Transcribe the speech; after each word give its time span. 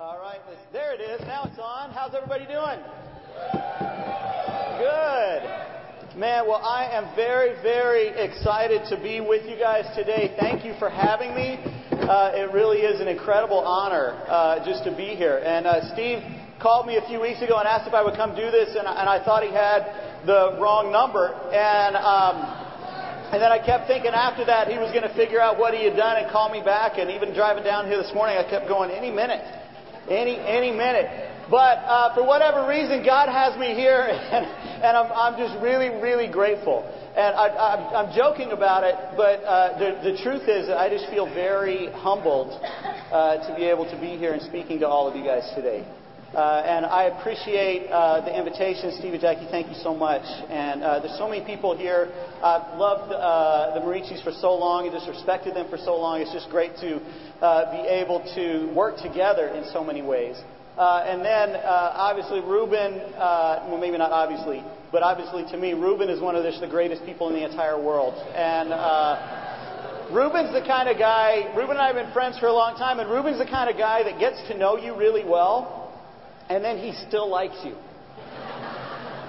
All 0.00 0.20
right, 0.20 0.38
there 0.72 0.94
it 0.94 1.00
is. 1.00 1.20
Now 1.26 1.50
it's 1.50 1.58
on. 1.58 1.90
How's 1.90 2.14
everybody 2.14 2.46
doing? 2.46 2.78
Good. 4.78 5.42
Man, 6.16 6.46
well, 6.46 6.62
I 6.62 6.86
am 6.92 7.16
very, 7.16 7.60
very 7.62 8.10
excited 8.14 8.82
to 8.90 9.02
be 9.02 9.20
with 9.20 9.44
you 9.50 9.58
guys 9.58 9.90
today. 9.96 10.36
Thank 10.38 10.64
you 10.64 10.74
for 10.78 10.88
having 10.88 11.34
me. 11.34 11.58
Uh, 11.90 12.30
it 12.32 12.52
really 12.54 12.78
is 12.86 13.00
an 13.00 13.08
incredible 13.08 13.58
honor 13.58 14.22
uh, 14.28 14.64
just 14.64 14.84
to 14.84 14.94
be 14.94 15.18
here. 15.18 15.42
And 15.44 15.66
uh, 15.66 15.92
Steve 15.92 16.22
called 16.62 16.86
me 16.86 16.98
a 16.98 17.04
few 17.08 17.20
weeks 17.20 17.42
ago 17.42 17.58
and 17.58 17.66
asked 17.66 17.88
if 17.88 17.94
I 17.94 18.04
would 18.04 18.14
come 18.14 18.36
do 18.36 18.52
this, 18.52 18.78
and, 18.78 18.86
and 18.86 19.08
I 19.10 19.18
thought 19.24 19.42
he 19.42 19.50
had 19.50 19.82
the 20.26 20.62
wrong 20.62 20.92
number. 20.92 21.34
And 21.50 21.96
um, 21.98 22.68
and 23.34 23.42
then 23.42 23.52
I 23.52 23.58
kept 23.58 23.88
thinking 23.88 24.14
after 24.14 24.46
that 24.46 24.68
he 24.68 24.78
was 24.78 24.88
going 24.94 25.04
to 25.04 25.12
figure 25.12 25.38
out 25.38 25.58
what 25.58 25.74
he 25.74 25.84
had 25.84 25.96
done 25.96 26.16
and 26.16 26.32
call 26.32 26.48
me 26.48 26.62
back. 26.62 26.96
And 26.96 27.10
even 27.10 27.34
driving 27.34 27.62
down 27.62 27.84
here 27.84 27.98
this 27.98 28.14
morning, 28.14 28.38
I 28.38 28.48
kept 28.48 28.68
going 28.68 28.90
any 28.90 29.10
minute, 29.10 29.44
any 30.10 30.36
any 30.38 30.70
minute. 30.70 31.28
But 31.50 31.80
uh, 31.80 32.14
for 32.14 32.26
whatever 32.26 32.68
reason, 32.68 33.02
God 33.04 33.28
has 33.28 33.58
me 33.58 33.74
here, 33.74 34.02
and, 34.08 34.44
and 34.84 34.96
I'm, 34.96 35.10
I'm 35.12 35.34
just 35.40 35.60
really, 35.62 35.88
really 35.88 36.28
grateful. 36.28 36.84
And 37.16 37.34
I, 37.34 37.48
I'm, 37.48 38.06
I'm 38.06 38.16
joking 38.16 38.52
about 38.52 38.84
it, 38.84 38.94
but 39.16 39.40
uh, 39.44 39.78
the, 39.78 40.12
the 40.12 40.22
truth 40.22 40.42
is 40.46 40.68
that 40.68 40.76
I 40.76 40.90
just 40.90 41.08
feel 41.08 41.24
very 41.24 41.90
humbled 41.92 42.52
uh, 42.62 43.48
to 43.48 43.56
be 43.56 43.64
able 43.64 43.88
to 43.90 43.98
be 43.98 44.16
here 44.16 44.34
and 44.34 44.42
speaking 44.42 44.78
to 44.80 44.86
all 44.86 45.08
of 45.08 45.16
you 45.16 45.24
guys 45.24 45.50
today. 45.56 45.86
Uh, 46.38 46.62
and 46.62 46.86
I 46.86 47.10
appreciate 47.18 47.90
uh, 47.90 48.20
the 48.20 48.30
invitation, 48.30 48.94
Steve 48.96 49.10
and 49.10 49.20
Jackie. 49.20 49.48
Thank 49.50 49.66
you 49.66 49.74
so 49.82 49.92
much. 49.92 50.22
And 50.22 50.84
uh, 50.84 51.00
there's 51.00 51.18
so 51.18 51.28
many 51.28 51.44
people 51.44 51.76
here. 51.76 52.14
I've 52.38 52.78
loved 52.78 53.10
uh, 53.10 53.74
the 53.74 53.80
Marichis 53.82 54.22
for 54.22 54.30
so 54.30 54.54
long 54.54 54.86
and 54.86 54.94
just 54.94 55.08
respected 55.08 55.56
them 55.56 55.66
for 55.68 55.78
so 55.78 55.98
long. 55.98 56.20
It's 56.20 56.32
just 56.32 56.48
great 56.48 56.76
to 56.78 57.02
uh, 57.42 57.74
be 57.74 57.82
able 57.90 58.22
to 58.38 58.72
work 58.72 59.02
together 59.02 59.48
in 59.48 59.66
so 59.72 59.82
many 59.82 60.00
ways. 60.00 60.38
Uh, 60.78 61.10
and 61.10 61.26
then, 61.26 61.58
obviously, 61.66 62.38
Ruben, 62.38 63.02
well, 63.18 63.78
maybe 63.80 63.98
not 63.98 64.12
obviously, 64.12 64.62
but 64.92 65.02
obviously 65.02 65.42
to 65.50 65.58
me, 65.58 65.74
Ruben 65.74 66.08
is 66.08 66.22
one 66.22 66.36
of 66.36 66.44
the, 66.46 66.68
greatest 66.70 67.04
people 67.04 67.26
in 67.30 67.34
the 67.34 67.42
entire 67.50 67.82
world. 67.82 68.14
And 68.30 68.70
Ruben's 70.14 70.54
the 70.54 70.62
kind 70.62 70.88
of 70.88 71.02
guy, 71.02 71.50
Ruben 71.56 71.74
and 71.74 71.80
I 71.82 71.88
have 71.88 71.96
been 71.96 72.12
friends 72.12 72.38
for 72.38 72.46
a 72.46 72.54
long 72.54 72.78
time, 72.78 73.00
and 73.00 73.10
Ruben's 73.10 73.42
the 73.42 73.50
kind 73.50 73.68
of 73.68 73.76
guy 73.76 74.04
that 74.04 74.20
gets 74.20 74.38
to 74.46 74.56
know 74.56 74.78
you 74.78 74.94
really 74.94 75.24
well, 75.26 75.87
and 76.48 76.64
then 76.64 76.78
he 76.78 76.92
still 77.06 77.28
likes 77.28 77.56
you. 77.64 77.74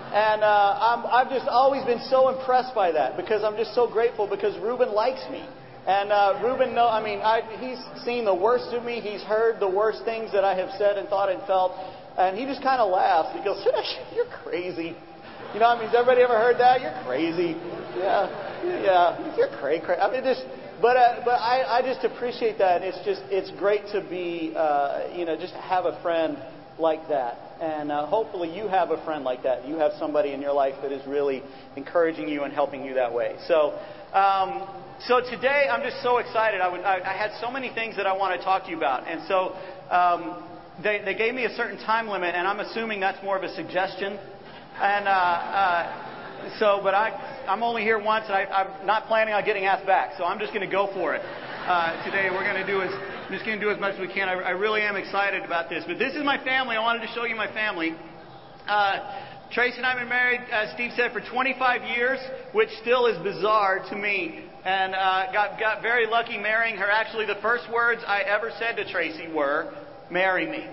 And 0.09 0.41
uh, 0.41 0.79
I'm, 0.81 1.05
I've 1.05 1.29
just 1.29 1.47
always 1.47 1.85
been 1.85 2.01
so 2.09 2.29
impressed 2.29 2.73
by 2.73 2.91
that 2.93 3.15
because 3.15 3.43
I'm 3.43 3.55
just 3.57 3.75
so 3.75 3.87
grateful 3.87 4.27
because 4.27 4.57
Ruben 4.59 4.91
likes 4.91 5.21
me. 5.29 5.47
And 5.85 6.11
uh, 6.11 6.41
Ruben, 6.43 6.73
know, 6.73 6.87
I 6.87 7.03
mean, 7.03 7.19
I, 7.19 7.41
he's 7.61 7.77
seen 8.03 8.25
the 8.25 8.33
worst 8.33 8.73
of 8.73 8.83
me. 8.83 9.01
He's 9.01 9.21
heard 9.21 9.59
the 9.59 9.69
worst 9.69 10.03
things 10.05 10.31
that 10.33 10.43
I 10.43 10.55
have 10.55 10.69
said 10.77 10.97
and 10.97 11.07
thought 11.09 11.29
and 11.29 11.45
felt. 11.45 11.73
And 12.17 12.37
he 12.37 12.45
just 12.45 12.63
kind 12.63 12.81
of 12.81 12.91
laughs. 12.91 13.37
He 13.37 13.43
goes, 13.43 13.63
"You're 14.13 14.25
crazy." 14.43 14.97
You 15.53 15.59
know, 15.59 15.67
I 15.67 15.79
mean, 15.79 15.87
has 15.87 15.95
everybody 15.95 16.21
ever 16.21 16.37
heard 16.37 16.57
that? 16.59 16.81
You're 16.81 16.99
crazy. 17.05 17.55
Yeah, 17.97 18.29
yeah, 18.65 19.35
you're 19.37 19.49
crazy. 19.57 19.85
crazy. 19.85 20.01
I 20.01 20.11
mean, 20.11 20.23
just, 20.23 20.43
but 20.81 20.97
uh, 20.97 21.21
but 21.23 21.39
I, 21.39 21.79
I 21.79 21.81
just 21.81 22.03
appreciate 22.03 22.57
that. 22.57 22.81
It's 22.81 22.99
just 23.05 23.21
it's 23.29 23.49
great 23.57 23.87
to 23.93 24.01
be, 24.01 24.53
uh, 24.55 25.09
you 25.15 25.25
know, 25.25 25.37
just 25.37 25.53
have 25.53 25.85
a 25.85 25.99
friend 26.01 26.37
like 26.79 27.07
that. 27.09 27.37
And 27.61 27.91
uh, 27.91 28.07
hopefully 28.07 28.55
you 28.55 28.67
have 28.67 28.91
a 28.91 29.03
friend 29.03 29.23
like 29.23 29.43
that. 29.43 29.67
You 29.67 29.75
have 29.75 29.91
somebody 29.99 30.31
in 30.31 30.41
your 30.41 30.53
life 30.53 30.75
that 30.81 30.91
is 30.91 31.05
really 31.05 31.43
encouraging 31.75 32.27
you 32.27 32.43
and 32.43 32.53
helping 32.53 32.83
you 32.85 32.93
that 32.93 33.13
way. 33.13 33.35
So, 33.47 33.77
um, 34.13 34.67
so 35.07 35.21
today 35.21 35.67
I'm 35.71 35.83
just 35.83 36.01
so 36.01 36.17
excited. 36.17 36.61
I, 36.61 36.69
would, 36.69 36.81
I, 36.81 36.99
I 37.01 37.17
had 37.17 37.31
so 37.41 37.51
many 37.51 37.73
things 37.73 37.95
that 37.97 38.07
I 38.07 38.15
want 38.15 38.39
to 38.39 38.43
talk 38.43 38.63
to 38.65 38.69
you 38.69 38.77
about. 38.77 39.07
And 39.07 39.27
so 39.27 39.55
um, 39.89 40.43
they, 40.81 41.01
they 41.03 41.15
gave 41.15 41.33
me 41.33 41.45
a 41.45 41.55
certain 41.55 41.77
time 41.77 42.07
limit, 42.07 42.33
and 42.35 42.47
I'm 42.47 42.59
assuming 42.59 42.99
that's 42.99 43.21
more 43.23 43.37
of 43.37 43.43
a 43.43 43.53
suggestion. 43.55 44.17
And 44.79 45.07
uh, 45.07 45.11
uh, 45.11 46.59
so, 46.59 46.79
but 46.81 46.93
I, 46.93 47.45
I'm 47.47 47.63
only 47.63 47.81
here 47.81 48.01
once, 48.01 48.25
and 48.27 48.35
I, 48.35 48.45
I'm 48.45 48.85
not 48.85 49.07
planning 49.07 49.33
on 49.33 49.43
getting 49.43 49.65
asked 49.65 49.85
back. 49.85 50.13
So 50.17 50.23
I'm 50.23 50.39
just 50.39 50.53
going 50.53 50.65
to 50.65 50.71
go 50.71 50.87
for 50.93 51.15
it. 51.15 51.21
Uh, 51.23 52.03
today 52.05 52.29
we're 52.31 52.43
going 52.43 52.65
to 52.65 52.67
do 52.67 52.81
is 52.81 53.18
I'm 53.29 53.35
just 53.35 53.45
going 53.45 53.59
to 53.59 53.63
do 53.63 53.69
as 53.69 53.79
much 53.79 53.93
as 53.93 53.99
we 53.99 54.11
can. 54.11 54.27
I, 54.27 54.33
I, 54.41 54.49
really 54.57 54.81
am 54.81 54.95
excited 54.95 55.45
about 55.45 55.69
this. 55.69 55.83
But 55.85 55.99
this 55.99 56.15
is 56.15 56.23
my 56.23 56.43
family. 56.43 56.75
I 56.75 56.79
wanted 56.79 57.05
to 57.05 57.13
show 57.13 57.25
you 57.25 57.35
my 57.35 57.45
family. 57.53 57.93
Uh, 58.67 59.21
Tracy 59.51 59.77
and 59.77 59.85
I 59.85 59.91
have 59.91 59.99
been 59.99 60.09
married, 60.09 60.41
as 60.51 60.73
Steve 60.73 60.89
said, 60.95 61.13
for 61.13 61.21
25 61.21 61.83
years, 61.95 62.17
which 62.53 62.69
still 62.81 63.05
is 63.05 63.21
bizarre 63.21 63.85
to 63.87 63.95
me. 63.95 64.49
And 64.65 64.95
uh, 64.95 65.31
got, 65.31 65.59
got 65.59 65.83
very 65.83 66.07
lucky 66.07 66.39
marrying 66.39 66.75
her. 66.77 66.89
Actually, 66.89 67.27
the 67.27 67.37
first 67.39 67.71
words 67.71 68.01
I 68.07 68.21
ever 68.21 68.49
said 68.57 68.77
to 68.77 68.91
Tracy 68.91 69.31
were, 69.31 69.75
marry 70.09 70.49
me. 70.49 70.65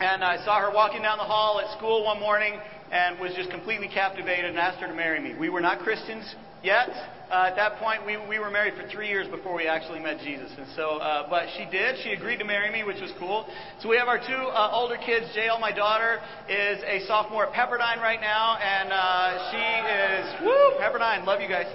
And 0.00 0.22
I 0.22 0.44
saw 0.44 0.60
her 0.60 0.70
walking 0.70 1.00
down 1.00 1.16
the 1.16 1.24
hall 1.24 1.60
at 1.60 1.78
school 1.78 2.04
one 2.04 2.20
morning 2.20 2.60
and 2.92 3.18
was 3.18 3.32
just 3.34 3.48
completely 3.48 3.88
captivated 3.88 4.44
and 4.44 4.58
asked 4.58 4.80
her 4.80 4.86
to 4.86 4.94
marry 4.94 5.18
me. 5.18 5.34
We 5.40 5.48
were 5.48 5.62
not 5.62 5.78
Christians 5.78 6.34
yet. 6.62 6.88
Uh, 7.30 7.52
at 7.52 7.56
that 7.56 7.76
point, 7.76 8.06
we, 8.06 8.16
we 8.16 8.38
were 8.38 8.48
married 8.48 8.72
for 8.72 8.88
three 8.88 9.08
years 9.08 9.28
before 9.28 9.54
we 9.54 9.66
actually 9.66 10.00
met 10.00 10.18
Jesus. 10.20 10.50
And 10.56 10.66
so, 10.74 10.96
uh, 10.96 11.28
but 11.28 11.44
she 11.58 11.66
did. 11.70 11.96
She 12.02 12.10
agreed 12.12 12.38
to 12.38 12.44
marry 12.44 12.72
me, 12.72 12.84
which 12.84 13.02
was 13.02 13.12
cool. 13.18 13.46
So 13.80 13.88
we 13.88 13.98
have 13.98 14.08
our 14.08 14.16
two 14.16 14.32
uh, 14.48 14.70
older 14.72 14.96
kids. 14.96 15.26
JL, 15.36 15.60
my 15.60 15.72
daughter, 15.72 16.20
is 16.48 16.80
a 16.88 17.04
sophomore 17.06 17.46
at 17.46 17.52
Pepperdine 17.52 18.00
right 18.00 18.20
now, 18.20 18.56
and 18.56 18.88
uh, 18.88 19.52
she 19.52 19.60
is 19.60 20.24
woo 20.40 20.80
Pepperdine. 20.80 21.26
Love 21.26 21.42
you 21.42 21.48
guys. 21.48 21.66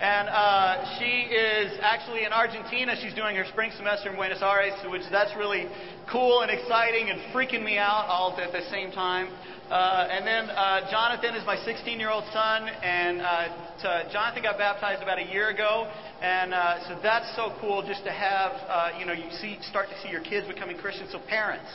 And 0.00 0.28
uh, 0.28 0.98
she 0.98 1.32
is 1.32 1.78
actually 1.80 2.24
in 2.24 2.32
Argentina. 2.32 2.96
She's 3.00 3.14
doing 3.14 3.34
her 3.36 3.46
spring 3.46 3.70
semester 3.76 4.10
in 4.10 4.16
Buenos 4.16 4.42
Aires, 4.42 4.74
which 4.90 5.02
that's 5.10 5.34
really 5.36 5.68
cool 6.10 6.42
and 6.42 6.50
exciting 6.50 7.08
and 7.08 7.32
freaking 7.32 7.64
me 7.64 7.78
out 7.78 8.04
all 8.08 8.36
at 8.38 8.52
the 8.52 8.68
same 8.70 8.90
time. 8.90 9.28
Uh, 9.70 10.06
and 10.12 10.24
then 10.24 10.48
uh, 10.48 10.88
Jonathan 10.92 11.34
is 11.34 11.44
my 11.44 11.56
16 11.56 11.98
year 11.98 12.10
old 12.10 12.22
son, 12.32 12.68
and 12.68 13.20
uh, 13.20 13.48
to, 13.82 14.08
Jonathan 14.12 14.44
got 14.44 14.58
baptized 14.58 15.02
about 15.02 15.18
a 15.18 15.24
year 15.24 15.48
ago, 15.48 15.90
and 16.22 16.54
uh, 16.54 16.86
so 16.86 16.96
that's 17.02 17.34
so 17.34 17.52
cool 17.60 17.82
just 17.84 18.04
to 18.04 18.12
have, 18.12 18.52
uh, 18.68 18.90
you 18.96 19.04
know, 19.04 19.12
you 19.12 19.28
see, 19.40 19.58
start 19.62 19.88
to 19.88 20.00
see 20.02 20.08
your 20.08 20.22
kids 20.22 20.46
becoming 20.46 20.78
Christians. 20.78 21.10
So 21.10 21.18
parents, 21.18 21.68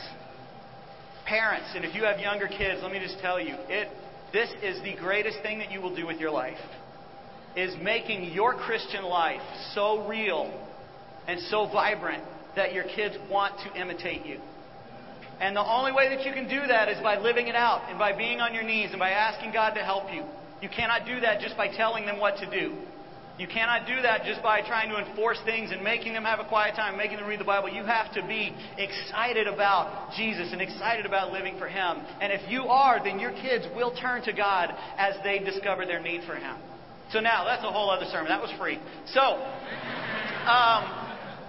parents, 1.26 1.68
and 1.74 1.84
if 1.84 1.94
you 1.94 2.04
have 2.04 2.18
younger 2.18 2.48
kids, 2.48 2.80
let 2.82 2.92
me 2.92 2.98
just 2.98 3.20
tell 3.20 3.38
you, 3.38 3.56
it, 3.68 3.88
this 4.32 4.48
is 4.62 4.82
the 4.82 4.94
greatest 4.98 5.42
thing 5.42 5.58
that 5.58 5.70
you 5.70 5.82
will 5.82 5.94
do 5.94 6.06
with 6.06 6.18
your 6.18 6.30
life, 6.30 6.56
is 7.56 7.74
making 7.82 8.32
your 8.32 8.54
Christian 8.54 9.04
life 9.04 9.42
so 9.74 10.08
real 10.08 10.50
and 11.28 11.38
so 11.50 11.66
vibrant 11.70 12.24
that 12.56 12.72
your 12.72 12.84
kids 12.84 13.16
want 13.30 13.52
to 13.66 13.78
imitate 13.78 14.24
you. 14.24 14.40
And 15.40 15.56
the 15.56 15.64
only 15.64 15.92
way 15.92 16.08
that 16.14 16.24
you 16.24 16.32
can 16.32 16.48
do 16.48 16.66
that 16.66 16.88
is 16.88 17.00
by 17.02 17.18
living 17.18 17.48
it 17.48 17.56
out 17.56 17.88
and 17.88 17.98
by 17.98 18.16
being 18.16 18.40
on 18.40 18.54
your 18.54 18.62
knees 18.62 18.90
and 18.90 18.98
by 18.98 19.10
asking 19.10 19.52
God 19.52 19.74
to 19.74 19.82
help 19.82 20.12
you. 20.12 20.24
You 20.60 20.68
cannot 20.68 21.06
do 21.06 21.20
that 21.20 21.40
just 21.40 21.56
by 21.56 21.68
telling 21.68 22.06
them 22.06 22.20
what 22.20 22.36
to 22.38 22.48
do. 22.48 22.76
You 23.38 23.48
cannot 23.48 23.86
do 23.86 24.02
that 24.02 24.24
just 24.24 24.42
by 24.42 24.60
trying 24.60 24.90
to 24.90 24.98
enforce 24.98 25.38
things 25.44 25.72
and 25.72 25.82
making 25.82 26.12
them 26.12 26.22
have 26.24 26.38
a 26.38 26.44
quiet 26.44 26.76
time, 26.76 26.98
making 26.98 27.16
them 27.16 27.26
read 27.26 27.40
the 27.40 27.44
Bible. 27.44 27.70
You 27.70 27.84
have 27.84 28.12
to 28.14 28.22
be 28.26 28.54
excited 28.76 29.46
about 29.46 30.12
Jesus 30.14 30.52
and 30.52 30.60
excited 30.60 31.06
about 31.06 31.32
living 31.32 31.58
for 31.58 31.66
Him. 31.66 32.04
And 32.20 32.30
if 32.30 32.48
you 32.50 32.64
are, 32.64 33.02
then 33.02 33.18
your 33.18 33.32
kids 33.32 33.64
will 33.74 33.96
turn 33.96 34.22
to 34.24 34.32
God 34.32 34.70
as 34.98 35.14
they 35.24 35.38
discover 35.38 35.86
their 35.86 36.00
need 36.00 36.22
for 36.24 36.36
Him. 36.36 36.56
So 37.10 37.20
now, 37.20 37.44
that's 37.44 37.64
a 37.64 37.70
whole 37.70 37.90
other 37.90 38.06
sermon. 38.12 38.28
That 38.28 38.40
was 38.40 38.52
free. 38.58 38.78
So, 39.12 39.20
um, 39.20 41.01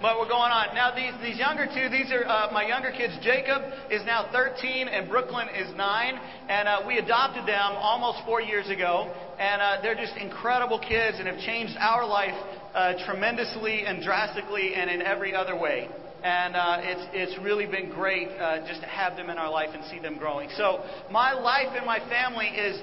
but 0.04 0.18
we're 0.18 0.28
going 0.28 0.52
on. 0.52 0.74
Now, 0.74 0.94
these, 0.94 1.16
these 1.22 1.38
younger 1.38 1.64
two, 1.64 1.88
these 1.88 2.12
are 2.12 2.28
uh, 2.28 2.52
my 2.52 2.68
younger 2.68 2.92
kids. 2.92 3.16
Jacob 3.22 3.62
is 3.90 4.04
now 4.04 4.28
13 4.30 4.86
and 4.86 5.08
Brooklyn 5.08 5.48
is 5.48 5.74
9. 5.74 6.20
And 6.50 6.68
uh, 6.68 6.80
we 6.86 6.98
adopted 6.98 7.48
them 7.48 7.72
almost 7.80 8.18
four 8.26 8.42
years 8.42 8.68
ago. 8.68 9.10
And 9.40 9.62
uh, 9.62 9.80
they're 9.80 9.94
just 9.94 10.14
incredible 10.18 10.78
kids 10.78 11.16
and 11.18 11.26
have 11.26 11.38
changed 11.38 11.72
our 11.80 12.06
life 12.06 12.36
uh, 12.74 13.00
tremendously 13.06 13.86
and 13.86 14.04
drastically 14.04 14.74
and 14.74 14.90
in 14.90 15.00
every 15.00 15.34
other 15.34 15.56
way. 15.56 15.88
And 16.22 16.54
uh, 16.54 16.80
it's, 16.82 17.08
it's 17.14 17.42
really 17.42 17.64
been 17.64 17.88
great 17.88 18.28
uh, 18.28 18.68
just 18.68 18.82
to 18.82 18.86
have 18.86 19.16
them 19.16 19.30
in 19.30 19.38
our 19.38 19.50
life 19.50 19.70
and 19.72 19.86
see 19.86 20.00
them 20.00 20.18
growing. 20.18 20.50
So, 20.58 20.84
my 21.10 21.32
life 21.32 21.72
and 21.74 21.86
my 21.86 22.00
family 22.10 22.48
is, 22.48 22.80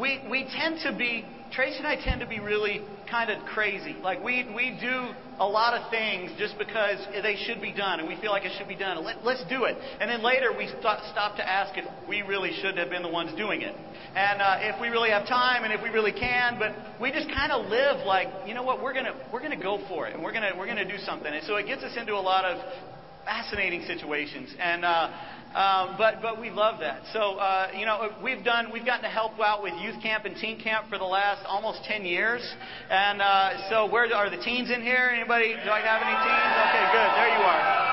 we, 0.00 0.22
we 0.30 0.46
tend 0.56 0.78
to 0.84 0.96
be 0.96 1.24
Tracy 1.52 1.76
and 1.78 1.86
I 1.86 1.96
tend 2.02 2.20
to 2.20 2.26
be 2.26 2.40
really 2.40 2.80
kind 3.10 3.30
of 3.30 3.44
crazy. 3.44 3.94
Like 4.02 4.24
we 4.24 4.48
we 4.56 4.78
do 4.80 5.12
a 5.38 5.46
lot 5.46 5.74
of 5.74 5.90
things 5.90 6.30
just 6.38 6.56
because 6.56 6.96
they 7.22 7.36
should 7.44 7.60
be 7.60 7.72
done, 7.72 8.00
and 8.00 8.08
we 8.08 8.16
feel 8.20 8.30
like 8.30 8.44
it 8.44 8.52
should 8.56 8.68
be 8.68 8.74
done. 8.74 9.04
Let, 9.04 9.18
us 9.18 9.44
do 9.50 9.64
it. 9.64 9.76
And 10.00 10.08
then 10.08 10.22
later 10.22 10.56
we 10.56 10.66
stop, 10.80 11.04
stop 11.12 11.36
to 11.36 11.46
ask 11.46 11.76
if 11.76 11.84
we 12.08 12.22
really 12.22 12.52
should 12.62 12.78
have 12.78 12.88
been 12.88 13.02
the 13.02 13.10
ones 13.10 13.36
doing 13.36 13.60
it, 13.60 13.74
and 14.16 14.40
uh, 14.40 14.56
if 14.60 14.80
we 14.80 14.88
really 14.88 15.10
have 15.10 15.28
time, 15.28 15.64
and 15.64 15.74
if 15.74 15.82
we 15.82 15.90
really 15.90 16.12
can. 16.12 16.58
But 16.58 16.72
we 16.98 17.12
just 17.12 17.28
kind 17.28 17.52
of 17.52 17.66
live 17.66 18.06
like, 18.06 18.28
you 18.46 18.54
know 18.54 18.62
what, 18.62 18.82
we're 18.82 18.94
gonna 18.94 19.14
we're 19.30 19.42
gonna 19.42 19.60
go 19.60 19.78
for 19.88 20.08
it, 20.08 20.14
and 20.14 20.22
we're 20.22 20.32
gonna 20.32 20.52
we're 20.56 20.66
gonna 20.66 20.88
do 20.88 20.98
something. 21.04 21.32
And 21.32 21.44
so 21.44 21.56
it 21.56 21.66
gets 21.66 21.82
us 21.82 21.98
into 21.98 22.14
a 22.14 22.24
lot 22.24 22.46
of 22.46 22.56
fascinating 23.24 23.82
situations. 23.86 24.54
And 24.58 24.84
uh, 24.84 25.10
um, 25.54 25.96
but 25.98 26.22
but 26.22 26.40
we 26.40 26.50
love 26.50 26.80
that. 26.80 27.02
So 27.12 27.36
uh, 27.36 27.68
you 27.76 27.84
know 27.84 28.10
we've 28.22 28.44
done 28.44 28.72
we've 28.72 28.86
gotten 28.86 29.04
to 29.04 29.10
help 29.10 29.38
out 29.40 29.62
with 29.62 29.74
youth 29.80 30.00
camp 30.02 30.24
and 30.24 30.36
teen 30.36 30.60
camp 30.60 30.88
for 30.88 30.98
the 30.98 31.04
last 31.04 31.44
almost 31.46 31.84
10 31.84 32.04
years. 32.04 32.42
And 32.90 33.20
uh, 33.20 33.68
so 33.70 33.90
where 33.90 34.12
are 34.14 34.30
the 34.30 34.42
teens 34.42 34.70
in 34.70 34.82
here? 34.82 35.10
Anybody? 35.12 35.52
Do 35.52 35.70
I 35.70 35.80
have 35.80 36.00
any 36.00 36.16
teens? 36.24 36.54
Okay, 36.68 36.84
good. 36.92 37.10
There 37.16 37.28
you 37.36 37.44
are. 37.44 37.92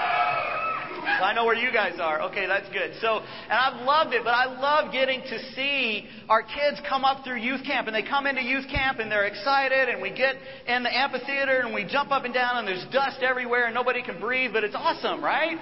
I 1.20 1.34
know 1.34 1.46
where 1.46 1.56
you 1.56 1.72
guys 1.74 2.00
are. 2.00 2.22
Okay, 2.30 2.48
that's 2.48 2.70
good. 2.70 2.92
So, 3.02 3.20
and 3.20 3.52
I've 3.52 3.82
loved 3.86 4.14
it, 4.14 4.24
but 4.24 4.32
I 4.32 4.46
love 4.46 4.94
getting 4.94 5.22
to 5.22 5.40
see 5.54 6.08
our 6.30 6.44
kids 6.44 6.80
come 6.88 7.04
up 7.04 7.26
through 7.26 7.38
youth 7.38 7.64
camp, 7.66 7.88
and 7.88 7.96
they 7.96 8.04
come 8.04 8.26
into 8.26 8.42
youth 8.42 8.66
camp 8.70 9.00
and 9.00 9.12
they're 9.12 9.26
excited, 9.26 9.90
and 9.90 10.02
we 10.02 10.12
get 10.12 10.36
in 10.68 10.84
the 10.84 10.96
amphitheater 10.96 11.62
and 11.62 11.74
we 11.74 11.84
jump 11.84 12.12
up 12.12 12.24
and 12.24 12.34
down, 12.34 12.58
and 12.58 12.68
there's 12.68 12.86
dust 12.94 13.22
everywhere, 13.22 13.66
and 13.66 13.76
nobody 13.76 14.02
can 14.02 14.20
breathe, 14.20 14.54
but 14.54 14.64
it's 14.64 14.76
awesome, 14.76 15.24
right? 15.24 15.58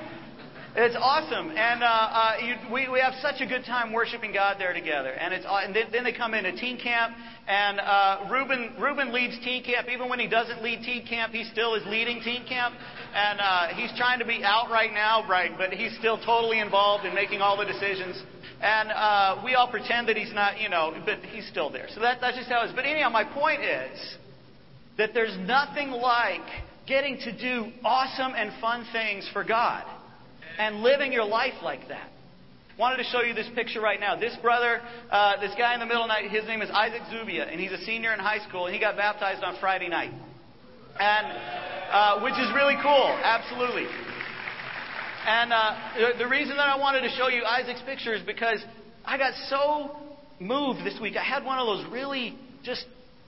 It's 0.79 0.95
awesome, 0.95 1.49
and 1.57 1.81
uh, 1.81 1.87
uh, 1.87 2.33
you, 2.45 2.53
we 2.71 2.87
we 2.87 2.99
have 2.99 3.15
such 3.19 3.41
a 3.41 3.47
good 3.47 3.65
time 3.65 3.91
worshiping 3.91 4.31
God 4.31 4.57
there 4.59 4.73
together. 4.73 5.09
And 5.09 5.33
it's 5.33 5.43
and 5.49 5.75
then, 5.75 5.87
then 5.91 6.03
they 6.03 6.13
come 6.13 6.35
into 6.35 6.51
teen 6.51 6.77
camp, 6.77 7.17
and 7.47 7.79
uh, 7.79 8.29
Ruben 8.29 8.75
Ruben 8.79 9.11
leads 9.11 9.39
teen 9.43 9.63
camp. 9.63 9.87
Even 9.89 10.07
when 10.07 10.19
he 10.19 10.27
doesn't 10.27 10.61
lead 10.61 10.83
teen 10.83 11.03
camp, 11.07 11.33
he 11.33 11.45
still 11.45 11.73
is 11.73 11.81
leading 11.87 12.21
teen 12.21 12.45
camp, 12.45 12.75
and 13.11 13.39
uh, 13.41 13.67
he's 13.73 13.89
trying 13.97 14.19
to 14.19 14.25
be 14.25 14.43
out 14.43 14.69
right 14.69 14.93
now, 14.93 15.27
right? 15.27 15.49
But 15.57 15.73
he's 15.73 15.97
still 15.97 16.23
totally 16.23 16.59
involved 16.59 17.05
in 17.05 17.15
making 17.15 17.41
all 17.41 17.57
the 17.57 17.65
decisions. 17.65 18.21
And 18.61 18.91
uh, 18.91 19.41
we 19.43 19.55
all 19.55 19.71
pretend 19.71 20.07
that 20.09 20.15
he's 20.15 20.31
not, 20.31 20.61
you 20.61 20.69
know, 20.69 20.93
but 21.03 21.21
he's 21.33 21.47
still 21.47 21.71
there. 21.71 21.87
So 21.89 22.01
that, 22.01 22.21
that's 22.21 22.37
just 22.37 22.49
how 22.49 22.61
it 22.61 22.67
is. 22.67 22.73
But 22.75 22.85
anyhow, 22.85 23.09
my 23.09 23.23
point 23.23 23.63
is 23.63 24.17
that 24.99 25.15
there's 25.15 25.35
nothing 25.39 25.89
like 25.89 26.45
getting 26.85 27.17
to 27.17 27.35
do 27.35 27.71
awesome 27.83 28.33
and 28.35 28.51
fun 28.61 28.85
things 28.93 29.27
for 29.33 29.43
God 29.43 29.83
and 30.57 30.81
living 30.81 31.13
your 31.13 31.25
life 31.25 31.53
like 31.63 31.87
that. 31.89 32.09
Wanted 32.77 32.97
to 32.97 33.03
show 33.05 33.21
you 33.21 33.33
this 33.33 33.49
picture 33.55 33.81
right 33.81 33.99
now. 33.99 34.19
This 34.19 34.35
brother, 34.41 34.79
uh, 35.09 35.41
this 35.41 35.51
guy 35.57 35.73
in 35.73 35.79
the 35.79 35.85
middle, 35.85 36.07
night, 36.07 36.29
his 36.29 36.45
name 36.45 36.61
is 36.61 36.69
Isaac 36.69 37.01
Zubia, 37.09 37.45
and 37.45 37.59
he's 37.59 37.71
a 37.71 37.83
senior 37.85 38.13
in 38.13 38.19
high 38.19 38.47
school, 38.47 38.67
and 38.67 38.73
he 38.75 38.79
got 38.79 38.95
baptized 38.95 39.43
on 39.43 39.57
Friday 39.59 39.89
night, 39.89 40.11
and 40.99 41.27
uh, 41.91 42.21
which 42.21 42.35
is 42.35 42.49
really 42.53 42.75
cool, 42.83 43.17
absolutely. 43.23 43.87
And 45.27 45.51
uh, 45.51 46.13
the, 46.19 46.27
reason 46.27 46.55
that 46.55 46.69
I 46.69 46.77
wanted 46.77 47.01
to 47.01 47.09
show 47.09 47.27
you 47.27 47.43
Isaac's 47.43 47.81
picture 47.81 48.13
is 48.13 48.21
because 48.21 48.63
I 49.03 49.17
got 49.17 49.33
so 49.49 49.97
moved 50.39 50.85
this 50.85 50.97
week. 51.01 51.17
I 51.17 51.23
had 51.23 51.43
one 51.43 51.59
of 51.59 51.65
those 51.65 51.91
really 51.91 52.37
just 52.63 52.85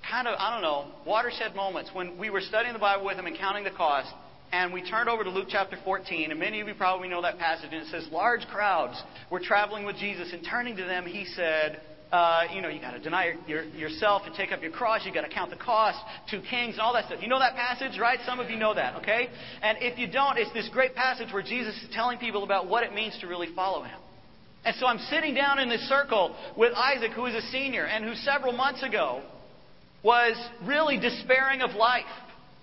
kind 0.10 0.28
of, 0.28 0.36
I 0.40 0.54
don't 0.54 0.62
know, 0.62 0.92
watershed 1.06 1.56
moments 1.56 1.90
when 1.92 2.18
we 2.18 2.30
were 2.30 2.40
studying 2.40 2.74
the 2.74 2.80
Bible 2.80 3.06
with 3.06 3.18
him 3.18 3.26
and 3.26 3.38
counting 3.38 3.66
the 3.66 3.72
cost. 3.72 4.14
And 4.51 4.74
we 4.74 4.81
turned 4.90 5.10
over 5.10 5.24
to 5.24 5.30
Luke 5.30 5.48
chapter 5.50 5.78
14, 5.84 6.31
and 6.31 6.40
many 6.40 6.60
of 6.60 6.68
you 6.68 6.74
probably 6.74 7.07
know 7.07 7.22
that 7.22 7.38
passage, 7.38 7.69
and 7.72 7.84
it 7.84 7.88
says, 7.92 8.07
Large 8.12 8.48
crowds 8.48 9.01
were 9.30 9.40
traveling 9.40 9.86
with 9.86 9.98
Jesus, 9.98 10.34
and 10.34 10.46
turning 10.50 10.75
to 10.78 10.84
them, 10.84 11.06
he 11.06 11.25
said, 11.25 11.81
uh, 12.12 12.46
you 12.54 12.62
know, 12.62 12.69
you 12.69 12.81
got 12.81 12.92
to 12.92 13.00
deny 13.00 13.36
your, 13.48 13.63
yourself 13.66 14.24
and 14.25 14.34
take 14.34 14.51
up 14.51 14.62
your 14.63 14.72
cross. 14.72 15.06
You 15.06 15.13
got 15.13 15.22
to 15.22 15.30
count 15.30 15.51
the 15.51 15.57
cost. 15.57 16.00
Two 16.30 16.42
kings 16.42 16.74
and 16.74 16.81
all 16.81 16.94
that 16.94 17.06
stuff. 17.06 17.19
You 17.22 17.28
know 17.28 17.38
that 17.38 17.56
passage, 17.56 18.00
right? 18.00 18.18
Some 18.25 18.40
of 18.40 18.50
you 18.50 18.57
know 18.57 18.74
that, 18.74 18.96
okay? 18.96 19.30
And 19.62 19.78
if 19.81 20.00
you 20.00 20.12
don't, 20.12 20.38
it's 20.40 20.52
this 20.54 20.68
great 20.74 20.95
passage 20.95 21.31
where 21.31 21.44
Jesus 21.44 21.75
is 21.84 21.90
telling 21.94 22.18
people 22.18 22.44
about 22.44 22.68
what 22.68 22.84
it 22.84 22.94
means 22.94 23.16
to 23.22 23.28
really 23.28 23.50
follow 23.56 23.84
him. 23.84 24.00
And 24.66 24.75
so 24.78 24.88
I'm 24.88 24.98
sitting 24.98 25.36
down 25.36 25.60
in 25.60 25.69
this 25.69 25.88
circle 25.88 26.36
with 26.57 26.74
Isaac, 26.74 27.12
who 27.12 27.28
is 27.28 27.36
a 27.36 27.48
senior 27.50 27.86
and 27.86 28.04
who 28.04 28.16
several 28.16 28.54
months 28.54 28.81
ago 28.81 29.22
was 30.04 30.36
really 30.66 31.00
despairing 31.00 31.62
of 31.62 31.75
life. 31.75 32.06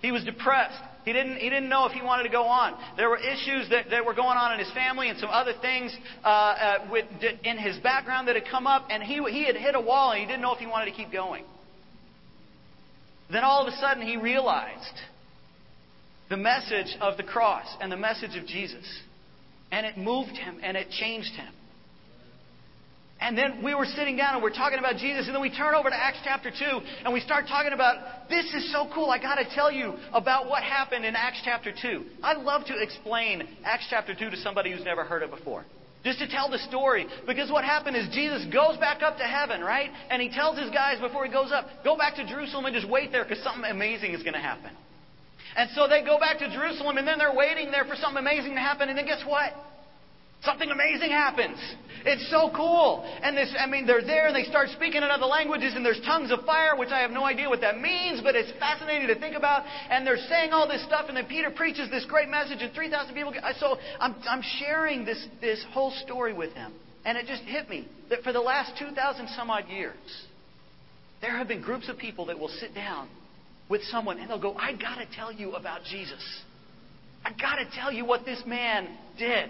He 0.01 0.11
was 0.11 0.23
depressed. 0.23 0.81
He 1.07 1.13
didn't, 1.13 1.37
he 1.37 1.49
didn't 1.49 1.69
know 1.69 1.85
if 1.85 1.93
he 1.93 2.01
wanted 2.01 2.23
to 2.23 2.29
go 2.29 2.43
on. 2.43 2.73
There 2.97 3.07
were 3.07 3.15
issues 3.15 3.69
that, 3.69 3.89
that 3.91 4.05
were 4.05 4.13
going 4.13 4.37
on 4.37 4.51
in 4.51 4.59
his 4.59 4.69
family 4.73 5.07
and 5.07 5.17
some 5.17 5.29
other 5.29 5.53
things 5.61 5.95
uh, 6.21 6.27
uh, 6.27 6.87
with, 6.91 7.05
in 7.45 7.57
his 7.57 7.77
background 7.77 8.27
that 8.27 8.35
had 8.35 8.43
come 8.51 8.67
up, 8.67 8.87
and 8.89 9.01
he, 9.01 9.23
he 9.31 9.45
had 9.45 9.55
hit 9.55 9.73
a 9.73 9.79
wall 9.79 10.11
and 10.11 10.19
he 10.19 10.25
didn't 10.25 10.41
know 10.41 10.53
if 10.53 10.59
he 10.59 10.67
wanted 10.67 10.91
to 10.91 10.97
keep 10.97 11.09
going. 11.09 11.45
Then 13.31 13.45
all 13.45 13.65
of 13.65 13.73
a 13.73 13.77
sudden 13.77 14.05
he 14.05 14.17
realized 14.17 14.99
the 16.29 16.35
message 16.35 16.97
of 16.99 17.15
the 17.15 17.23
cross 17.23 17.67
and 17.79 17.89
the 17.89 17.95
message 17.95 18.35
of 18.35 18.45
Jesus. 18.45 18.85
And 19.71 19.85
it 19.85 19.97
moved 19.97 20.35
him 20.35 20.59
and 20.61 20.75
it 20.75 20.89
changed 20.89 21.31
him. 21.35 21.53
And 23.19 23.35
then 23.37 23.63
we 23.63 23.73
were 23.73 23.85
sitting 23.85 24.15
down 24.15 24.35
and 24.35 24.43
we're 24.43 24.53
talking 24.53 24.77
about 24.77 24.97
Jesus, 24.97 25.25
and 25.25 25.33
then 25.33 25.41
we 25.41 25.49
turn 25.49 25.73
over 25.73 25.89
to 25.89 25.95
Acts 25.95 26.19
chapter 26.23 26.51
2 26.51 26.55
and 27.03 27.13
we 27.13 27.19
start 27.19 27.45
talking 27.47 27.73
about 27.73 28.29
this 28.29 28.45
is 28.53 28.71
so 28.71 28.87
cool. 28.93 29.09
I 29.09 29.17
got 29.17 29.35
to 29.35 29.45
tell 29.55 29.71
you 29.71 29.95
about 30.13 30.47
what 30.47 30.61
happened 30.61 31.03
in 31.03 31.15
Acts 31.15 31.41
chapter 31.43 31.71
2. 31.71 32.05
I'd 32.23 32.37
love 32.37 32.65
to 32.65 32.75
explain 32.79 33.47
Acts 33.65 33.87
chapter 33.89 34.13
2 34.13 34.29
to 34.29 34.37
somebody 34.37 34.71
who's 34.71 34.85
never 34.85 35.03
heard 35.03 35.23
it 35.23 35.31
before. 35.31 35.65
Just 36.03 36.19
to 36.19 36.27
tell 36.27 36.49
the 36.49 36.59
story. 36.59 37.07
Because 37.25 37.51
what 37.51 37.65
happened 37.65 37.97
is 37.97 38.07
Jesus 38.13 38.45
goes 38.53 38.77
back 38.77 39.01
up 39.01 39.17
to 39.17 39.23
heaven, 39.23 39.61
right? 39.61 39.89
And 40.09 40.21
he 40.21 40.29
tells 40.29 40.57
his 40.59 40.69
guys 40.69 40.99
before 41.01 41.25
he 41.25 41.31
goes 41.31 41.51
up, 41.51 41.65
go 41.83 41.97
back 41.97 42.15
to 42.15 42.25
Jerusalem 42.25 42.65
and 42.65 42.75
just 42.75 42.87
wait 42.87 43.11
there 43.11 43.23
because 43.23 43.43
something 43.43 43.65
amazing 43.69 44.13
is 44.13 44.21
going 44.21 44.35
to 44.35 44.39
happen. 44.39 44.71
And 45.55 45.71
so 45.73 45.87
they 45.87 46.03
go 46.05 46.19
back 46.19 46.37
to 46.39 46.49
Jerusalem 46.53 46.97
and 46.97 47.07
then 47.07 47.17
they're 47.17 47.33
waiting 47.33 47.71
there 47.71 47.83
for 47.85 47.95
something 47.95 48.21
amazing 48.21 48.53
to 48.53 48.61
happen. 48.61 48.89
And 48.89 48.97
then 48.97 49.05
guess 49.05 49.23
what? 49.25 49.53
Something 50.43 50.69
amazing 50.69 51.09
happens. 51.09 51.57
It's 52.05 52.29
so 52.29 52.51
cool. 52.55 53.03
And 53.23 53.35
this, 53.35 53.53
I 53.57 53.65
mean, 53.65 53.85
they're 53.85 54.05
there 54.05 54.27
and 54.27 54.35
they 54.35 54.43
start 54.43 54.69
speaking 54.69 55.01
in 55.01 55.09
other 55.09 55.25
languages 55.25 55.73
and 55.75 55.83
there's 55.83 55.99
tongues 56.05 56.31
of 56.31 56.45
fire, 56.45 56.77
which 56.77 56.89
I 56.89 56.99
have 56.99 57.11
no 57.11 57.25
idea 57.25 57.49
what 57.49 57.61
that 57.61 57.79
means, 57.79 58.21
but 58.21 58.35
it's 58.35 58.51
fascinating 58.59 59.07
to 59.07 59.19
think 59.19 59.35
about. 59.35 59.65
And 59.89 60.05
they're 60.05 60.23
saying 60.29 60.51
all 60.51 60.67
this 60.67 60.83
stuff 60.85 61.05
and 61.07 61.17
then 61.17 61.25
Peter 61.25 61.49
preaches 61.49 61.89
this 61.89 62.05
great 62.05 62.29
message 62.29 62.59
and 62.61 62.73
3,000 62.73 63.13
people 63.13 63.33
get, 63.33 63.43
so 63.59 63.77
I'm, 63.99 64.15
I'm 64.29 64.43
sharing 64.59 65.05
this, 65.05 65.25
this 65.41 65.63
whole 65.71 65.91
story 66.03 66.33
with 66.33 66.53
him. 66.53 66.71
And 67.03 67.17
it 67.17 67.25
just 67.25 67.43
hit 67.43 67.69
me 67.69 67.87
that 68.09 68.21
for 68.23 68.31
the 68.31 68.41
last 68.41 68.77
2,000 68.79 69.29
some 69.29 69.49
odd 69.49 69.67
years, 69.67 69.95
there 71.21 71.35
have 71.37 71.47
been 71.47 71.61
groups 71.61 71.89
of 71.89 71.97
people 71.97 72.27
that 72.27 72.37
will 72.37 72.47
sit 72.59 72.75
down 72.75 73.09
with 73.69 73.81
someone 73.83 74.19
and 74.19 74.29
they'll 74.29 74.41
go, 74.41 74.53
I 74.55 74.73
gotta 74.73 75.05
tell 75.15 75.31
you 75.31 75.53
about 75.53 75.83
Jesus. 75.83 76.23
I 77.25 77.31
gotta 77.31 77.65
tell 77.73 77.91
you 77.91 78.05
what 78.05 78.23
this 78.23 78.41
man 78.45 78.87
did. 79.17 79.49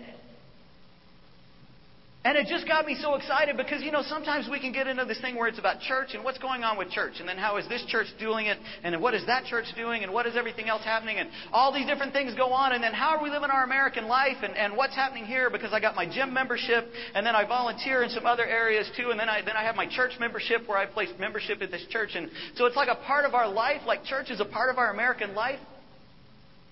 And 2.27 2.37
it 2.37 2.47
just 2.47 2.67
got 2.67 2.85
me 2.85 2.97
so 3.01 3.15
excited 3.15 3.55
because, 3.55 3.81
you 3.81 3.89
know, 3.89 4.03
sometimes 4.03 4.49
we 4.51 4.59
can 4.59 4.73
get 4.73 4.85
into 4.85 5.05
this 5.05 5.21
thing 5.21 5.37
where 5.37 5.47
it's 5.47 5.59
about 5.59 5.79
church 5.79 6.09
and 6.13 6.25
what's 6.25 6.37
going 6.39 6.61
on 6.61 6.77
with 6.77 6.89
church. 6.89 7.21
And 7.21 7.29
then 7.29 7.37
how 7.37 7.55
is 7.55 7.65
this 7.69 7.85
church 7.87 8.07
doing 8.19 8.47
it? 8.47 8.57
And 8.83 9.01
what 9.01 9.13
is 9.13 9.25
that 9.27 9.45
church 9.45 9.63
doing? 9.77 10.03
And 10.03 10.11
what 10.11 10.27
is 10.27 10.35
everything 10.35 10.67
else 10.67 10.83
happening? 10.83 11.19
And 11.19 11.29
all 11.53 11.73
these 11.73 11.87
different 11.87 12.11
things 12.11 12.35
go 12.35 12.51
on. 12.51 12.73
And 12.73 12.83
then 12.83 12.91
how 12.91 13.15
are 13.15 13.23
we 13.23 13.29
living 13.29 13.49
our 13.49 13.63
American 13.63 14.09
life? 14.09 14.35
And, 14.43 14.57
and 14.57 14.75
what's 14.75 14.93
happening 14.93 15.23
here? 15.23 15.49
Because 15.49 15.71
I 15.71 15.79
got 15.79 15.95
my 15.95 16.05
gym 16.05 16.33
membership 16.33 16.91
and 17.15 17.25
then 17.25 17.33
I 17.33 17.47
volunteer 17.47 18.03
in 18.03 18.09
some 18.09 18.25
other 18.25 18.45
areas 18.45 18.91
too. 18.97 19.11
And 19.11 19.17
then 19.17 19.29
I, 19.29 19.39
then 19.39 19.55
I 19.55 19.63
have 19.63 19.77
my 19.77 19.87
church 19.87 20.11
membership 20.19 20.67
where 20.67 20.77
I 20.77 20.85
place 20.85 21.07
membership 21.17 21.61
at 21.61 21.71
this 21.71 21.85
church. 21.89 22.09
And 22.15 22.29
so 22.55 22.65
it's 22.65 22.75
like 22.75 22.89
a 22.89 23.01
part 23.05 23.23
of 23.23 23.35
our 23.35 23.47
life, 23.47 23.83
like 23.87 24.03
church 24.03 24.31
is 24.31 24.41
a 24.41 24.45
part 24.45 24.69
of 24.69 24.77
our 24.77 24.91
American 24.91 25.33
life. 25.33 25.59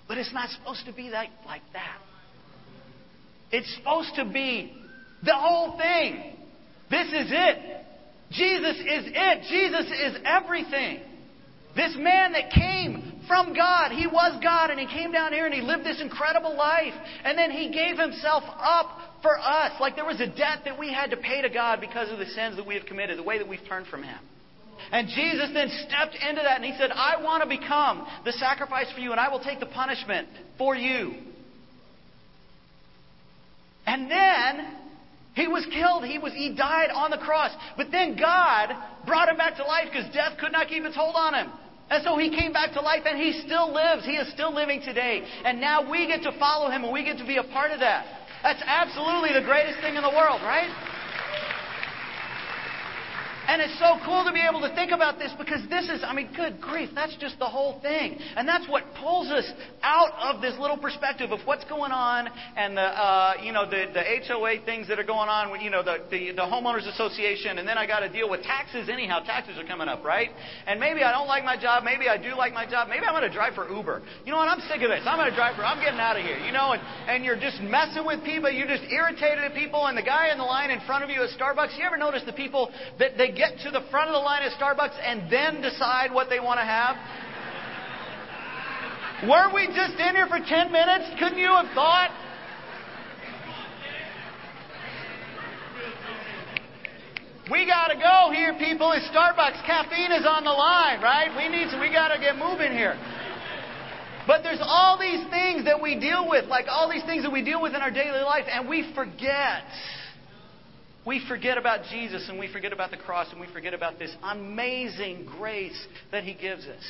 But 0.06 0.18
it's 0.18 0.34
not 0.34 0.50
supposed 0.50 0.84
to 0.84 0.92
be 0.92 1.08
that, 1.08 1.28
like 1.46 1.62
that. 1.72 1.96
It's 3.52 3.74
supposed 3.76 4.16
to 4.16 4.26
be 4.26 4.82
the 5.24 5.34
whole 5.34 5.76
thing. 5.78 6.34
This 6.90 7.08
is 7.08 7.30
it. 7.30 7.86
Jesus 8.30 8.76
is 8.76 9.04
it. 9.14 9.42
Jesus 9.48 9.86
is 9.86 10.22
everything. 10.24 11.00
This 11.74 11.94
man 11.98 12.32
that 12.32 12.50
came 12.50 13.20
from 13.28 13.54
God, 13.54 13.92
he 13.92 14.06
was 14.06 14.40
God, 14.42 14.70
and 14.70 14.80
he 14.80 14.86
came 14.86 15.12
down 15.12 15.32
here 15.32 15.44
and 15.44 15.54
he 15.54 15.60
lived 15.60 15.84
this 15.84 16.00
incredible 16.00 16.56
life. 16.56 16.94
And 17.24 17.36
then 17.36 17.50
he 17.50 17.70
gave 17.70 17.98
himself 17.98 18.44
up 18.46 18.98
for 19.22 19.38
us. 19.38 19.72
Like 19.80 19.94
there 19.94 20.06
was 20.06 20.20
a 20.20 20.26
debt 20.26 20.60
that 20.64 20.78
we 20.78 20.92
had 20.92 21.10
to 21.10 21.16
pay 21.16 21.42
to 21.42 21.50
God 21.50 21.80
because 21.80 22.10
of 22.10 22.18
the 22.18 22.26
sins 22.26 22.56
that 22.56 22.66
we 22.66 22.74
have 22.74 22.86
committed, 22.86 23.18
the 23.18 23.22
way 23.22 23.38
that 23.38 23.48
we've 23.48 23.64
turned 23.68 23.86
from 23.88 24.02
him. 24.02 24.18
And 24.90 25.08
Jesus 25.08 25.50
then 25.52 25.68
stepped 25.86 26.16
into 26.28 26.42
that 26.42 26.56
and 26.56 26.64
he 26.64 26.74
said, 26.78 26.90
I 26.92 27.22
want 27.22 27.42
to 27.42 27.48
become 27.48 28.06
the 28.24 28.32
sacrifice 28.32 28.90
for 28.92 29.00
you, 29.00 29.10
and 29.10 29.20
I 29.20 29.28
will 29.28 29.40
take 29.40 29.60
the 29.60 29.66
punishment 29.66 30.28
for 30.58 30.76
you. 30.76 31.14
And 33.86 34.10
then 34.10 34.76
he 35.36 35.46
was 35.46 35.68
killed. 35.68 36.02
He 36.04 36.16
was 36.18 36.32
he 36.32 36.56
died 36.56 36.88
on 36.88 37.12
the 37.12 37.20
cross. 37.20 37.52
But 37.76 37.92
then 37.92 38.16
God 38.16 38.72
brought 39.04 39.28
him 39.28 39.36
back 39.36 39.54
to 39.56 39.64
life 39.64 39.92
because 39.92 40.08
death 40.12 40.40
could 40.40 40.50
not 40.50 40.66
keep 40.66 40.82
its 40.82 40.96
hold 40.96 41.14
on 41.14 41.34
him. 41.34 41.52
And 41.90 42.02
so 42.02 42.16
he 42.16 42.32
came 42.32 42.52
back 42.52 42.72
to 42.72 42.80
life 42.80 43.02
and 43.04 43.20
he 43.20 43.32
still 43.44 43.72
lives. 43.72 44.04
He 44.04 44.16
is 44.16 44.32
still 44.32 44.52
living 44.52 44.80
today. 44.80 45.22
And 45.44 45.60
now 45.60 45.88
we 45.88 46.08
get 46.08 46.22
to 46.22 46.32
follow 46.40 46.70
him 46.70 46.82
and 46.82 46.92
we 46.92 47.04
get 47.04 47.18
to 47.18 47.26
be 47.26 47.36
a 47.36 47.44
part 47.44 47.70
of 47.70 47.78
that. 47.80 48.26
That's 48.42 48.62
absolutely 48.64 49.36
the 49.36 49.44
greatest 49.44 49.78
thing 49.80 49.94
in 49.94 50.02
the 50.02 50.10
world, 50.10 50.40
right? 50.40 50.72
And 53.46 53.62
it's 53.62 53.78
so 53.78 53.98
cool 54.04 54.24
to 54.24 54.32
be 54.32 54.42
able 54.42 54.60
to 54.60 54.74
think 54.74 54.90
about 54.90 55.18
this 55.18 55.32
because 55.38 55.62
this 55.70 55.88
is, 55.88 56.02
I 56.02 56.12
mean, 56.12 56.30
good 56.34 56.60
grief, 56.60 56.90
that's 56.94 57.16
just 57.16 57.38
the 57.38 57.46
whole 57.46 57.80
thing. 57.80 58.18
And 58.36 58.46
that's 58.46 58.68
what 58.68 58.82
pulls 58.98 59.30
us 59.30 59.46
out 59.82 60.10
of 60.18 60.42
this 60.42 60.58
little 60.58 60.76
perspective 60.76 61.30
of 61.30 61.40
what's 61.44 61.64
going 61.64 61.92
on 61.92 62.28
and 62.56 62.76
the, 62.76 62.82
uh, 62.82 63.34
you 63.42 63.52
know, 63.52 63.64
the, 63.68 63.86
the 63.94 64.02
HOA 64.26 64.64
things 64.64 64.88
that 64.88 64.98
are 64.98 65.06
going 65.06 65.28
on, 65.28 65.50
with, 65.50 65.62
you 65.62 65.70
know, 65.70 65.82
the, 65.82 66.02
the, 66.10 66.32
the 66.32 66.42
homeowners 66.42 66.90
association, 66.90 67.58
and 67.58 67.68
then 67.68 67.78
I 67.78 67.86
got 67.86 68.00
to 68.00 68.08
deal 68.08 68.28
with 68.28 68.42
taxes 68.42 68.88
anyhow. 68.90 69.20
Taxes 69.20 69.58
are 69.58 69.64
coming 69.64 69.88
up, 69.88 70.02
right? 70.04 70.30
And 70.66 70.80
maybe 70.80 71.02
I 71.02 71.12
don't 71.12 71.28
like 71.28 71.44
my 71.44 71.60
job, 71.60 71.84
maybe 71.84 72.08
I 72.08 72.18
do 72.18 72.34
like 72.34 72.52
my 72.52 72.68
job, 72.68 72.88
maybe 72.88 73.06
I'm 73.06 73.14
going 73.14 73.28
to 73.28 73.34
drive 73.34 73.54
for 73.54 73.70
Uber. 73.70 74.02
You 74.24 74.32
know 74.32 74.38
what, 74.38 74.48
I'm 74.48 74.60
sick 74.66 74.82
of 74.82 74.90
this. 74.90 75.06
I'm 75.06 75.18
going 75.18 75.30
to 75.30 75.36
drive 75.36 75.54
for, 75.54 75.64
I'm 75.64 75.78
getting 75.78 76.00
out 76.00 76.16
of 76.18 76.24
here, 76.24 76.38
you 76.38 76.52
know, 76.52 76.72
and, 76.72 76.82
and 77.06 77.24
you're 77.24 77.38
just 77.38 77.62
messing 77.62 78.04
with 78.04 78.24
people, 78.24 78.50
you're 78.50 78.66
just 78.66 78.90
irritated 78.90 79.44
at 79.44 79.54
people, 79.54 79.86
and 79.86 79.96
the 79.96 80.02
guy 80.02 80.32
in 80.32 80.38
the 80.38 80.44
line 80.44 80.70
in 80.70 80.80
front 80.82 81.04
of 81.04 81.10
you 81.10 81.22
at 81.22 81.30
Starbucks, 81.38 81.78
you 81.78 81.84
ever 81.84 81.96
notice 81.96 82.22
the 82.26 82.34
people 82.34 82.72
that 82.98 83.16
they 83.16 83.35
get 83.36 83.60
to 83.64 83.70
the 83.70 83.84
front 83.90 84.08
of 84.08 84.14
the 84.14 84.24
line 84.24 84.42
at 84.42 84.52
Starbucks 84.58 84.96
and 84.98 85.30
then 85.30 85.60
decide 85.60 86.12
what 86.12 86.28
they 86.28 86.40
want 86.40 86.58
to 86.58 86.64
have? 86.64 86.96
Weren't 89.28 89.54
we 89.54 89.66
just 89.68 90.00
in 90.00 90.16
here 90.16 90.26
for 90.26 90.40
10 90.40 90.72
minutes? 90.72 91.04
Couldn't 91.18 91.38
you 91.38 91.48
have 91.48 91.72
thought? 91.74 92.10
We 97.50 97.64
got 97.64 97.88
to 97.88 97.96
go 97.96 98.34
here, 98.34 98.58
people. 98.58 98.90
It's 98.92 99.06
Starbucks. 99.14 99.64
Caffeine 99.64 100.10
is 100.10 100.26
on 100.26 100.42
the 100.42 100.50
line, 100.50 101.00
right? 101.00 101.30
We 101.36 101.48
need 101.48 101.70
to, 101.70 101.78
we 101.78 101.92
got 101.92 102.08
to 102.08 102.18
get 102.18 102.36
moving 102.36 102.72
here. 102.72 102.98
But 104.26 104.42
there's 104.42 104.60
all 104.60 104.98
these 104.98 105.22
things 105.30 105.64
that 105.64 105.80
we 105.80 105.98
deal 105.98 106.28
with, 106.28 106.46
like 106.46 106.66
all 106.68 106.90
these 106.90 107.04
things 107.04 107.22
that 107.22 107.30
we 107.30 107.44
deal 107.44 107.62
with 107.62 107.74
in 107.74 107.80
our 107.80 107.92
daily 107.92 108.20
life, 108.26 108.44
and 108.50 108.68
we 108.68 108.92
forget 108.94 109.62
we 111.06 111.24
forget 111.28 111.56
about 111.56 111.84
Jesus 111.88 112.28
and 112.28 112.38
we 112.38 112.52
forget 112.52 112.72
about 112.72 112.90
the 112.90 112.96
cross 112.96 113.28
and 113.30 113.40
we 113.40 113.46
forget 113.52 113.74
about 113.74 113.98
this 113.98 114.12
amazing 114.24 115.26
grace 115.38 115.86
that 116.10 116.24
He 116.24 116.34
gives 116.34 116.66
us. 116.66 116.82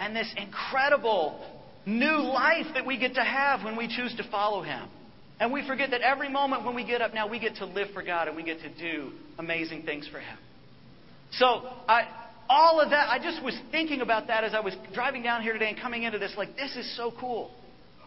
And 0.00 0.14
this 0.14 0.32
incredible 0.36 1.40
new 1.86 2.16
life 2.16 2.66
that 2.74 2.84
we 2.84 2.98
get 2.98 3.14
to 3.14 3.22
have 3.22 3.64
when 3.64 3.76
we 3.76 3.86
choose 3.86 4.12
to 4.16 4.28
follow 4.28 4.62
Him. 4.62 4.88
And 5.38 5.52
we 5.52 5.66
forget 5.66 5.90
that 5.92 6.00
every 6.00 6.28
moment 6.28 6.64
when 6.64 6.74
we 6.74 6.84
get 6.84 7.00
up 7.00 7.14
now, 7.14 7.28
we 7.28 7.38
get 7.38 7.56
to 7.56 7.66
live 7.66 7.88
for 7.94 8.02
God 8.02 8.26
and 8.26 8.36
we 8.36 8.42
get 8.42 8.58
to 8.60 8.74
do 8.74 9.12
amazing 9.38 9.84
things 9.84 10.08
for 10.10 10.18
Him. 10.18 10.38
So, 11.32 11.46
I, 11.88 12.08
all 12.48 12.80
of 12.80 12.90
that, 12.90 13.08
I 13.08 13.18
just 13.18 13.42
was 13.42 13.56
thinking 13.70 14.00
about 14.00 14.26
that 14.28 14.42
as 14.42 14.54
I 14.54 14.60
was 14.60 14.74
driving 14.92 15.22
down 15.22 15.42
here 15.42 15.52
today 15.52 15.68
and 15.68 15.80
coming 15.80 16.02
into 16.02 16.18
this. 16.18 16.34
Like, 16.36 16.56
this 16.56 16.74
is 16.76 16.96
so 16.96 17.12
cool. 17.20 17.52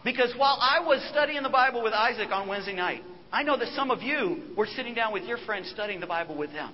Because 0.04 0.32
while 0.36 0.58
I 0.60 0.86
was 0.86 1.06
studying 1.10 1.42
the 1.42 1.48
Bible 1.48 1.82
with 1.82 1.92
Isaac 1.92 2.28
on 2.30 2.48
Wednesday 2.48 2.74
night, 2.74 3.02
I 3.32 3.42
know 3.42 3.58
that 3.58 3.68
some 3.74 3.90
of 3.90 4.02
you 4.02 4.42
were 4.56 4.66
sitting 4.66 4.94
down 4.94 5.12
with 5.12 5.24
your 5.24 5.38
friends 5.38 5.70
studying 5.70 6.00
the 6.00 6.06
Bible 6.06 6.36
with 6.36 6.52
them. 6.52 6.72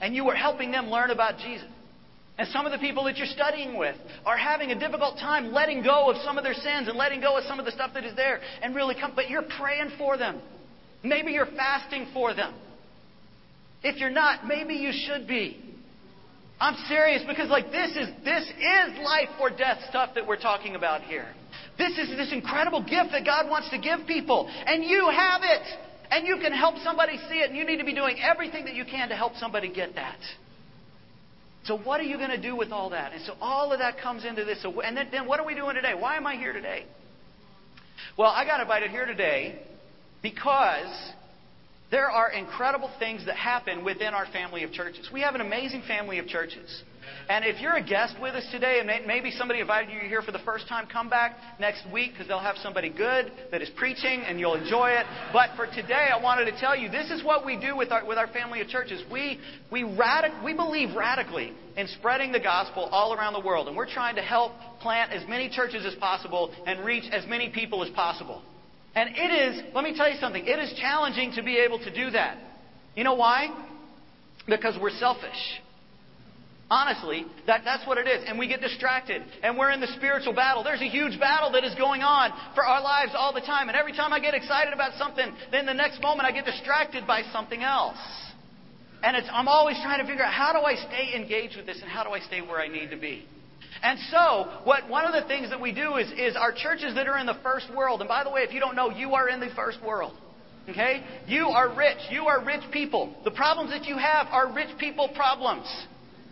And 0.00 0.14
you 0.14 0.24
were 0.24 0.34
helping 0.34 0.70
them 0.70 0.90
learn 0.90 1.10
about 1.10 1.38
Jesus. 1.38 1.66
And 2.38 2.46
some 2.48 2.66
of 2.66 2.72
the 2.72 2.78
people 2.78 3.04
that 3.04 3.16
you're 3.16 3.26
studying 3.26 3.76
with 3.76 3.96
are 4.24 4.36
having 4.36 4.70
a 4.70 4.78
difficult 4.78 5.18
time 5.18 5.52
letting 5.52 5.82
go 5.82 6.08
of 6.10 6.16
some 6.24 6.38
of 6.38 6.44
their 6.44 6.54
sins 6.54 6.86
and 6.86 6.96
letting 6.96 7.20
go 7.20 7.36
of 7.36 7.44
some 7.44 7.58
of 7.58 7.64
the 7.64 7.72
stuff 7.72 7.90
that 7.94 8.04
is 8.04 8.14
there 8.14 8.40
and 8.62 8.76
really 8.76 8.94
come. 8.94 9.12
But 9.16 9.28
you're 9.28 9.42
praying 9.58 9.90
for 9.98 10.16
them. 10.16 10.40
Maybe 11.02 11.32
you're 11.32 11.46
fasting 11.46 12.08
for 12.12 12.34
them. 12.34 12.54
If 13.82 13.96
you're 13.98 14.10
not, 14.10 14.46
maybe 14.46 14.74
you 14.74 14.92
should 14.92 15.26
be. 15.26 15.64
I'm 16.60 16.74
serious 16.88 17.22
because 17.26 17.48
like 17.50 17.70
this 17.70 17.90
is 17.90 18.08
this 18.24 18.44
is 18.44 18.98
life 19.04 19.28
or 19.40 19.50
death 19.50 19.78
stuff 19.88 20.10
that 20.16 20.26
we're 20.26 20.40
talking 20.40 20.74
about 20.74 21.02
here. 21.02 21.26
This 21.78 21.96
is 21.96 22.08
this 22.16 22.32
incredible 22.32 22.82
gift 22.82 23.12
that 23.12 23.24
God 23.24 23.48
wants 23.48 23.70
to 23.70 23.78
give 23.78 24.06
people 24.06 24.48
and 24.48 24.84
you 24.84 25.08
have 25.10 25.42
it. 25.44 25.62
And 26.10 26.26
you 26.26 26.36
can 26.36 26.52
help 26.52 26.76
somebody 26.78 27.18
see 27.28 27.36
it 27.36 27.50
and 27.50 27.56
you 27.56 27.64
need 27.64 27.78
to 27.78 27.84
be 27.84 27.94
doing 27.94 28.16
everything 28.20 28.64
that 28.64 28.74
you 28.74 28.84
can 28.84 29.10
to 29.10 29.14
help 29.14 29.34
somebody 29.36 29.72
get 29.72 29.94
that. 29.94 30.18
So 31.64 31.78
what 31.78 32.00
are 32.00 32.04
you 32.04 32.16
going 32.16 32.30
to 32.30 32.40
do 32.40 32.56
with 32.56 32.72
all 32.72 32.90
that? 32.90 33.12
And 33.12 33.22
so 33.24 33.34
all 33.40 33.72
of 33.72 33.78
that 33.80 34.00
comes 34.00 34.24
into 34.24 34.44
this. 34.44 34.64
And 34.64 34.96
then, 34.96 35.08
then 35.12 35.26
what 35.26 35.38
are 35.38 35.46
we 35.46 35.54
doing 35.54 35.74
today? 35.74 35.92
Why 35.96 36.16
am 36.16 36.26
I 36.26 36.36
here 36.36 36.52
today? 36.52 36.86
Well, 38.16 38.30
I 38.30 38.44
got 38.46 38.60
invited 38.60 38.90
here 38.90 39.04
today 39.04 39.60
because 40.22 41.12
there 41.90 42.10
are 42.10 42.30
incredible 42.30 42.90
things 42.98 43.26
that 43.26 43.36
happen 43.36 43.84
within 43.84 44.14
our 44.14 44.26
family 44.26 44.62
of 44.64 44.72
churches. 44.72 45.10
We 45.12 45.20
have 45.20 45.34
an 45.34 45.42
amazing 45.42 45.82
family 45.86 46.18
of 46.18 46.26
churches. 46.26 46.82
And 47.28 47.44
if 47.44 47.60
you're 47.60 47.76
a 47.76 47.82
guest 47.82 48.16
with 48.20 48.34
us 48.34 48.46
today, 48.50 48.80
and 48.80 49.06
maybe 49.06 49.30
somebody 49.30 49.60
invited 49.60 49.92
you 49.92 50.00
here 50.08 50.22
for 50.22 50.32
the 50.32 50.38
first 50.40 50.68
time, 50.68 50.86
come 50.86 51.08
back 51.08 51.36
next 51.60 51.84
week 51.92 52.12
because 52.12 52.28
they'll 52.28 52.38
have 52.38 52.56
somebody 52.62 52.90
good 52.90 53.32
that 53.50 53.62
is 53.62 53.70
preaching 53.76 54.22
and 54.22 54.40
you'll 54.40 54.54
enjoy 54.54 54.90
it. 54.90 55.06
But 55.32 55.50
for 55.56 55.66
today, 55.66 56.08
I 56.12 56.20
wanted 56.22 56.46
to 56.46 56.58
tell 56.58 56.76
you 56.76 56.88
this 56.88 57.10
is 57.10 57.22
what 57.24 57.44
we 57.44 57.58
do 57.60 57.76
with 57.76 57.92
our, 57.92 58.06
with 58.06 58.18
our 58.18 58.28
family 58.28 58.60
of 58.60 58.68
churches. 58.68 59.02
We, 59.10 59.38
we, 59.70 59.82
radic- 59.82 60.42
we 60.44 60.54
believe 60.54 60.96
radically 60.96 61.52
in 61.76 61.86
spreading 61.88 62.32
the 62.32 62.40
gospel 62.40 62.84
all 62.90 63.14
around 63.14 63.34
the 63.34 63.40
world. 63.40 63.68
And 63.68 63.76
we're 63.76 63.90
trying 63.90 64.16
to 64.16 64.22
help 64.22 64.52
plant 64.80 65.12
as 65.12 65.28
many 65.28 65.48
churches 65.48 65.86
as 65.86 65.94
possible 65.94 66.52
and 66.66 66.84
reach 66.84 67.04
as 67.12 67.26
many 67.26 67.50
people 67.50 67.84
as 67.84 67.90
possible. 67.90 68.42
And 68.94 69.10
it 69.14 69.30
is, 69.30 69.62
let 69.74 69.84
me 69.84 69.96
tell 69.96 70.10
you 70.10 70.18
something, 70.18 70.44
it 70.44 70.58
is 70.58 70.72
challenging 70.78 71.32
to 71.36 71.42
be 71.42 71.58
able 71.58 71.78
to 71.78 71.94
do 71.94 72.10
that. 72.10 72.38
You 72.96 73.04
know 73.04 73.14
why? 73.14 73.48
Because 74.48 74.76
we're 74.80 74.90
selfish. 74.90 75.60
Honestly, 76.70 77.24
that, 77.46 77.62
that's 77.64 77.86
what 77.86 77.96
it 77.96 78.06
is. 78.06 78.24
And 78.26 78.38
we 78.38 78.46
get 78.46 78.60
distracted. 78.60 79.22
And 79.42 79.56
we're 79.56 79.70
in 79.70 79.80
the 79.80 79.88
spiritual 79.96 80.34
battle. 80.34 80.62
There's 80.62 80.82
a 80.82 80.88
huge 80.88 81.18
battle 81.18 81.50
that 81.52 81.64
is 81.64 81.74
going 81.76 82.02
on 82.02 82.30
for 82.54 82.64
our 82.64 82.82
lives 82.82 83.12
all 83.16 83.32
the 83.32 83.40
time. 83.40 83.68
And 83.68 83.76
every 83.76 83.92
time 83.92 84.12
I 84.12 84.20
get 84.20 84.34
excited 84.34 84.74
about 84.74 84.92
something, 84.98 85.32
then 85.50 85.64
the 85.64 85.74
next 85.74 86.02
moment 86.02 86.28
I 86.28 86.32
get 86.32 86.44
distracted 86.44 87.06
by 87.06 87.22
something 87.32 87.62
else. 87.62 87.96
And 89.02 89.16
it's, 89.16 89.28
I'm 89.32 89.48
always 89.48 89.76
trying 89.82 90.00
to 90.00 90.06
figure 90.06 90.24
out 90.24 90.32
how 90.32 90.52
do 90.52 90.58
I 90.58 90.74
stay 90.74 91.14
engaged 91.16 91.56
with 91.56 91.64
this 91.64 91.80
and 91.80 91.90
how 91.90 92.04
do 92.04 92.10
I 92.10 92.20
stay 92.20 92.42
where 92.42 92.60
I 92.60 92.68
need 92.68 92.90
to 92.90 92.98
be. 92.98 93.24
And 93.82 93.98
so, 94.10 94.60
what 94.64 94.88
one 94.88 95.04
of 95.04 95.12
the 95.12 95.26
things 95.28 95.50
that 95.50 95.60
we 95.60 95.72
do 95.72 95.96
is, 95.96 96.10
is 96.18 96.36
our 96.36 96.52
churches 96.52 96.94
that 96.96 97.06
are 97.06 97.16
in 97.16 97.26
the 97.26 97.38
first 97.44 97.72
world, 97.74 98.00
and 98.00 98.08
by 98.08 98.24
the 98.24 98.30
way, 98.30 98.40
if 98.42 98.52
you 98.52 98.58
don't 98.58 98.74
know, 98.74 98.90
you 98.90 99.14
are 99.14 99.28
in 99.28 99.38
the 99.38 99.50
first 99.54 99.78
world. 99.84 100.14
Okay? 100.68 101.02
You 101.26 101.46
are 101.46 101.74
rich. 101.74 101.98
You 102.10 102.26
are 102.26 102.44
rich 102.44 102.62
people. 102.72 103.14
The 103.24 103.30
problems 103.30 103.70
that 103.70 103.84
you 103.84 103.96
have 103.96 104.26
are 104.30 104.52
rich 104.52 104.76
people 104.78 105.08
problems. 105.14 105.66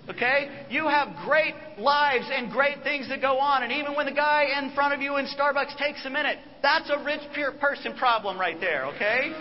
Okay? 0.08 0.66
You 0.70 0.88
have 0.88 1.16
great 1.25 1.54
lives 1.78 2.26
and 2.32 2.50
great 2.50 2.82
things 2.82 3.08
that 3.08 3.20
go 3.20 3.38
on. 3.38 3.62
And 3.62 3.72
even 3.72 3.94
when 3.94 4.06
the 4.06 4.12
guy 4.12 4.46
in 4.62 4.72
front 4.75 4.94
of 4.94 5.00
you 5.00 5.16
in 5.16 5.26
Starbucks 5.26 5.76
takes 5.78 6.04
a 6.04 6.10
minute, 6.10 6.38
that's 6.62 6.90
a 6.90 7.02
rich 7.04 7.20
person 7.60 7.94
problem 7.94 8.38
right 8.38 8.60
there. 8.60 8.86
Okay? 8.86 9.32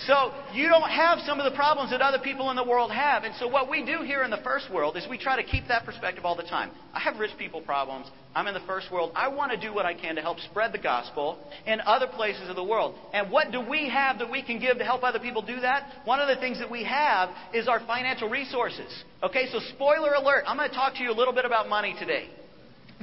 So 0.00 0.32
you 0.52 0.68
don't 0.68 0.90
have 0.90 1.20
some 1.20 1.40
of 1.40 1.50
the 1.50 1.56
problems 1.56 1.90
that 1.90 2.00
other 2.00 2.18
people 2.18 2.50
in 2.50 2.56
the 2.56 2.64
world 2.64 2.90
have. 2.90 3.24
And 3.24 3.34
so 3.36 3.48
what 3.48 3.70
we 3.70 3.84
do 3.84 4.02
here 4.04 4.22
in 4.22 4.30
the 4.30 4.40
first 4.44 4.72
world 4.72 4.96
is 4.96 5.06
we 5.08 5.18
try 5.18 5.40
to 5.40 5.48
keep 5.48 5.68
that 5.68 5.84
perspective 5.84 6.24
all 6.24 6.36
the 6.36 6.42
time. 6.42 6.70
I 6.92 7.00
have 7.00 7.18
rich 7.18 7.30
people 7.38 7.60
problems. 7.60 8.10
I'm 8.34 8.46
in 8.46 8.54
the 8.54 8.66
first 8.66 8.90
world. 8.90 9.12
I 9.14 9.28
want 9.28 9.52
to 9.52 9.60
do 9.60 9.72
what 9.72 9.86
I 9.86 9.94
can 9.94 10.16
to 10.16 10.20
help 10.20 10.40
spread 10.40 10.72
the 10.72 10.78
gospel 10.78 11.38
in 11.66 11.80
other 11.80 12.08
places 12.08 12.48
of 12.48 12.56
the 12.56 12.64
world. 12.64 12.96
And 13.12 13.30
what 13.30 13.52
do 13.52 13.60
we 13.60 13.88
have 13.88 14.18
that 14.18 14.30
we 14.30 14.42
can 14.42 14.58
give 14.58 14.78
to 14.78 14.84
help 14.84 15.04
other 15.04 15.20
people 15.20 15.42
do 15.42 15.60
that? 15.60 15.88
One 16.04 16.20
of 16.20 16.28
the 16.28 16.40
things 16.40 16.58
that 16.58 16.70
we 16.70 16.84
have 16.84 17.30
is 17.52 17.68
our 17.68 17.80
financial 17.86 18.28
resources. 18.28 19.04
Okay, 19.22 19.46
so 19.52 19.60
spoiler 19.74 20.14
alert. 20.14 20.44
I'm 20.46 20.56
going 20.56 20.68
to 20.68 20.74
talk 20.74 20.94
to 20.94 21.02
you 21.02 21.10
a 21.10 21.16
little 21.16 21.34
bit 21.34 21.44
about 21.44 21.68
money 21.68 21.94
today. 21.98 22.28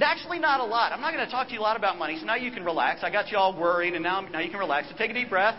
Actually, 0.00 0.38
not 0.38 0.60
a 0.60 0.64
lot. 0.64 0.92
I'm 0.92 1.00
not 1.00 1.12
going 1.12 1.24
to 1.24 1.30
talk 1.30 1.48
to 1.48 1.54
you 1.54 1.60
a 1.60 1.62
lot 1.62 1.76
about 1.76 1.98
money, 1.98 2.16
so 2.18 2.24
now 2.24 2.34
you 2.34 2.50
can 2.50 2.64
relax. 2.64 3.04
I 3.04 3.10
got 3.10 3.30
you 3.30 3.36
all 3.36 3.58
worried, 3.58 3.94
and 3.94 4.02
now, 4.02 4.20
now 4.22 4.40
you 4.40 4.50
can 4.50 4.58
relax. 4.58 4.88
So 4.88 4.96
take 4.96 5.10
a 5.10 5.14
deep 5.14 5.28
breath. 5.28 5.54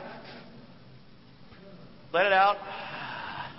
Let 2.13 2.27
it 2.27 2.33
out. 2.33 2.57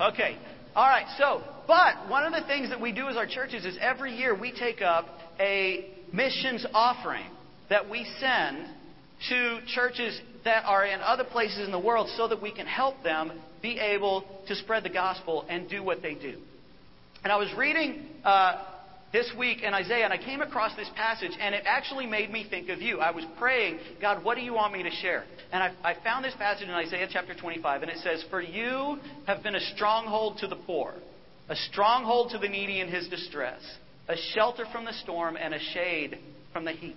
Okay. 0.00 0.37
All 0.75 0.88
right. 0.88 1.06
So, 1.18 1.40
but 1.68 2.11
one 2.11 2.25
of 2.25 2.32
the 2.32 2.44
things 2.49 2.68
that 2.70 2.80
we 2.80 2.90
do 2.90 3.06
as 3.06 3.16
our 3.16 3.28
churches 3.28 3.64
is 3.64 3.78
every 3.80 4.12
year 4.12 4.37
we 4.37 4.50
take 4.50 4.82
up 4.82 5.06
a 5.38 5.88
missions 6.12 6.66
offering 6.75 7.26
that 7.70 7.88
we 7.88 8.04
send 8.18 8.66
to 9.28 9.61
churches 9.68 10.20
that 10.44 10.64
are 10.64 10.84
in 10.84 10.99
other 10.99 11.23
places 11.23 11.64
in 11.64 11.70
the 11.70 11.78
world 11.78 12.11
so 12.16 12.26
that 12.26 12.42
we 12.42 12.50
can 12.50 12.66
help 12.66 13.00
them 13.04 13.40
be 13.62 13.78
able 13.78 14.25
to 14.49 14.56
spread 14.56 14.82
the 14.82 14.90
gospel 14.90 15.46
and 15.49 15.70
do 15.70 15.80
what 15.80 16.02
they 16.02 16.14
do. 16.14 16.38
And 17.23 17.32
I 17.32 17.37
was 17.37 17.54
reading 17.56 18.04
uh, 18.25 18.64
this 19.14 19.33
week 19.38 19.62
in 19.62 19.73
Isaiah, 19.73 20.04
and 20.04 20.12
I 20.12 20.18
came 20.18 20.42
across 20.42 20.75
this 20.75 20.90
passage, 20.97 21.30
and 21.38 21.54
it 21.54 21.62
actually 21.66 22.04
made 22.04 22.33
me 22.33 22.44
think 22.50 22.68
of 22.68 22.83
you. 22.83 22.99
I 22.99 23.12
was 23.12 23.25
praying, 23.38 23.78
God, 24.00 24.25
what 24.25 24.35
do 24.35 24.40
you 24.40 24.52
want 24.52 24.73
me 24.73 24.83
to 24.83 24.90
share? 24.90 25.23
And 25.52 25.62
I, 25.62 25.73
I 25.85 25.94
found 26.02 26.25
this 26.25 26.35
passage 26.37 26.66
in 26.66 26.75
Isaiah 26.75 27.06
chapter 27.09 27.33
25, 27.33 27.83
and 27.83 27.90
it 27.92 27.99
says, 27.99 28.25
For 28.28 28.42
you 28.42 28.99
have 29.28 29.44
been 29.44 29.54
a 29.54 29.61
stronghold 29.76 30.38
to 30.38 30.49
the 30.49 30.56
poor, 30.56 30.94
a 31.49 31.54
stronghold 31.54 32.33
to 32.33 32.38
the 32.38 32.49
needy 32.49 32.80
in 32.80 32.88
his 32.88 33.06
distress, 33.06 33.61
a 34.09 34.16
shelter 34.35 34.64
from 34.73 34.85
the 34.85 34.92
storm, 35.04 35.37
and 35.40 35.54
a 35.54 35.61
shade 35.61 36.18
from 36.52 36.64
the 36.64 36.73
heat. 36.73 36.97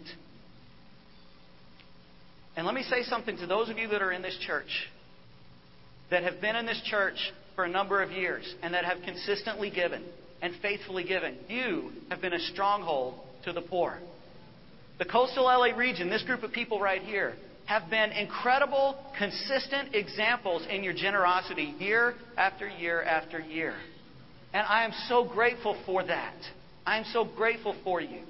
And 2.55 2.65
let 2.65 2.73
me 2.73 2.81
say 2.81 3.03
something 3.03 3.37
to 3.37 3.45
those 3.45 3.69
of 3.69 3.77
you 3.77 3.89
that 3.89 4.01
are 4.01 4.11
in 4.11 4.23
this 4.23 4.39
church, 4.47 4.89
that 6.09 6.23
have 6.23 6.41
been 6.41 6.55
in 6.55 6.65
this 6.65 6.81
church 6.89 7.31
for 7.53 7.63
a 7.63 7.69
number 7.69 8.01
of 8.01 8.09
years, 8.09 8.55
and 8.63 8.73
that 8.73 8.85
have 8.85 9.03
consistently 9.03 9.69
given 9.69 10.03
and 10.41 10.53
faithfully 10.61 11.03
given. 11.03 11.37
You 11.47 11.91
have 12.09 12.21
been 12.21 12.33
a 12.33 12.39
stronghold 12.39 13.15
to 13.45 13.53
the 13.53 13.61
poor. 13.61 13.97
The 14.99 15.05
coastal 15.05 15.45
LA 15.45 15.75
region, 15.75 16.09
this 16.09 16.23
group 16.23 16.43
of 16.43 16.51
people 16.51 16.79
right 16.79 17.01
here, 17.01 17.35
have 17.65 17.89
been 17.89 18.11
incredible, 18.11 18.97
consistent 19.17 19.93
examples 19.93 20.65
in 20.69 20.83
your 20.83 20.93
generosity 20.93 21.75
year 21.79 22.15
after 22.37 22.67
year 22.67 23.03
after 23.03 23.39
year. 23.39 23.75
And 24.53 24.65
I 24.65 24.85
am 24.85 24.91
so 25.07 25.25
grateful 25.25 25.77
for 25.85 26.03
that. 26.03 26.35
I 26.85 26.97
am 26.97 27.05
so 27.11 27.25
grateful 27.25 27.75
for 27.83 27.99
you. 27.99 28.21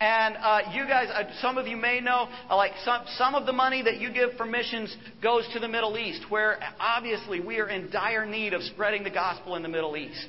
And 0.00 0.36
uh, 0.36 0.60
you 0.72 0.86
guys, 0.86 1.08
uh, 1.12 1.24
some 1.40 1.58
of 1.58 1.66
you 1.66 1.76
may 1.76 2.00
know, 2.00 2.28
uh, 2.48 2.56
like 2.56 2.70
some, 2.84 3.02
some 3.16 3.34
of 3.34 3.46
the 3.46 3.52
money 3.52 3.82
that 3.82 3.98
you 3.98 4.12
give 4.12 4.30
for 4.36 4.46
missions 4.46 4.96
goes 5.20 5.48
to 5.54 5.58
the 5.58 5.66
Middle 5.66 5.98
East, 5.98 6.24
where 6.28 6.60
obviously 6.78 7.40
we 7.40 7.58
are 7.58 7.68
in 7.68 7.90
dire 7.90 8.24
need 8.24 8.52
of 8.52 8.62
spreading 8.62 9.02
the 9.02 9.10
gospel 9.10 9.56
in 9.56 9.62
the 9.62 9.68
Middle 9.68 9.96
East 9.96 10.28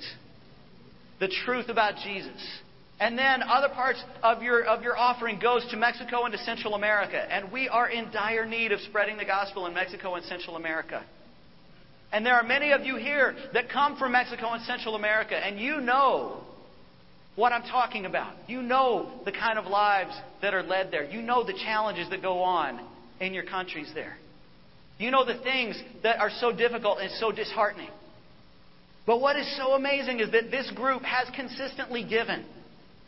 the 1.20 1.28
truth 1.46 1.70
about 1.70 1.96
Jesus. 2.04 2.60
And 3.00 3.18
then 3.18 3.42
other 3.44 3.70
parts 3.70 4.04
of 4.22 4.44
your, 4.44 4.66
of 4.66 4.84
your 4.84 4.98
offering 4.98 5.40
goes 5.40 5.66
to 5.72 5.78
Mexico 5.78 6.26
and 6.26 6.34
to 6.34 6.40
Central 6.40 6.76
America. 6.76 7.18
And 7.18 7.52
we 7.52 7.70
are 7.70 7.90
in 7.90 8.12
dire 8.12 8.46
need 8.46 8.74
of 8.74 8.82
spreading 8.82 9.18
the 9.18 9.26
gospel 9.26 9.68
in 9.68 9.74
Mexico 9.74 10.16
and 10.16 10.26
Central 10.26 10.58
America. 10.58 11.04
And 12.12 12.26
there 12.26 12.34
are 12.34 12.44
many 12.44 12.72
of 12.72 12.82
you 12.82 12.98
here 12.98 13.36
that 13.54 13.70
come 13.70 13.98
from 13.98 14.14
Mexico 14.14 14.52
and 14.52 14.64
Central 14.64 14.96
America, 14.96 15.36
and 15.36 15.60
you 15.60 15.80
know 15.80 16.42
what 17.36 17.54
I'm 17.54 17.62
talking 17.64 18.06
about. 18.06 18.34
You 18.48 18.62
know 18.62 19.22
the 19.26 19.32
kind 19.32 19.60
of 19.60 19.66
lives 19.66 20.12
that 20.42 20.54
are 20.54 20.64
led 20.64 20.92
there. 20.92 21.04
You 21.04 21.22
know 21.22 21.46
the 21.46 21.54
challenges 21.54 22.10
that 22.10 22.22
go 22.22 22.40
on 22.40 22.86
in 23.20 23.34
your 23.34 23.44
countries 23.44 23.92
there. 23.94 24.18
You 24.98 25.12
know 25.12 25.24
the 25.24 25.40
things 25.44 25.82
that 26.04 26.20
are 26.20 26.32
so 26.40 26.52
difficult 26.52 26.98
and 27.00 27.12
so 27.20 27.32
disheartening. 27.32 27.90
But 29.10 29.22
what 29.22 29.38
is 29.38 29.58
so 29.58 29.74
amazing 29.74 30.20
is 30.20 30.32
that 30.34 30.52
this 30.52 30.70
group 30.76 31.02
has 31.02 31.28
consistently 31.36 32.04
given. 32.04 32.46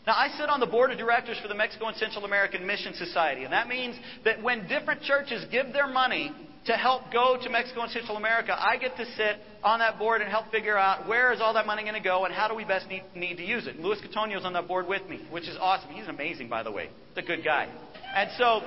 Now, 0.07 0.13
I 0.13 0.29
sit 0.35 0.49
on 0.49 0.59
the 0.59 0.65
board 0.65 0.89
of 0.89 0.97
directors 0.97 1.37
for 1.39 1.47
the 1.47 1.53
Mexico 1.53 1.89
and 1.89 1.97
Central 1.97 2.25
American 2.25 2.65
Mission 2.65 2.95
Society, 2.95 3.43
and 3.43 3.53
that 3.53 3.67
means 3.67 3.95
that 4.25 4.41
when 4.41 4.67
different 4.67 5.03
churches 5.03 5.45
give 5.51 5.73
their 5.73 5.85
money 5.85 6.31
to 6.65 6.73
help 6.73 7.13
go 7.13 7.37
to 7.39 7.49
Mexico 7.51 7.81
and 7.81 7.91
Central 7.91 8.17
America, 8.17 8.51
I 8.51 8.77
get 8.77 8.97
to 8.97 9.05
sit 9.15 9.35
on 9.63 9.77
that 9.77 9.99
board 9.99 10.21
and 10.21 10.31
help 10.31 10.49
figure 10.49 10.75
out 10.75 11.07
where 11.07 11.33
is 11.33 11.39
all 11.39 11.53
that 11.53 11.67
money 11.67 11.83
going 11.83 11.93
to 11.93 11.99
go 11.99 12.25
and 12.25 12.33
how 12.33 12.47
do 12.47 12.55
we 12.55 12.65
best 12.65 12.87
need, 12.87 13.03
need 13.15 13.35
to 13.35 13.45
use 13.45 13.67
it. 13.67 13.79
Luis 13.79 13.99
Catonio 14.01 14.39
is 14.39 14.43
on 14.43 14.53
that 14.53 14.67
board 14.67 14.87
with 14.87 15.07
me, 15.07 15.23
which 15.29 15.47
is 15.47 15.55
awesome. 15.59 15.91
He's 15.91 16.07
amazing, 16.07 16.49
by 16.49 16.63
the 16.63 16.71
way. 16.71 16.89
He's 17.13 17.23
a 17.23 17.27
good 17.27 17.43
guy. 17.45 17.71
And 18.15 18.31
so 18.39 18.61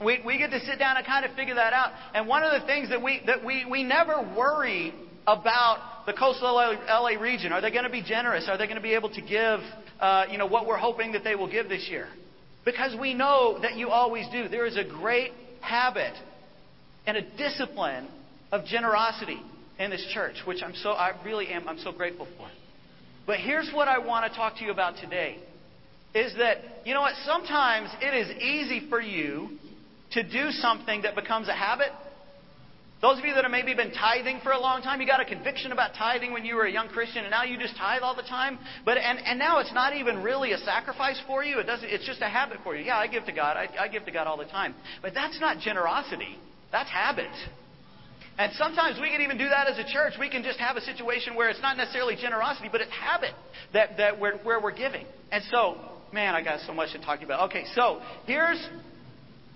we, 0.00 0.20
we 0.24 0.38
get 0.38 0.52
to 0.52 0.60
sit 0.60 0.78
down 0.78 0.96
and 0.96 1.04
kind 1.04 1.24
of 1.24 1.34
figure 1.34 1.56
that 1.56 1.72
out. 1.72 1.90
And 2.14 2.28
one 2.28 2.44
of 2.44 2.52
the 2.52 2.64
things 2.68 2.90
that 2.90 3.02
we, 3.02 3.20
that 3.26 3.44
we, 3.44 3.66
we 3.68 3.82
never 3.82 4.22
worry 4.36 4.94
about 5.26 6.04
the 6.06 6.12
coastal 6.12 6.54
LA, 6.54 7.20
region. 7.20 7.52
Are 7.52 7.60
they 7.60 7.70
going 7.70 7.84
to 7.84 7.90
be 7.90 8.02
generous? 8.02 8.48
Are 8.48 8.58
they 8.58 8.66
going 8.66 8.76
to 8.76 8.82
be 8.82 8.94
able 8.94 9.10
to 9.10 9.20
give, 9.20 9.60
uh, 10.00 10.26
you 10.30 10.38
know, 10.38 10.46
what 10.46 10.66
we're 10.66 10.76
hoping 10.76 11.12
that 11.12 11.24
they 11.24 11.34
will 11.34 11.50
give 11.50 11.68
this 11.68 11.88
year? 11.88 12.08
Because 12.64 12.98
we 12.98 13.14
know 13.14 13.58
that 13.62 13.76
you 13.76 13.88
always 13.88 14.26
do. 14.32 14.48
There 14.48 14.66
is 14.66 14.76
a 14.76 14.84
great 14.84 15.32
habit 15.60 16.14
and 17.06 17.16
a 17.16 17.22
discipline 17.36 18.08
of 18.50 18.64
generosity 18.64 19.40
in 19.78 19.90
this 19.90 20.06
church, 20.12 20.36
which 20.44 20.62
I'm 20.62 20.74
so, 20.74 20.90
I 20.90 21.12
really 21.24 21.48
am, 21.48 21.68
I'm 21.68 21.78
so 21.78 21.92
grateful 21.92 22.26
for. 22.36 22.48
But 23.26 23.38
here's 23.38 23.70
what 23.72 23.88
I 23.88 23.98
want 23.98 24.30
to 24.30 24.36
talk 24.36 24.56
to 24.58 24.64
you 24.64 24.70
about 24.70 24.96
today 24.96 25.38
is 26.14 26.34
that, 26.36 26.58
you 26.84 26.94
know 26.94 27.00
what, 27.00 27.14
sometimes 27.24 27.88
it 28.00 28.14
is 28.14 28.42
easy 28.42 28.88
for 28.88 29.00
you 29.00 29.58
to 30.12 30.22
do 30.22 30.50
something 30.50 31.02
that 31.02 31.14
becomes 31.14 31.48
a 31.48 31.54
habit. 31.54 31.88
Those 33.02 33.18
of 33.18 33.24
you 33.24 33.34
that 33.34 33.42
have 33.42 33.50
maybe 33.50 33.74
been 33.74 33.90
tithing 33.90 34.40
for 34.44 34.52
a 34.52 34.60
long 34.60 34.80
time, 34.80 35.00
you 35.00 35.08
got 35.08 35.20
a 35.20 35.24
conviction 35.24 35.72
about 35.72 35.90
tithing 35.98 36.32
when 36.32 36.44
you 36.44 36.54
were 36.54 36.66
a 36.66 36.72
young 36.72 36.88
Christian, 36.88 37.24
and 37.24 37.32
now 37.32 37.42
you 37.42 37.58
just 37.58 37.76
tithe 37.76 38.02
all 38.02 38.14
the 38.14 38.22
time. 38.22 38.60
But 38.84 38.96
and, 38.96 39.18
and 39.18 39.40
now 39.40 39.58
it's 39.58 39.74
not 39.74 39.94
even 39.96 40.22
really 40.22 40.52
a 40.52 40.58
sacrifice 40.58 41.20
for 41.26 41.42
you. 41.42 41.58
It 41.58 41.64
doesn't. 41.64 41.88
It's 41.88 42.06
just 42.06 42.22
a 42.22 42.28
habit 42.28 42.58
for 42.62 42.76
you. 42.76 42.84
Yeah, 42.84 42.96
I 42.96 43.08
give 43.08 43.24
to 43.26 43.32
God. 43.32 43.56
I, 43.56 43.68
I 43.76 43.88
give 43.88 44.04
to 44.04 44.12
God 44.12 44.28
all 44.28 44.36
the 44.36 44.44
time. 44.44 44.76
But 45.02 45.14
that's 45.14 45.38
not 45.40 45.58
generosity. 45.58 46.38
That's 46.70 46.88
habit. 46.88 47.32
And 48.38 48.52
sometimes 48.54 48.98
we 49.00 49.10
can 49.10 49.20
even 49.20 49.36
do 49.36 49.48
that 49.48 49.68
as 49.68 49.78
a 49.78 49.92
church. 49.92 50.14
We 50.18 50.30
can 50.30 50.42
just 50.42 50.58
have 50.60 50.76
a 50.76 50.80
situation 50.80 51.34
where 51.34 51.50
it's 51.50 51.60
not 51.60 51.76
necessarily 51.76 52.16
generosity, 52.16 52.68
but 52.70 52.80
it's 52.80 52.92
habit 52.92 53.32
that, 53.72 53.96
that 53.98 54.18
we're, 54.18 54.38
where 54.38 54.60
we're 54.60 54.74
giving. 54.74 55.04
And 55.30 55.44
so, 55.50 55.76
man, 56.14 56.34
I 56.34 56.42
got 56.42 56.60
so 56.60 56.72
much 56.72 56.92
to 56.92 56.98
talk 56.98 57.22
about. 57.22 57.50
Okay, 57.50 57.64
so 57.74 58.00
here's 58.26 58.64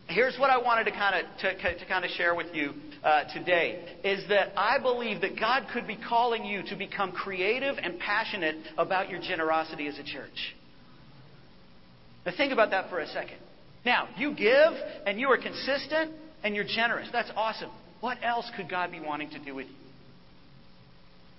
here's 0.08 0.38
what 0.38 0.50
I 0.50 0.58
wanted 0.58 0.84
to 0.84 0.92
kind 0.92 1.24
of 1.24 1.38
to, 1.38 1.78
to 1.78 1.86
kind 1.86 2.04
of 2.04 2.10
share 2.12 2.34
with 2.34 2.54
you 2.54 2.72
uh, 3.02 3.24
today 3.32 3.98
is 4.04 4.28
that 4.28 4.52
I 4.56 4.78
believe 4.78 5.20
that 5.22 5.38
God 5.38 5.66
could 5.72 5.86
be 5.86 5.96
calling 5.96 6.44
you 6.44 6.62
to 6.68 6.76
become 6.76 7.12
creative 7.12 7.76
and 7.82 7.98
passionate 7.98 8.56
about 8.78 9.10
your 9.10 9.20
generosity 9.20 9.86
as 9.86 9.98
a 9.98 10.04
church. 10.04 10.54
Now 12.24 12.32
think 12.36 12.52
about 12.52 12.70
that 12.70 12.90
for 12.90 12.98
a 12.98 13.06
second. 13.06 13.38
Now, 13.84 14.08
you 14.16 14.34
give 14.34 14.72
and 15.06 15.20
you 15.20 15.28
are 15.28 15.38
consistent 15.38 16.12
and 16.42 16.56
you're 16.56 16.64
generous. 16.64 17.08
That's 17.12 17.30
awesome. 17.36 17.70
What 18.00 18.18
else 18.22 18.50
could 18.56 18.68
God 18.68 18.90
be 18.90 19.00
wanting 19.00 19.30
to 19.30 19.38
do 19.38 19.54
with 19.54 19.68
you? 19.68 19.85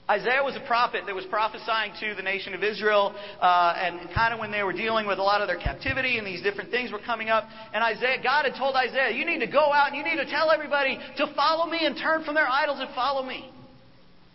Isaiah 0.09 0.41
was 0.41 0.55
a 0.55 0.65
prophet 0.65 1.03
that 1.05 1.13
was 1.13 1.25
prophesying 1.25 1.91
to 1.99 2.15
the 2.15 2.23
nation 2.23 2.53
of 2.53 2.63
Israel, 2.63 3.13
uh, 3.41 3.73
and 3.75 4.09
kind 4.15 4.33
of 4.33 4.39
when 4.39 4.51
they 4.51 4.63
were 4.63 4.71
dealing 4.71 5.05
with 5.05 5.19
a 5.19 5.23
lot 5.23 5.41
of 5.41 5.47
their 5.47 5.59
captivity 5.59 6.17
and 6.17 6.25
these 6.25 6.41
different 6.41 6.71
things 6.71 6.93
were 6.93 7.03
coming 7.03 7.27
up. 7.27 7.43
And 7.73 7.83
Isaiah, 7.83 8.23
God 8.23 8.45
had 8.45 8.55
told 8.55 8.75
Isaiah, 8.75 9.11
"You 9.11 9.25
need 9.25 9.39
to 9.39 9.51
go 9.51 9.73
out 9.73 9.91
and 9.91 9.97
you 9.97 10.03
need 10.03 10.15
to 10.15 10.25
tell 10.25 10.49
everybody 10.49 10.97
to 11.17 11.27
follow 11.35 11.67
me 11.67 11.85
and 11.85 11.97
turn 11.97 12.23
from 12.23 12.35
their 12.35 12.47
idols 12.47 12.79
and 12.79 12.89
follow 12.95 13.21
me." 13.21 13.51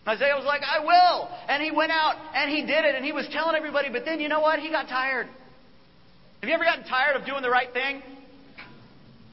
Isaiah 0.07 0.37
was 0.37 0.45
like, 0.45 0.61
"I 0.63 0.81
will," 0.81 1.31
and 1.49 1.63
he 1.63 1.71
went 1.71 1.91
out 1.91 2.17
and 2.35 2.51
he 2.51 2.61
did 2.63 2.85
it, 2.85 2.95
and 2.95 3.03
he 3.03 3.13
was 3.13 3.27
telling 3.29 3.57
everybody. 3.57 3.89
But 3.89 4.05
then 4.05 4.21
you 4.21 4.29
know 4.29 4.41
what? 4.41 4.59
He 4.59 4.69
got 4.69 4.89
tired. 4.89 5.27
Have 6.43 6.49
you 6.49 6.55
ever 6.55 6.65
gotten 6.65 6.85
tired 6.85 7.17
of 7.17 7.25
doing 7.25 7.41
the 7.41 7.51
right 7.51 7.73
thing? 7.73 8.03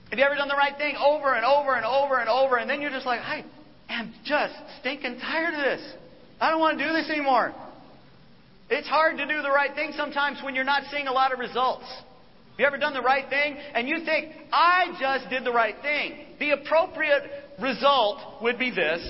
Have 0.10 0.18
you 0.18 0.24
ever 0.24 0.36
done 0.36 0.48
the 0.48 0.56
right 0.56 0.78
thing 0.78 0.96
over 0.96 1.34
and 1.34 1.44
over 1.44 1.76
and 1.76 1.86
over 1.86 2.18
and 2.18 2.30
over, 2.30 2.56
and 2.56 2.70
then 2.70 2.80
you're 2.82 2.92
just 2.92 3.06
like, 3.06 3.20
I 3.20 3.44
am 3.90 4.14
just 4.24 4.54
stinking 4.80 5.20
tired 5.20 5.54
of 5.54 5.62
this. 5.62 5.94
I 6.40 6.50
don't 6.50 6.60
want 6.60 6.80
to 6.80 6.86
do 6.86 6.94
this 6.94 7.10
anymore. 7.10 7.54
It's 8.70 8.88
hard 8.88 9.18
to 9.18 9.26
do 9.26 9.42
the 9.42 9.50
right 9.50 9.74
thing 9.74 9.94
sometimes 9.98 10.40
when 10.44 10.56
you're 10.56 10.64
not 10.64 10.84
seeing 10.92 11.08
a 11.08 11.12
lot 11.12 11.34
of 11.34 11.40
results. 11.40 11.86
Have 11.86 12.60
you 12.60 12.66
ever 12.66 12.78
done 12.78 12.94
the 12.94 13.02
right 13.02 13.28
thing 13.30 13.58
and 13.74 13.90
you 13.90 14.06
think, 14.06 14.34
I 14.52 14.96
just 15.00 15.30
did 15.30 15.44
the 15.44 15.52
right 15.52 15.76
thing? 15.82 16.26
The 16.40 16.52
appropriate 16.52 17.24
result 17.60 18.42
would 18.42 18.60
be 18.60 18.70
this, 18.70 19.02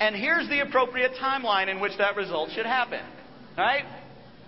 and 0.00 0.16
here's 0.16 0.48
the 0.48 0.60
appropriate 0.60 1.12
timeline 1.22 1.68
in 1.68 1.80
which 1.80 1.96
that 1.98 2.16
result 2.16 2.50
should 2.50 2.66
happen. 2.66 3.00
Right? 3.56 3.84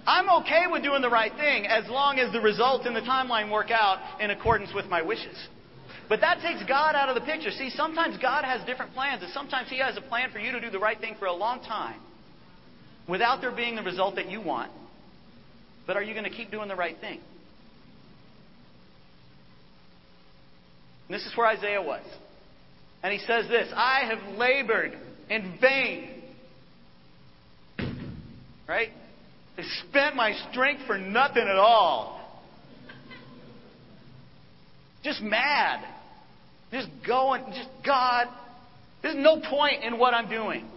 I'm 0.07 0.29
okay 0.43 0.65
with 0.71 0.83
doing 0.83 1.03
the 1.03 1.11
right 1.11 1.33
thing 1.35 1.67
as 1.67 1.89
long 1.89 2.19
as 2.19 2.33
the 2.33 2.41
results 2.41 2.87
in 2.87 2.95
the 2.95 3.01
timeline 3.01 3.53
work 3.53 3.71
out 3.71 4.21
in 4.21 4.31
accordance 4.31 4.73
with 4.75 4.87
my 4.87 5.03
wishes. 5.03 5.37
But 6.09 6.21
that 6.23 6.41
takes 6.41 6.67
God 6.67 6.95
out 6.95 7.11
of 7.11 7.15
the 7.15 7.21
picture. 7.21 7.51
See, 7.51 7.71
sometimes 7.71 8.17
God 8.21 8.45
has 8.45 8.65
different 8.67 8.93
plans, 8.95 9.23
and 9.23 9.31
sometimes 9.33 9.69
He 9.69 9.79
has 9.79 9.97
a 9.97 10.01
plan 10.01 10.31
for 10.33 10.39
you 10.39 10.53
to 10.53 10.61
do 10.61 10.71
the 10.71 10.79
right 10.79 10.99
thing 10.99 11.17
for 11.19 11.27
a 11.27 11.33
long 11.33 11.61
time 11.61 12.01
without 13.09 13.41
there 13.41 13.51
being 13.51 13.77
the 13.77 13.83
result 13.83 14.17
that 14.17 14.31
you 14.31 14.41
want. 14.41 14.71
But 15.87 15.97
are 15.97 16.03
you 16.03 16.13
going 16.13 16.25
to 16.25 16.31
keep 16.31 16.51
doing 16.51 16.69
the 16.69 16.77
right 16.77 16.97
thing? 17.01 17.21
And 21.09 21.15
this 21.15 21.25
is 21.25 21.35
where 21.37 21.47
Isaiah 21.47 21.83
was. 21.83 22.05
And 23.03 23.13
he 23.13 23.19
says 23.21 23.49
this 23.49 23.73
I 23.75 24.03
have 24.05 24.37
labored 24.37 24.93
in 25.31 25.59
vain. 25.61 26.23
Right? 28.69 28.91
I 29.57 29.63
spent 29.89 30.15
my 30.15 30.35
strength 30.51 30.83
for 30.87 30.99
nothing 30.99 31.43
at 31.43 31.57
all. 31.57 32.17
Just 35.03 35.23
mad. 35.23 35.85
Just 36.71 36.89
going, 37.07 37.45
just 37.55 37.71
God, 37.85 38.27
there's 39.03 39.17
no 39.17 39.41
point 39.41 39.85
in 39.85 39.99
what 39.99 40.13
I'm 40.13 40.29
doing. 40.29 40.69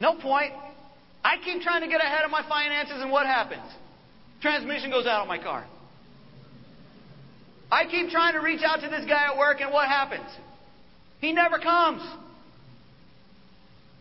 No 0.00 0.14
point. 0.14 0.52
I 1.22 1.36
keep 1.44 1.62
trying 1.62 1.82
to 1.82 1.88
get 1.88 2.00
ahead 2.00 2.24
of 2.24 2.30
my 2.30 2.42
finances, 2.48 2.96
and 3.00 3.10
what 3.10 3.26
happens? 3.26 3.62
Transmission 4.40 4.90
goes 4.90 5.06
out 5.06 5.20
on 5.20 5.28
my 5.28 5.38
car. 5.38 5.66
I 7.70 7.84
keep 7.84 8.10
trying 8.10 8.32
to 8.32 8.40
reach 8.40 8.62
out 8.64 8.80
to 8.80 8.88
this 8.88 9.04
guy 9.06 9.26
at 9.30 9.36
work, 9.36 9.60
and 9.60 9.72
what 9.72 9.86
happens? 9.86 10.26
He 11.20 11.32
never 11.32 11.58
comes. 11.58 12.02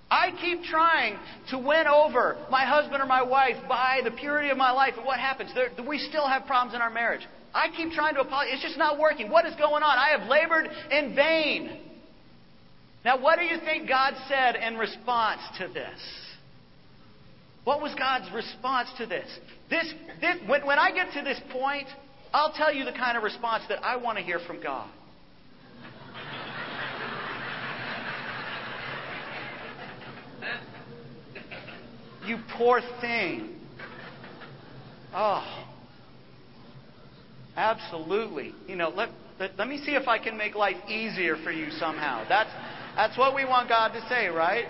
I 0.09 0.31
keep 0.41 0.63
trying 0.63 1.17
to 1.51 1.57
win 1.59 1.85
over 1.85 2.37
my 2.49 2.65
husband 2.65 3.01
or 3.01 3.05
my 3.05 3.21
wife 3.21 3.57
by 3.67 3.99
the 4.03 4.09
purity 4.09 4.49
of 4.49 4.57
my 4.57 4.71
life, 4.71 4.93
and 4.97 5.05
what 5.05 5.19
happens? 5.19 5.51
There, 5.53 5.69
we 5.87 5.99
still 5.99 6.27
have 6.27 6.45
problems 6.45 6.73
in 6.73 6.81
our 6.81 6.89
marriage. 6.89 7.21
I 7.53 7.67
keep 7.75 7.91
trying 7.91 8.15
to 8.15 8.21
apologize. 8.21 8.53
It's 8.55 8.63
just 8.63 8.77
not 8.77 8.97
working. 8.97 9.29
What 9.29 9.45
is 9.45 9.53
going 9.55 9.83
on? 9.83 9.97
I 9.97 10.17
have 10.17 10.29
labored 10.29 10.69
in 10.91 11.15
vain. 11.15 11.79
Now, 13.05 13.21
what 13.21 13.39
do 13.39 13.45
you 13.45 13.57
think 13.59 13.87
God 13.87 14.13
said 14.27 14.55
in 14.55 14.77
response 14.77 15.41
to 15.57 15.67
this? 15.67 15.99
What 17.63 17.81
was 17.81 17.93
God's 17.95 18.31
response 18.33 18.89
to 18.97 19.05
this? 19.05 19.27
This, 19.69 19.93
this 20.21 20.37
when, 20.47 20.65
when 20.65 20.79
I 20.79 20.91
get 20.91 21.13
to 21.13 21.21
this 21.21 21.39
point, 21.51 21.87
I'll 22.33 22.53
tell 22.53 22.73
you 22.73 22.83
the 22.85 22.91
kind 22.91 23.17
of 23.17 23.23
response 23.23 23.63
that 23.69 23.83
I 23.83 23.95
want 23.97 24.17
to 24.17 24.23
hear 24.23 24.39
from 24.39 24.61
God. 24.61 24.89
you 32.25 32.37
poor 32.57 32.81
thing. 33.01 33.55
Oh. 35.13 35.65
Absolutely. 37.55 38.53
You 38.67 38.77
know, 38.77 38.89
let, 38.89 39.09
let, 39.39 39.57
let, 39.57 39.67
me 39.67 39.81
see 39.83 39.91
if 39.91 40.07
I 40.07 40.17
can 40.17 40.37
make 40.37 40.55
life 40.55 40.77
easier 40.87 41.35
for 41.43 41.51
you 41.51 41.71
somehow. 41.71 42.25
That's, 42.29 42.49
that's 42.99 43.17
what 43.17 43.33
we 43.33 43.45
want 43.45 43.69
God 43.69 43.93
to 43.93 44.01
say, 44.09 44.27
right? 44.27 44.65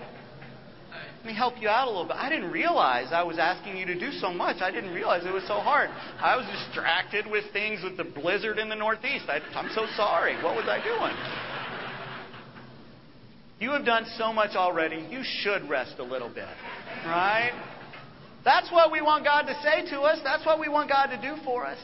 Let 1.18 1.26
me 1.26 1.34
help 1.36 1.56
you 1.60 1.68
out 1.68 1.88
a 1.88 1.90
little 1.90 2.06
bit. 2.06 2.16
I 2.16 2.30
didn't 2.30 2.52
realize 2.52 3.08
I 3.12 3.24
was 3.24 3.40
asking 3.40 3.76
you 3.76 3.88
to 3.88 4.00
do 4.00 4.12
so 4.12 4.32
much. 4.32 4.62
I 4.62 4.70
didn't 4.70 4.94
realize 4.94 5.26
it 5.26 5.34
was 5.34 5.48
so 5.48 5.56
hard. 5.56 5.90
I 6.20 6.38
was 6.38 6.46
distracted 6.46 7.26
with 7.26 7.46
things 7.54 7.82
with 7.84 7.98
the 7.98 8.04
blizzard 8.04 8.60
in 8.60 8.70
the 8.70 8.76
Northeast. 8.76 9.26
I, 9.28 9.40
I'm 9.56 9.72
so 9.74 9.88
sorry. 9.98 10.36
What 10.44 10.56
was 10.56 10.66
I 10.68 10.78
doing? 10.78 11.16
You 13.60 13.72
have 13.72 13.84
done 13.84 14.06
so 14.16 14.32
much 14.32 14.56
already. 14.56 15.08
You 15.10 15.22
should 15.24 15.68
rest 15.68 15.96
a 15.98 16.04
little 16.04 16.30
bit. 16.30 16.54
Right? 17.08 17.52
That's 18.46 18.72
what 18.72 18.92
we 18.92 19.02
want 19.02 19.26
God 19.26 19.42
to 19.48 19.60
say 19.64 19.90
to 19.90 20.02
us. 20.02 20.20
That's 20.24 20.46
what 20.46 20.60
we 20.60 20.70
want 20.70 20.88
God 20.88 21.08
to 21.08 21.20
do 21.20 21.42
for 21.44 21.66
us. 21.66 21.80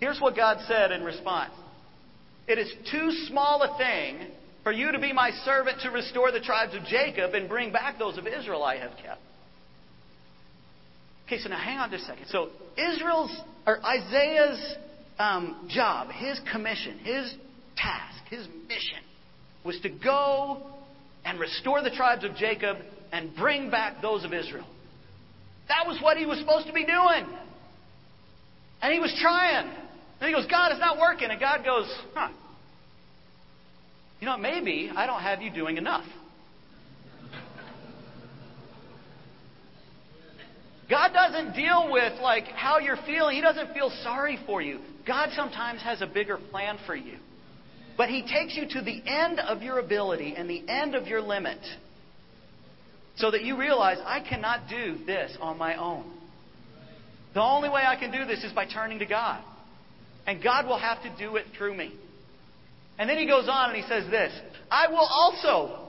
Here's 0.00 0.20
what 0.20 0.36
God 0.36 0.58
said 0.68 0.92
in 0.92 1.02
response 1.02 1.54
It 2.46 2.58
is 2.58 2.70
too 2.90 3.10
small 3.26 3.62
a 3.62 3.78
thing 3.78 4.32
for 4.62 4.72
you 4.72 4.92
to 4.92 4.98
be 4.98 5.12
my 5.12 5.30
servant 5.44 5.80
to 5.82 5.90
restore 5.90 6.32
the 6.32 6.40
tribes 6.40 6.74
of 6.74 6.84
Jacob 6.84 7.34
and 7.34 7.48
bring 7.48 7.72
back 7.72 7.98
those 7.98 8.18
of 8.18 8.26
Israel 8.26 8.62
I 8.62 8.76
have 8.76 8.92
kept. 9.02 9.20
Okay, 11.26 11.38
so 11.38 11.48
now 11.48 11.58
hang 11.58 11.78
on 11.78 11.90
just 11.90 12.04
a 12.04 12.06
second. 12.06 12.26
So 12.28 12.48
Israel's 12.76 13.34
or 13.66 13.78
Isaiah's 13.84 14.76
um, 15.18 15.68
job, 15.68 16.10
his 16.10 16.40
commission, 16.52 16.98
his 16.98 17.32
task, 17.76 18.24
his 18.28 18.46
mission 18.66 18.98
was 19.64 19.78
to 19.80 19.90
go 19.90 20.62
and 21.24 21.38
restore 21.38 21.82
the 21.82 21.90
tribes 21.90 22.24
of 22.24 22.34
Jacob 22.34 22.78
and 23.12 23.34
bring 23.36 23.70
back 23.70 24.02
those 24.02 24.24
of 24.24 24.32
Israel. 24.32 24.66
That 25.68 25.86
was 25.86 26.00
what 26.02 26.16
he 26.16 26.26
was 26.26 26.38
supposed 26.38 26.66
to 26.66 26.72
be 26.72 26.84
doing. 26.84 27.26
And 28.82 28.92
he 28.92 28.98
was 28.98 29.16
trying. 29.20 29.70
And 30.20 30.28
he 30.28 30.34
goes, 30.34 30.46
God, 30.50 30.72
it's 30.72 30.80
not 30.80 30.98
working. 30.98 31.30
And 31.30 31.38
God 31.38 31.64
goes, 31.64 31.86
huh. 32.14 32.30
You 34.20 34.26
know, 34.26 34.36
maybe 34.36 34.90
I 34.94 35.06
don't 35.06 35.22
have 35.22 35.40
you 35.40 35.50
doing 35.50 35.78
enough. 35.78 36.04
God 40.90 41.12
doesn't 41.12 41.54
deal 41.54 41.90
with 41.92 42.20
like 42.20 42.44
how 42.48 42.78
you're 42.78 42.98
feeling. 43.06 43.36
He 43.36 43.42
doesn't 43.42 43.72
feel 43.72 43.90
sorry 44.02 44.38
for 44.44 44.60
you. 44.60 44.80
God 45.06 45.30
sometimes 45.34 45.80
has 45.82 46.02
a 46.02 46.06
bigger 46.06 46.36
plan 46.50 46.78
for 46.84 46.96
you. 46.96 47.16
But 47.96 48.08
he 48.08 48.22
takes 48.22 48.56
you 48.56 48.66
to 48.68 48.82
the 48.82 49.02
end 49.06 49.38
of 49.38 49.62
your 49.62 49.78
ability 49.78 50.34
and 50.36 50.50
the 50.50 50.68
end 50.68 50.94
of 50.94 51.06
your 51.06 51.20
limit 51.20 51.58
so 53.16 53.30
that 53.30 53.42
you 53.42 53.56
realize 53.56 53.98
I 54.04 54.20
cannot 54.20 54.68
do 54.68 54.96
this 55.06 55.36
on 55.40 55.58
my 55.58 55.76
own. 55.76 56.10
The 57.34 57.42
only 57.42 57.68
way 57.68 57.82
I 57.86 57.96
can 57.96 58.10
do 58.10 58.24
this 58.24 58.42
is 58.42 58.52
by 58.52 58.66
turning 58.66 58.98
to 58.98 59.06
God. 59.06 59.44
And 60.26 60.42
God 60.42 60.66
will 60.66 60.78
have 60.78 61.02
to 61.02 61.14
do 61.18 61.36
it 61.36 61.46
through 61.56 61.76
me. 61.76 61.94
And 63.00 63.08
then 63.08 63.16
he 63.16 63.26
goes 63.26 63.48
on 63.48 63.70
and 63.70 63.82
he 63.82 63.88
says 63.88 64.04
this 64.10 64.30
I 64.70 64.86
will 64.86 64.98
also. 64.98 65.88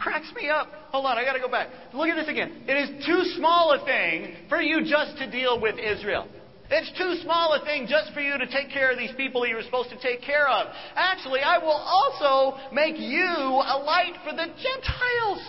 Cracks 0.00 0.32
me 0.34 0.48
up. 0.48 0.66
Hold 0.90 1.06
on, 1.06 1.18
I 1.18 1.24
got 1.24 1.34
to 1.34 1.40
go 1.40 1.48
back. 1.48 1.68
Look 1.92 2.08
at 2.08 2.16
this 2.16 2.28
again. 2.28 2.64
It 2.66 2.74
is 2.74 3.06
too 3.06 3.22
small 3.36 3.72
a 3.72 3.84
thing 3.84 4.34
for 4.48 4.60
you 4.60 4.82
just 4.84 5.18
to 5.18 5.30
deal 5.30 5.60
with 5.60 5.76
Israel. 5.78 6.26
It's 6.68 6.90
too 6.98 7.22
small 7.22 7.52
a 7.52 7.64
thing 7.64 7.86
just 7.86 8.12
for 8.12 8.20
you 8.20 8.36
to 8.36 8.46
take 8.46 8.70
care 8.70 8.90
of 8.90 8.98
these 8.98 9.12
people 9.16 9.46
you 9.46 9.54
were 9.54 9.62
supposed 9.62 9.90
to 9.90 10.00
take 10.00 10.20
care 10.20 10.48
of. 10.48 10.66
Actually, 10.96 11.40
I 11.40 11.58
will 11.58 11.78
also 11.78 12.58
make 12.72 12.98
you 12.98 13.22
a 13.22 13.78
light 13.86 14.14
for 14.24 14.32
the 14.32 14.46
Gentiles. 14.46 15.42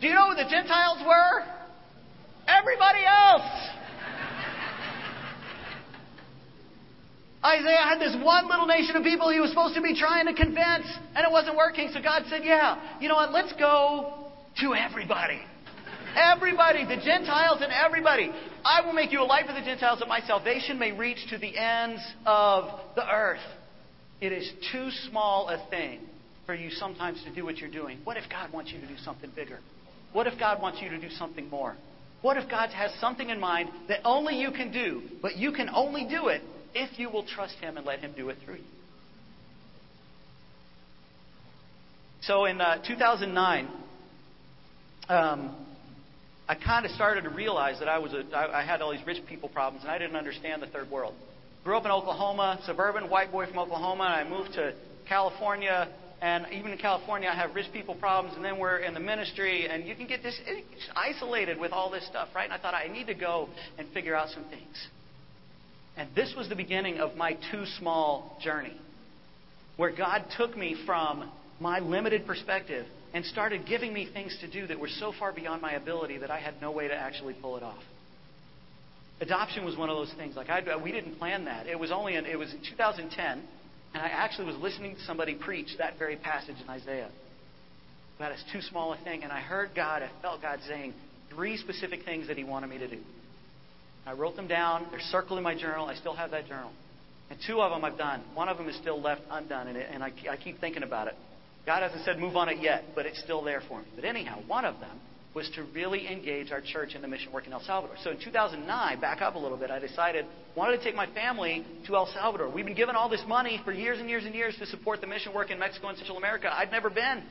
Do 0.00 0.06
you 0.06 0.14
know 0.14 0.30
who 0.30 0.36
the 0.36 0.50
Gentiles 0.50 0.98
were? 1.06 1.44
Everybody 2.46 3.00
else. 3.06 3.79
Isaiah 7.44 7.88
had 7.88 7.98
this 7.98 8.14
one 8.22 8.48
little 8.48 8.66
nation 8.66 8.96
of 8.96 9.02
people 9.02 9.30
he 9.30 9.40
was 9.40 9.50
supposed 9.50 9.74
to 9.74 9.80
be 9.80 9.98
trying 9.98 10.26
to 10.26 10.34
convince, 10.34 10.86
and 11.14 11.24
it 11.24 11.30
wasn't 11.30 11.56
working. 11.56 11.90
So 11.92 12.02
God 12.02 12.24
said, 12.28 12.42
Yeah, 12.44 12.98
you 13.00 13.08
know 13.08 13.14
what? 13.14 13.32
Let's 13.32 13.52
go 13.54 14.28
to 14.60 14.74
everybody. 14.74 15.40
Everybody, 16.16 16.84
the 16.84 17.00
Gentiles 17.02 17.58
and 17.62 17.72
everybody. 17.72 18.30
I 18.64 18.84
will 18.84 18.92
make 18.92 19.12
you 19.12 19.22
a 19.22 19.24
light 19.24 19.46
for 19.46 19.52
the 19.52 19.60
Gentiles 19.60 20.00
that 20.00 20.08
my 20.08 20.20
salvation 20.20 20.78
may 20.78 20.92
reach 20.92 21.18
to 21.30 21.38
the 21.38 21.56
ends 21.56 22.02
of 22.26 22.80
the 22.96 23.08
earth. 23.08 23.40
It 24.20 24.32
is 24.32 24.50
too 24.72 24.90
small 25.08 25.48
a 25.48 25.66
thing 25.70 26.00
for 26.44 26.54
you 26.54 26.68
sometimes 26.70 27.22
to 27.24 27.34
do 27.34 27.44
what 27.44 27.58
you're 27.58 27.70
doing. 27.70 27.98
What 28.04 28.16
if 28.16 28.24
God 28.28 28.52
wants 28.52 28.72
you 28.72 28.80
to 28.80 28.86
do 28.86 28.96
something 29.02 29.30
bigger? 29.34 29.60
What 30.12 30.26
if 30.26 30.38
God 30.38 30.60
wants 30.60 30.82
you 30.82 30.90
to 30.90 31.00
do 31.00 31.08
something 31.10 31.48
more? 31.48 31.76
What 32.22 32.36
if 32.36 32.50
God 32.50 32.70
has 32.70 32.90
something 33.00 33.30
in 33.30 33.40
mind 33.40 33.70
that 33.88 34.00
only 34.04 34.34
you 34.34 34.50
can 34.50 34.72
do, 34.72 35.02
but 35.22 35.36
you 35.36 35.52
can 35.52 35.70
only 35.72 36.06
do 36.06 36.28
it 36.28 36.42
if 36.74 36.98
you 36.98 37.10
will 37.10 37.24
trust 37.24 37.54
Him 37.56 37.76
and 37.76 37.86
let 37.86 38.00
Him 38.00 38.12
do 38.16 38.28
it 38.28 38.38
through 38.44 38.56
you? 38.56 38.64
So 42.22 42.44
in 42.44 42.60
uh, 42.60 42.82
2009, 42.86 43.68
um, 45.08 45.56
I 46.48 46.54
kind 46.54 46.84
of 46.84 46.92
started 46.92 47.22
to 47.22 47.30
realize 47.30 47.78
that 47.78 47.88
I 47.88 47.98
was 47.98 48.12
a, 48.12 48.24
I, 48.36 48.60
I 48.60 48.64
had 48.64 48.82
all 48.82 48.92
these 48.92 49.06
rich 49.06 49.24
people 49.26 49.48
problems, 49.48 49.84
and 49.84 49.90
I 49.90 49.98
didn't 49.98 50.16
understand 50.16 50.62
the 50.62 50.66
third 50.66 50.90
world. 50.90 51.14
Grew 51.64 51.76
up 51.76 51.84
in 51.84 51.90
Oklahoma, 51.90 52.60
suburban 52.64 53.08
white 53.08 53.32
boy 53.32 53.46
from 53.46 53.58
Oklahoma, 53.58 54.04
and 54.04 54.28
I 54.28 54.28
moved 54.28 54.52
to 54.54 54.74
California 55.08 55.88
and 56.22 56.46
even 56.52 56.72
in 56.72 56.78
California, 56.78 57.30
I 57.30 57.34
have 57.34 57.54
rich 57.54 57.72
people 57.72 57.94
problems, 57.94 58.36
and 58.36 58.44
then 58.44 58.58
we're 58.58 58.78
in 58.78 58.92
the 58.92 59.00
ministry, 59.00 59.66
and 59.68 59.86
you 59.86 59.94
can 59.94 60.06
get 60.06 60.22
this 60.22 60.38
isolated 60.94 61.58
with 61.58 61.72
all 61.72 61.90
this 61.90 62.06
stuff, 62.06 62.28
right? 62.34 62.44
And 62.44 62.52
I 62.52 62.58
thought 62.58 62.74
I 62.74 62.88
need 62.88 63.06
to 63.06 63.14
go 63.14 63.48
and 63.78 63.88
figure 63.92 64.14
out 64.14 64.28
some 64.28 64.44
things. 64.44 64.88
And 65.96 66.08
this 66.14 66.34
was 66.36 66.48
the 66.48 66.56
beginning 66.56 66.98
of 66.98 67.16
my 67.16 67.32
too 67.50 67.64
small 67.78 68.38
journey, 68.42 68.76
where 69.76 69.94
God 69.94 70.24
took 70.36 70.56
me 70.56 70.76
from 70.86 71.30
my 71.60 71.80
limited 71.80 72.26
perspective 72.26 72.86
and 73.12 73.24
started 73.24 73.66
giving 73.66 73.92
me 73.92 74.08
things 74.12 74.36
to 74.40 74.50
do 74.50 74.66
that 74.68 74.78
were 74.78 74.88
so 74.88 75.12
far 75.18 75.32
beyond 75.32 75.60
my 75.60 75.72
ability 75.72 76.18
that 76.18 76.30
I 76.30 76.38
had 76.38 76.60
no 76.60 76.70
way 76.70 76.88
to 76.88 76.94
actually 76.94 77.34
pull 77.34 77.56
it 77.56 77.62
off. 77.62 77.82
Adoption 79.20 79.64
was 79.64 79.76
one 79.76 79.90
of 79.90 79.96
those 79.96 80.12
things. 80.16 80.36
Like 80.36 80.48
I, 80.48 80.60
uh, 80.60 80.78
we 80.78 80.92
didn't 80.92 81.18
plan 81.18 81.44
that. 81.44 81.66
It 81.66 81.78
was 81.78 81.90
only 81.90 82.14
in, 82.14 82.24
it 82.24 82.38
was 82.38 82.52
in 82.52 82.60
2010 82.60 83.42
and 83.92 84.02
I 84.02 84.06
actually 84.06 84.46
was 84.46 84.56
listening 84.56 84.94
to 84.94 85.02
somebody 85.02 85.34
preach 85.34 85.68
that 85.78 85.98
very 85.98 86.16
passage 86.16 86.56
in 86.62 86.70
Isaiah. 86.70 87.10
That 88.18 88.32
is 88.32 88.44
too 88.52 88.60
small 88.62 88.92
a 88.92 88.98
thing. 88.98 89.24
And 89.24 89.32
I 89.32 89.40
heard 89.40 89.70
God, 89.74 90.02
I 90.02 90.10
felt 90.22 90.42
God 90.42 90.60
saying 90.68 90.94
three 91.34 91.56
specific 91.56 92.04
things 92.04 92.28
that 92.28 92.36
He 92.36 92.44
wanted 92.44 92.70
me 92.70 92.78
to 92.78 92.88
do. 92.88 92.98
I 94.06 94.12
wrote 94.12 94.36
them 94.36 94.48
down. 94.48 94.86
They're 94.90 95.00
circled 95.00 95.38
in 95.38 95.44
my 95.44 95.58
journal. 95.58 95.86
I 95.86 95.94
still 95.94 96.14
have 96.14 96.30
that 96.30 96.48
journal. 96.48 96.70
And 97.30 97.38
two 97.46 97.60
of 97.60 97.70
them 97.70 97.84
I've 97.84 97.98
done. 97.98 98.22
One 98.34 98.48
of 98.48 98.58
them 98.58 98.68
is 98.68 98.76
still 98.76 99.00
left 99.00 99.22
undone, 99.30 99.68
and, 99.68 99.76
it, 99.76 99.88
and 99.92 100.02
I, 100.02 100.12
I 100.30 100.36
keep 100.36 100.60
thinking 100.60 100.82
about 100.82 101.06
it. 101.06 101.14
God 101.64 101.82
hasn't 101.82 102.04
said 102.04 102.18
move 102.18 102.36
on 102.36 102.48
it 102.48 102.60
yet, 102.60 102.84
but 102.94 103.06
it's 103.06 103.20
still 103.20 103.42
there 103.42 103.62
for 103.68 103.78
me. 103.78 103.84
But 103.94 104.04
anyhow, 104.04 104.40
one 104.46 104.64
of 104.64 104.80
them 104.80 104.98
was 105.34 105.48
to 105.54 105.62
really 105.74 106.08
engage 106.08 106.50
our 106.50 106.60
church 106.60 106.94
in 106.96 107.02
the 107.02 107.08
mission 107.08 107.32
work 107.32 107.46
in 107.46 107.52
El 107.52 107.62
Salvador. 107.62 107.96
So 108.02 108.10
in 108.10 108.18
2009, 108.18 109.00
back 109.00 109.22
up 109.22 109.36
a 109.36 109.38
little 109.38 109.56
bit, 109.56 109.70
I 109.70 109.78
decided 109.78 110.26
wanted 110.56 110.78
to 110.78 110.82
take 110.82 110.96
my 110.96 111.06
family 111.14 111.64
to 111.86 111.94
El 111.94 112.06
Salvador. 112.12 112.50
We've 112.50 112.64
been 112.64 112.74
given 112.74 112.96
all 112.96 113.08
this 113.08 113.22
money 113.28 113.60
for 113.64 113.72
years 113.72 114.00
and 114.00 114.10
years 114.10 114.24
and 114.24 114.34
years 114.34 114.56
to 114.58 114.66
support 114.66 115.00
the 115.00 115.06
mission 115.06 115.32
work 115.32 115.50
in 115.50 115.58
Mexico 115.60 115.88
and 115.88 115.98
Central 115.98 116.18
America. 116.18 116.50
I'd 116.52 116.72
never 116.72 116.90
been. 116.90 117.22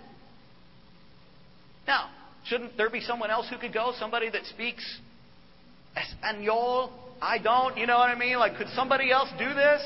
Now, 1.86 2.10
shouldn't 2.46 2.78
there 2.78 2.90
be 2.90 3.02
someone 3.02 3.32
else 3.32 3.50
who 3.50 3.58
could 3.58 3.74
go? 3.74 3.92
Somebody 4.00 4.30
that 4.30 4.46
speaks 4.46 5.00
Espanol? 5.96 6.92
I 7.22 7.38
don't. 7.38 7.78
You 7.78 7.88
know 7.88 7.98
what 7.98 8.10
I 8.10 8.16
mean? 8.16 8.38
Like, 8.38 8.58
could 8.58 8.70
somebody 8.76 9.12
else 9.12 9.30
do 9.38 9.54
this? 9.54 9.82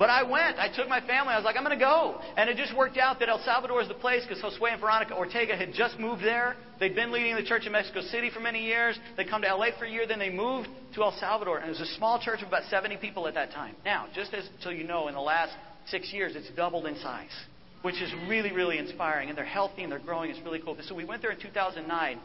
But 0.00 0.08
I 0.08 0.22
went. 0.22 0.58
I 0.58 0.74
took 0.74 0.88
my 0.88 1.00
family. 1.02 1.34
I 1.34 1.36
was 1.36 1.44
like, 1.44 1.56
I'm 1.56 1.62
going 1.62 1.78
to 1.78 1.84
go. 1.84 2.18
And 2.38 2.48
it 2.48 2.56
just 2.56 2.74
worked 2.74 2.96
out 2.96 3.20
that 3.20 3.28
El 3.28 3.38
Salvador 3.44 3.82
is 3.82 3.88
the 3.88 3.92
place 3.92 4.22
because 4.26 4.42
Josue 4.42 4.72
and 4.72 4.80
Veronica 4.80 5.14
Ortega 5.14 5.54
had 5.54 5.74
just 5.74 5.98
moved 5.98 6.24
there. 6.24 6.56
They'd 6.80 6.94
been 6.94 7.12
leading 7.12 7.36
the 7.36 7.42
church 7.42 7.66
in 7.66 7.72
Mexico 7.72 8.00
City 8.00 8.30
for 8.30 8.40
many 8.40 8.64
years. 8.64 8.98
They'd 9.18 9.28
come 9.28 9.42
to 9.42 9.54
LA 9.54 9.78
for 9.78 9.84
a 9.84 9.90
year. 9.90 10.06
Then 10.06 10.18
they 10.18 10.30
moved 10.30 10.70
to 10.94 11.02
El 11.02 11.12
Salvador. 11.20 11.58
And 11.58 11.66
it 11.66 11.78
was 11.78 11.82
a 11.82 11.94
small 11.96 12.18
church 12.18 12.40
of 12.40 12.48
about 12.48 12.62
70 12.70 12.96
people 12.96 13.28
at 13.28 13.34
that 13.34 13.50
time. 13.50 13.76
Now, 13.84 14.06
just 14.14 14.32
as 14.32 14.48
so 14.62 14.70
you 14.70 14.84
know, 14.84 15.08
in 15.08 15.14
the 15.14 15.20
last 15.20 15.52
six 15.88 16.10
years, 16.14 16.32
it's 16.34 16.48
doubled 16.56 16.86
in 16.86 16.96
size, 17.00 17.28
which 17.82 18.00
is 18.00 18.10
really, 18.26 18.52
really 18.52 18.78
inspiring. 18.78 19.28
And 19.28 19.36
they're 19.36 19.44
healthy 19.44 19.82
and 19.82 19.92
they're 19.92 19.98
growing. 19.98 20.30
It's 20.30 20.40
really 20.42 20.60
cool. 20.64 20.78
So 20.88 20.94
we 20.94 21.04
went 21.04 21.20
there 21.20 21.32
in 21.32 21.40
2009. 21.40 22.18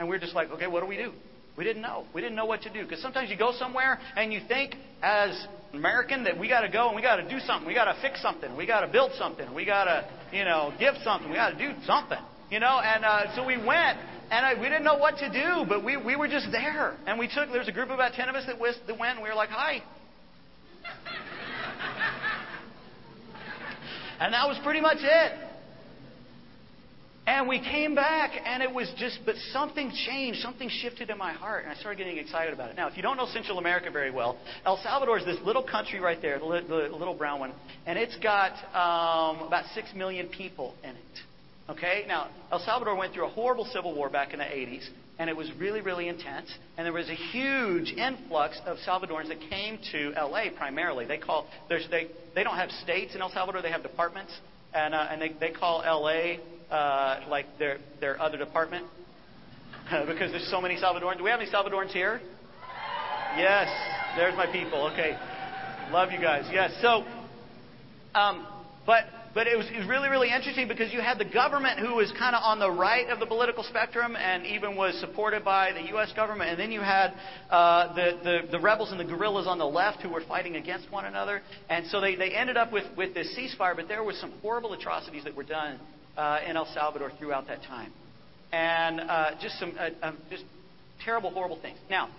And 0.00 0.08
we 0.08 0.16
we're 0.16 0.20
just 0.20 0.34
like, 0.34 0.50
okay, 0.50 0.66
what 0.66 0.80
do 0.80 0.86
we 0.86 0.96
do? 0.96 1.12
We 1.56 1.64
didn't 1.64 1.82
know. 1.82 2.06
We 2.14 2.20
didn't 2.20 2.36
know 2.36 2.46
what 2.46 2.62
to 2.62 2.72
do. 2.72 2.82
Because 2.82 3.02
sometimes 3.02 3.30
you 3.30 3.36
go 3.36 3.52
somewhere 3.58 3.98
and 4.16 4.32
you 4.32 4.40
think, 4.48 4.74
as 5.02 5.46
an 5.72 5.78
American, 5.78 6.24
that 6.24 6.38
we 6.38 6.48
got 6.48 6.62
to 6.62 6.68
go 6.68 6.88
and 6.88 6.96
we 6.96 7.02
got 7.02 7.16
to 7.16 7.28
do 7.28 7.38
something. 7.40 7.66
We 7.66 7.74
got 7.74 7.92
to 7.92 8.00
fix 8.00 8.22
something. 8.22 8.56
We 8.56 8.66
got 8.66 8.80
to 8.80 8.88
build 8.88 9.12
something. 9.18 9.54
We 9.54 9.66
got 9.66 9.84
to, 9.84 10.08
you 10.32 10.44
know, 10.44 10.72
give 10.78 10.94
something. 11.04 11.28
We 11.28 11.36
got 11.36 11.50
to 11.50 11.58
do 11.58 11.72
something. 11.84 12.18
You 12.50 12.60
know, 12.60 12.80
and 12.80 13.04
uh, 13.04 13.34
so 13.34 13.46
we 13.46 13.56
went, 13.56 13.98
and 14.30 14.44
I, 14.44 14.54
we 14.54 14.68
didn't 14.68 14.84
know 14.84 14.96
what 14.96 15.16
to 15.18 15.30
do, 15.30 15.64
but 15.68 15.84
we, 15.84 15.96
we 15.96 16.16
were 16.16 16.28
just 16.28 16.50
there. 16.52 16.96
And 17.06 17.18
we 17.18 17.26
took, 17.26 17.48
there 17.48 17.58
was 17.58 17.68
a 17.68 17.72
group 17.72 17.88
of 17.88 17.94
about 17.94 18.12
10 18.12 18.28
of 18.28 18.34
us 18.34 18.44
that, 18.46 18.56
that 18.58 18.98
went, 18.98 19.16
and 19.16 19.22
we 19.22 19.28
were 19.28 19.34
like, 19.34 19.48
hi. 19.48 19.82
and 24.20 24.34
that 24.34 24.48
was 24.48 24.58
pretty 24.62 24.80
much 24.80 24.98
it. 25.00 25.51
And 27.24 27.46
we 27.46 27.60
came 27.60 27.94
back, 27.94 28.32
and 28.44 28.64
it 28.64 28.72
was 28.72 28.90
just, 28.98 29.20
but 29.24 29.36
something 29.52 29.92
changed. 30.06 30.40
Something 30.40 30.68
shifted 30.68 31.08
in 31.08 31.16
my 31.16 31.32
heart, 31.32 31.62
and 31.62 31.72
I 31.72 31.76
started 31.76 31.98
getting 31.98 32.18
excited 32.18 32.52
about 32.52 32.70
it. 32.70 32.76
Now, 32.76 32.88
if 32.88 32.96
you 32.96 33.02
don't 33.02 33.16
know 33.16 33.26
Central 33.26 33.58
America 33.58 33.90
very 33.92 34.10
well, 34.10 34.36
El 34.66 34.76
Salvador 34.82 35.18
is 35.18 35.24
this 35.24 35.38
little 35.44 35.62
country 35.62 36.00
right 36.00 36.20
there, 36.20 36.40
the, 36.40 36.46
little 36.46 37.14
brown 37.14 37.38
one, 37.38 37.52
and 37.86 37.96
it's 37.96 38.16
got 38.16 38.52
um, 38.74 39.46
about 39.46 39.66
6 39.72 39.88
million 39.94 40.28
people 40.28 40.74
in 40.82 40.90
it. 40.90 41.18
Okay? 41.68 42.04
Now, 42.08 42.28
El 42.50 42.58
Salvador 42.58 42.96
went 42.96 43.14
through 43.14 43.26
a 43.26 43.30
horrible 43.30 43.66
civil 43.66 43.94
war 43.94 44.10
back 44.10 44.32
in 44.32 44.40
the 44.40 44.44
80s, 44.44 44.88
and 45.20 45.30
it 45.30 45.36
was 45.36 45.48
really, 45.60 45.80
really 45.80 46.08
intense. 46.08 46.52
And 46.76 46.84
there 46.84 46.92
was 46.92 47.08
a 47.08 47.14
huge 47.14 47.92
influx 47.92 48.60
of 48.66 48.78
Salvadorans 48.78 49.28
that 49.28 49.38
came 49.48 49.78
to 49.92 50.10
LA 50.20 50.46
primarily. 50.56 51.04
They 51.04 51.18
call, 51.18 51.46
they, 51.68 52.08
they 52.34 52.42
don't 52.42 52.56
have 52.56 52.70
states 52.82 53.14
in 53.14 53.22
El 53.22 53.30
Salvador, 53.30 53.62
they 53.62 53.70
have 53.70 53.84
departments. 53.84 54.32
And, 54.74 54.94
uh, 54.94 55.06
and 55.10 55.20
they, 55.20 55.32
they 55.38 55.50
call 55.50 55.82
LA 55.84 56.38
uh, 56.72 57.20
like 57.28 57.46
their 57.58 57.78
their 58.00 58.20
other 58.20 58.38
department 58.38 58.86
because 60.06 60.30
there's 60.32 60.50
so 60.50 60.60
many 60.60 60.76
Salvadorans. 60.76 61.18
Do 61.18 61.24
we 61.24 61.30
have 61.30 61.40
any 61.40 61.50
Salvadorans 61.50 61.90
here? 61.90 62.20
Yes, 63.36 63.68
there's 64.16 64.36
my 64.36 64.46
people. 64.50 64.90
Okay, 64.92 65.16
love 65.90 66.10
you 66.10 66.20
guys. 66.20 66.48
Yes. 66.52 66.72
So, 66.80 67.04
um, 68.14 68.46
but 68.86 69.04
but 69.34 69.46
it 69.46 69.56
was, 69.56 69.66
it 69.72 69.78
was 69.78 69.86
really 69.88 70.08
really 70.08 70.30
interesting 70.30 70.66
because 70.66 70.92
you 70.92 71.00
had 71.00 71.18
the 71.18 71.26
government 71.26 71.78
who 71.78 71.94
was 71.94 72.10
kind 72.18 72.34
of 72.34 72.42
on 72.42 72.58
the 72.58 72.70
right 72.70 73.08
of 73.08 73.20
the 73.20 73.26
political 73.26 73.64
spectrum 73.64 74.16
and 74.16 74.46
even 74.46 74.74
was 74.74 74.98
supported 75.00 75.44
by 75.44 75.72
the 75.72 75.82
U.S. 75.88 76.12
government, 76.14 76.50
and 76.50 76.60
then 76.60 76.72
you 76.72 76.80
had 76.80 77.12
uh, 77.50 77.94
the, 77.94 78.18
the 78.24 78.52
the 78.52 78.60
rebels 78.60 78.92
and 78.92 79.00
the 79.00 79.04
guerrillas 79.04 79.46
on 79.46 79.58
the 79.58 79.66
left 79.66 80.00
who 80.00 80.10
were 80.10 80.22
fighting 80.26 80.56
against 80.56 80.90
one 80.90 81.04
another, 81.04 81.42
and 81.68 81.86
so 81.88 82.00
they 82.00 82.16
they 82.16 82.30
ended 82.30 82.56
up 82.56 82.72
with 82.72 82.84
with 82.96 83.12
this 83.12 83.28
ceasefire. 83.38 83.76
But 83.76 83.88
there 83.88 84.02
were 84.02 84.14
some 84.14 84.32
horrible 84.40 84.72
atrocities 84.72 85.24
that 85.24 85.34
were 85.36 85.44
done 85.44 85.78
in 86.48 86.56
El 86.56 86.66
Salvador 86.74 87.10
throughout 87.18 87.46
that 87.48 87.62
time. 87.62 87.92
and 88.52 89.00
uh, 89.00 89.30
just 89.40 89.58
some 89.58 89.74
uh, 89.78 89.88
um, 90.06 90.18
just 90.30 90.44
terrible, 91.04 91.30
horrible 91.30 91.60
things. 91.60 91.78
Now, 91.90 92.10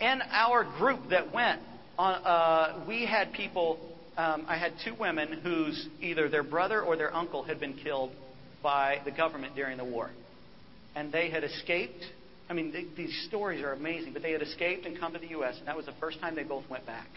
in 0.00 0.20
our 0.30 0.64
group 0.64 1.10
that 1.10 1.32
went, 1.32 1.62
on, 1.98 2.14
uh, 2.24 2.84
we 2.86 3.06
had 3.06 3.32
people. 3.32 3.78
Um, 4.16 4.44
I 4.46 4.58
had 4.58 4.72
two 4.84 4.94
women 4.98 5.40
whose 5.42 5.88
either 6.02 6.28
their 6.28 6.42
brother 6.42 6.82
or 6.82 6.96
their 6.96 7.14
uncle 7.14 7.44
had 7.44 7.58
been 7.58 7.74
killed 7.74 8.10
by 8.62 9.00
the 9.04 9.10
government 9.10 9.54
during 9.54 9.78
the 9.78 9.84
war, 9.84 10.10
and 10.94 11.10
they 11.10 11.30
had 11.30 11.44
escaped. 11.44 12.04
I 12.50 12.52
mean, 12.54 12.72
they, 12.72 12.84
these 12.94 13.24
stories 13.28 13.62
are 13.62 13.72
amazing, 13.72 14.12
but 14.12 14.20
they 14.20 14.32
had 14.32 14.42
escaped 14.42 14.84
and 14.84 14.98
come 14.98 15.14
to 15.14 15.18
the 15.18 15.28
U.S., 15.28 15.56
and 15.58 15.66
that 15.68 15.76
was 15.76 15.86
the 15.86 15.94
first 15.98 16.20
time 16.20 16.34
they 16.34 16.42
both 16.42 16.68
went 16.68 16.84
back. 16.84 17.08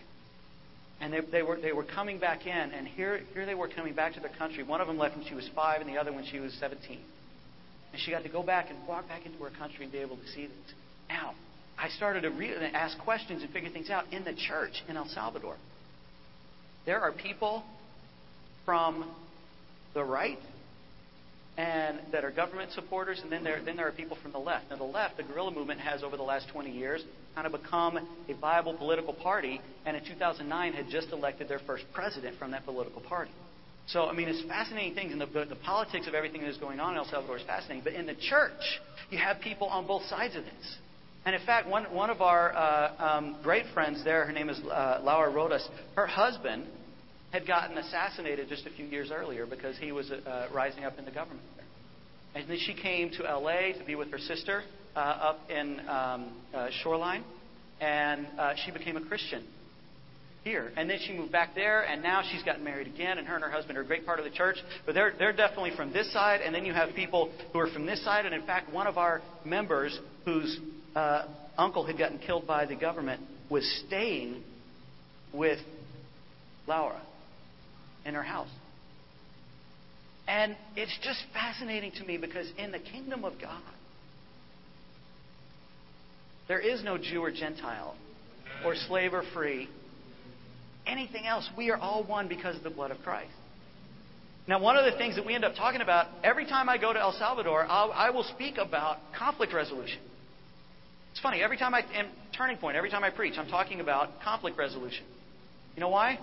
And 1.01 1.11
they, 1.11 1.19
they, 1.19 1.41
were, 1.41 1.59
they 1.59 1.73
were 1.73 1.83
coming 1.83 2.19
back 2.19 2.47
in, 2.47 2.51
and 2.53 2.87
here, 2.87 3.21
here 3.33 3.45
they 3.45 3.53
were 3.53 3.67
coming 3.67 3.93
back 3.93 4.13
to 4.13 4.19
their 4.19 4.31
country. 4.37 4.63
One 4.63 4.81
of 4.81 4.87
them 4.87 4.97
left 4.97 5.17
when 5.17 5.25
she 5.25 5.35
was 5.35 5.49
five, 5.53 5.81
and 5.81 5.89
the 5.89 5.97
other 5.97 6.13
when 6.13 6.25
she 6.25 6.39
was 6.39 6.53
17. 6.59 6.99
And 7.91 8.01
she 8.01 8.11
got 8.11 8.23
to 8.23 8.29
go 8.29 8.43
back 8.43 8.69
and 8.69 8.87
walk 8.87 9.07
back 9.07 9.25
into 9.25 9.37
her 9.43 9.49
country 9.49 9.83
and 9.83 9.91
be 9.91 9.99
able 9.99 10.17
to 10.17 10.27
see 10.33 10.47
this. 10.47 10.73
Now, 11.09 11.35
I 11.77 11.89
started 11.89 12.21
to 12.21 12.29
re- 12.29 12.53
ask 12.73 12.97
questions 12.99 13.43
and 13.43 13.51
figure 13.51 13.69
things 13.69 13.89
out 13.89 14.05
in 14.11 14.23
the 14.23 14.33
church 14.33 14.83
in 14.87 14.95
El 14.95 15.07
Salvador. 15.09 15.57
There 16.85 17.01
are 17.01 17.11
people 17.11 17.63
from 18.63 19.09
the 19.93 20.03
right 20.03 20.39
and 21.57 21.99
that 22.11 22.25
are 22.25 22.31
government 22.31 22.71
supporters, 22.73 23.21
and 23.23 23.31
then 23.31 23.43
there, 23.43 23.61
then 23.63 23.77
there 23.77 23.87
are 23.87 23.91
people 23.91 24.17
from 24.21 24.33
the 24.33 24.39
left. 24.39 24.69
Now, 24.69 24.75
the 24.77 24.83
left, 24.83 25.17
the 25.17 25.23
guerrilla 25.23 25.51
movement 25.51 25.79
has 25.79 26.03
over 26.03 26.17
the 26.17 26.23
last 26.23 26.49
20 26.51 26.69
years 26.69 27.03
kind 27.33 27.47
of 27.47 27.53
become 27.53 27.97
a 27.97 28.33
viable 28.39 28.73
political 28.77 29.13
party, 29.13 29.61
and 29.85 29.95
in 29.95 30.03
2009 30.03 30.73
had 30.73 30.87
just 30.89 31.11
elected 31.11 31.47
their 31.47 31.61
first 31.65 31.85
president 31.93 32.37
from 32.37 32.51
that 32.51 32.65
political 32.65 33.01
party. 33.01 33.31
So, 33.87 34.05
I 34.05 34.13
mean, 34.13 34.27
it's 34.27 34.41
fascinating 34.47 34.95
things, 34.95 35.11
and 35.11 35.21
the, 35.21 35.27
the, 35.27 35.45
the 35.45 35.55
politics 35.55 36.07
of 36.07 36.13
everything 36.13 36.41
that 36.41 36.49
is 36.49 36.57
going 36.57 36.79
on 36.79 36.93
in 36.93 36.97
El 36.97 37.05
Salvador 37.05 37.37
is 37.37 37.43
fascinating. 37.43 37.83
But 37.83 37.93
in 37.93 38.05
the 38.05 38.15
church, 38.15 38.51
you 39.09 39.17
have 39.17 39.39
people 39.39 39.67
on 39.67 39.85
both 39.85 40.03
sides 40.03 40.35
of 40.35 40.43
this. 40.43 40.77
And 41.25 41.35
in 41.35 41.45
fact, 41.45 41.67
one, 41.67 41.85
one 41.93 42.09
of 42.09 42.21
our 42.21 42.55
uh, 42.55 43.17
um, 43.17 43.37
great 43.43 43.65
friends 43.73 44.03
there, 44.03 44.25
her 44.25 44.31
name 44.31 44.49
is 44.49 44.59
uh, 44.59 45.01
Laura 45.03 45.31
Rodas, 45.31 45.67
her 45.95 46.05
husband 46.05 46.65
had 47.35 47.45
gotten 47.45 47.77
assassinated 47.77 48.47
just 48.47 48.65
a 48.65 48.69
few 48.69 48.85
years 48.85 49.11
earlier 49.13 49.45
because 49.45 49.77
he 49.77 49.91
was 49.91 50.09
uh, 50.09 50.47
rising 50.53 50.85
up 50.85 50.97
in 50.97 51.03
the 51.03 51.11
government. 51.11 51.45
And 52.33 52.49
then 52.49 52.57
she 52.65 52.73
came 52.73 53.11
to 53.11 53.23
LA 53.23 53.77
to 53.77 53.83
be 53.85 53.95
with 53.95 54.09
her 54.11 54.17
sister 54.17 54.63
uh, 54.95 54.99
up 54.99 55.39
in 55.49 55.81
um, 55.81 56.31
uh, 56.53 56.69
Shoreline, 56.81 57.25
and 57.81 58.25
uh, 58.39 58.53
she 58.63 58.71
became 58.71 58.95
a 58.95 59.01
Christian 59.01 59.43
here. 60.45 60.71
And 60.77 60.89
then 60.89 60.97
she 61.05 61.11
moved 61.11 61.33
back 61.33 61.55
there, 61.55 61.81
and 61.81 62.01
now 62.01 62.21
she's 62.31 62.41
gotten 62.43 62.63
married 62.63 62.87
again, 62.87 63.17
and 63.17 63.27
her 63.27 63.35
and 63.35 63.43
her 63.43 63.51
husband 63.51 63.77
are 63.77 63.81
a 63.81 63.85
great 63.85 64.05
part 64.05 64.19
of 64.19 64.23
the 64.23 64.31
church. 64.31 64.55
But 64.85 64.95
they're, 64.95 65.13
they're 65.19 65.33
definitely 65.33 65.75
from 65.75 65.91
this 65.91 66.11
side, 66.13 66.39
and 66.39 66.55
then 66.55 66.65
you 66.65 66.73
have 66.73 66.95
people 66.95 67.33
who 67.51 67.59
are 67.59 67.67
from 67.67 67.85
this 67.85 68.01
side. 68.05 68.25
And 68.25 68.33
in 68.33 68.45
fact, 68.45 68.71
one 68.71 68.87
of 68.87 68.97
our 68.97 69.21
members 69.43 69.99
whose 70.23 70.57
uh, 70.95 71.27
uncle 71.57 71.85
had 71.85 71.97
gotten 71.97 72.19
killed 72.19 72.47
by 72.47 72.65
the 72.65 72.75
government 72.75 73.21
was 73.49 73.83
staying 73.85 74.41
with 75.33 75.59
Laura 76.65 77.01
in 78.05 78.13
her 78.13 78.23
house. 78.23 78.49
And 80.27 80.55
it's 80.75 80.97
just 81.03 81.23
fascinating 81.33 81.91
to 81.93 82.03
me 82.03 82.17
because 82.17 82.51
in 82.57 82.71
the 82.71 82.79
kingdom 82.79 83.23
of 83.23 83.33
God, 83.39 83.61
there 86.47 86.59
is 86.59 86.83
no 86.83 86.97
Jew 86.97 87.21
or 87.23 87.31
Gentile, 87.31 87.95
or 88.63 88.75
slave 88.75 89.13
or 89.13 89.23
free, 89.33 89.67
anything 90.85 91.25
else. 91.25 91.49
We 91.57 91.71
are 91.71 91.77
all 91.77 92.03
one 92.03 92.27
because 92.27 92.55
of 92.55 92.63
the 92.63 92.69
blood 92.69 92.91
of 92.91 92.97
Christ. 93.03 93.31
Now, 94.47 94.59
one 94.59 94.77
of 94.77 94.85
the 94.85 94.95
things 94.97 95.15
that 95.15 95.25
we 95.25 95.33
end 95.33 95.43
up 95.43 95.55
talking 95.55 95.81
about 95.81 96.07
every 96.23 96.45
time 96.45 96.69
I 96.69 96.77
go 96.77 96.93
to 96.93 96.99
El 96.99 97.13
Salvador, 97.13 97.65
I'll, 97.67 97.91
I 97.91 98.11
will 98.11 98.23
speak 98.23 98.57
about 98.57 98.97
conflict 99.17 99.53
resolution. 99.53 99.97
It's 101.11 101.19
funny, 101.19 101.41
every 101.41 101.57
time 101.57 101.73
I 101.73 101.81
am 101.95 102.07
turning 102.37 102.57
point, 102.57 102.77
every 102.77 102.91
time 102.91 103.03
I 103.03 103.09
preach, 103.09 103.35
I'm 103.37 103.47
talking 103.47 103.79
about 103.79 104.21
conflict 104.23 104.57
resolution. 104.57 105.03
You 105.75 105.81
know 105.81 105.89
why? 105.89 106.19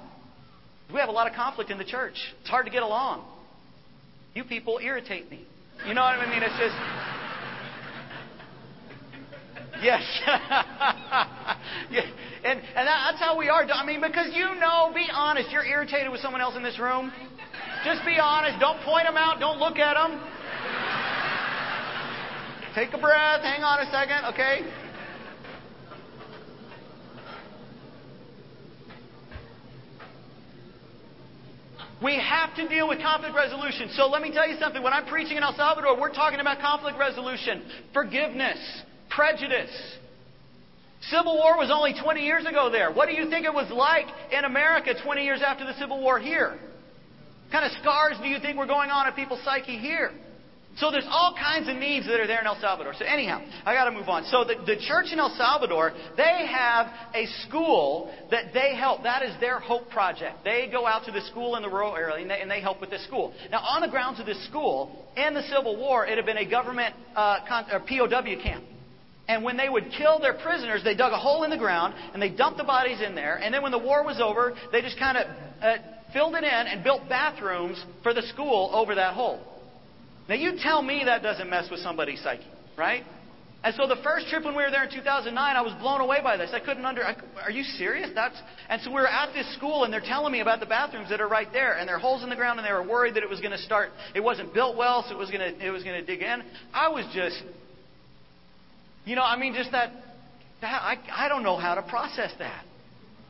We 0.92 1.00
have 1.00 1.08
a 1.08 1.12
lot 1.12 1.26
of 1.26 1.34
conflict 1.34 1.70
in 1.70 1.78
the 1.78 1.84
church. 1.84 2.14
It's 2.40 2.50
hard 2.50 2.66
to 2.66 2.72
get 2.72 2.82
along. 2.82 3.24
You 4.34 4.44
people 4.44 4.78
irritate 4.82 5.30
me. 5.30 5.46
You 5.86 5.94
know 5.94 6.02
what 6.02 6.18
I 6.18 6.30
mean? 6.30 6.42
It's 6.42 6.58
just. 6.58 6.76
Yes. 9.82 10.02
yeah. 11.90 12.02
And, 12.44 12.60
and 12.60 12.86
that's 12.86 13.18
how 13.18 13.36
we 13.38 13.48
are. 13.48 13.64
I 13.64 13.84
mean, 13.84 14.00
because 14.00 14.34
you 14.34 14.54
know, 14.60 14.92
be 14.94 15.08
honest, 15.12 15.50
you're 15.50 15.64
irritated 15.64 16.10
with 16.10 16.20
someone 16.20 16.40
else 16.40 16.56
in 16.56 16.62
this 16.62 16.78
room. 16.78 17.12
Just 17.84 18.04
be 18.04 18.18
honest. 18.22 18.60
Don't 18.60 18.80
point 18.82 19.06
them 19.06 19.16
out. 19.16 19.40
Don't 19.40 19.58
look 19.58 19.78
at 19.78 19.94
them. 19.94 20.20
Take 22.74 22.94
a 22.94 22.98
breath. 22.98 23.42
Hang 23.42 23.62
on 23.62 23.80
a 23.80 23.90
second, 23.90 24.24
okay? 24.32 24.60
We 32.02 32.18
have 32.18 32.54
to 32.56 32.68
deal 32.68 32.88
with 32.88 33.00
conflict 33.00 33.34
resolution. 33.34 33.90
So 33.94 34.08
let 34.08 34.22
me 34.22 34.32
tell 34.32 34.48
you 34.48 34.56
something. 34.58 34.82
When 34.82 34.92
I'm 34.92 35.06
preaching 35.06 35.36
in 35.36 35.42
El 35.42 35.54
Salvador, 35.54 35.98
we're 36.00 36.12
talking 36.12 36.40
about 36.40 36.58
conflict 36.60 36.98
resolution, 36.98 37.62
forgiveness, 37.92 38.58
prejudice. 39.08 39.70
Civil 41.10 41.36
War 41.36 41.56
was 41.58 41.70
only 41.72 41.94
20 42.00 42.24
years 42.24 42.44
ago 42.44 42.70
there. 42.70 42.92
What 42.92 43.08
do 43.08 43.14
you 43.14 43.28
think 43.30 43.44
it 43.44 43.54
was 43.54 43.70
like 43.70 44.06
in 44.32 44.44
America 44.44 44.94
20 45.02 45.24
years 45.24 45.42
after 45.44 45.64
the 45.64 45.74
Civil 45.74 46.00
War 46.00 46.18
here? 46.18 46.58
What 47.44 47.52
kind 47.52 47.64
of 47.64 47.72
scars 47.80 48.16
do 48.20 48.28
you 48.28 48.38
think 48.40 48.56
were 48.56 48.66
going 48.66 48.90
on 48.90 49.06
in 49.06 49.12
people's 49.14 49.42
psyche 49.44 49.78
here? 49.78 50.10
So 50.78 50.90
there's 50.90 51.06
all 51.08 51.34
kinds 51.38 51.68
of 51.68 51.76
needs 51.76 52.06
that 52.06 52.18
are 52.18 52.26
there 52.26 52.40
in 52.40 52.46
El 52.46 52.58
Salvador. 52.60 52.94
So 52.98 53.04
anyhow, 53.04 53.44
I 53.64 53.74
got 53.74 53.84
to 53.84 53.90
move 53.90 54.08
on. 54.08 54.24
So 54.24 54.44
the, 54.44 54.54
the 54.64 54.80
church 54.80 55.06
in 55.12 55.18
El 55.18 55.34
Salvador, 55.36 55.92
they 56.16 56.46
have 56.46 56.86
a 57.14 57.26
school 57.46 58.12
that 58.30 58.54
they 58.54 58.74
help. 58.74 59.02
That 59.02 59.22
is 59.22 59.38
their 59.38 59.58
hope 59.60 59.90
project. 59.90 60.44
They 60.44 60.68
go 60.72 60.86
out 60.86 61.04
to 61.04 61.12
the 61.12 61.20
school 61.22 61.56
in 61.56 61.62
the 61.62 61.68
rural 61.68 61.94
area 61.94 62.16
and 62.16 62.30
they, 62.30 62.40
and 62.40 62.50
they 62.50 62.62
help 62.62 62.80
with 62.80 62.90
this 62.90 63.04
school. 63.04 63.34
Now 63.50 63.60
on 63.60 63.82
the 63.82 63.88
grounds 63.88 64.18
of 64.18 64.24
this 64.24 64.42
school, 64.46 65.06
in 65.14 65.34
the 65.34 65.42
Civil 65.42 65.76
War, 65.76 66.06
it 66.06 66.16
had 66.16 66.24
been 66.24 66.38
a 66.38 66.48
government 66.48 66.94
uh, 67.14 67.40
con- 67.46 67.66
POW 67.68 68.42
camp. 68.42 68.64
And 69.28 69.44
when 69.44 69.56
they 69.56 69.68
would 69.68 69.92
kill 69.96 70.18
their 70.18 70.34
prisoners, 70.34 70.82
they 70.82 70.94
dug 70.94 71.12
a 71.12 71.18
hole 71.18 71.44
in 71.44 71.50
the 71.50 71.58
ground 71.58 71.94
and 72.14 72.20
they 72.20 72.30
dumped 72.30 72.58
the 72.58 72.64
bodies 72.64 73.00
in 73.00 73.14
there. 73.14 73.36
And 73.36 73.52
then 73.52 73.62
when 73.62 73.72
the 73.72 73.78
war 73.78 74.04
was 74.04 74.20
over, 74.20 74.54
they 74.72 74.80
just 74.80 74.98
kind 74.98 75.18
of 75.18 75.26
uh, 75.62 75.76
filled 76.12 76.34
it 76.34 76.44
in 76.44 76.50
and 76.50 76.82
built 76.82 77.08
bathrooms 77.08 77.82
for 78.02 78.14
the 78.14 78.22
school 78.22 78.70
over 78.72 78.94
that 78.94 79.14
hole. 79.14 79.51
Now, 80.28 80.34
you 80.36 80.52
tell 80.62 80.82
me 80.82 81.02
that 81.04 81.22
doesn't 81.22 81.50
mess 81.50 81.68
with 81.70 81.80
somebody's 81.80 82.22
psyche, 82.22 82.46
right? 82.76 83.02
And 83.64 83.74
so 83.76 83.86
the 83.86 84.00
first 84.02 84.26
trip 84.26 84.44
when 84.44 84.56
we 84.56 84.62
were 84.64 84.70
there 84.70 84.84
in 84.84 84.90
2009, 84.90 85.36
I 85.36 85.60
was 85.60 85.72
blown 85.80 86.00
away 86.00 86.18
by 86.20 86.36
this. 86.36 86.50
I 86.52 86.58
couldn't 86.58 86.84
under. 86.84 87.04
I, 87.04 87.14
are 87.44 87.50
you 87.50 87.62
serious? 87.62 88.10
That's. 88.12 88.34
And 88.68 88.82
so 88.82 88.90
we 88.90 88.96
were 88.96 89.06
at 89.06 89.32
this 89.34 89.52
school, 89.54 89.84
and 89.84 89.92
they're 89.92 90.00
telling 90.00 90.32
me 90.32 90.40
about 90.40 90.58
the 90.58 90.66
bathrooms 90.66 91.10
that 91.10 91.20
are 91.20 91.28
right 91.28 91.46
there, 91.52 91.78
and 91.78 91.88
there 91.88 91.94
are 91.94 92.00
holes 92.00 92.24
in 92.24 92.30
the 92.30 92.34
ground, 92.34 92.58
and 92.58 92.66
they 92.66 92.72
were 92.72 92.82
worried 92.82 93.14
that 93.14 93.22
it 93.22 93.30
was 93.30 93.40
going 93.40 93.52
to 93.52 93.62
start. 93.62 93.90
It 94.16 94.20
wasn't 94.20 94.52
built 94.52 94.76
well, 94.76 95.04
so 95.08 95.14
it 95.14 95.18
was 95.18 95.30
going 95.30 95.40
to. 95.40 95.64
It 95.64 95.70
was 95.70 95.84
going 95.84 96.00
to 96.00 96.04
dig 96.04 96.22
in. 96.22 96.42
I 96.74 96.88
was 96.88 97.06
just. 97.14 97.40
You 99.04 99.14
know, 99.14 99.22
I 99.22 99.38
mean, 99.38 99.54
just 99.54 99.70
that. 99.70 99.92
that 100.60 100.82
I 100.82 100.96
I 101.12 101.28
don't 101.28 101.44
know 101.44 101.56
how 101.56 101.76
to 101.76 101.82
process 101.82 102.32
that. 102.40 102.64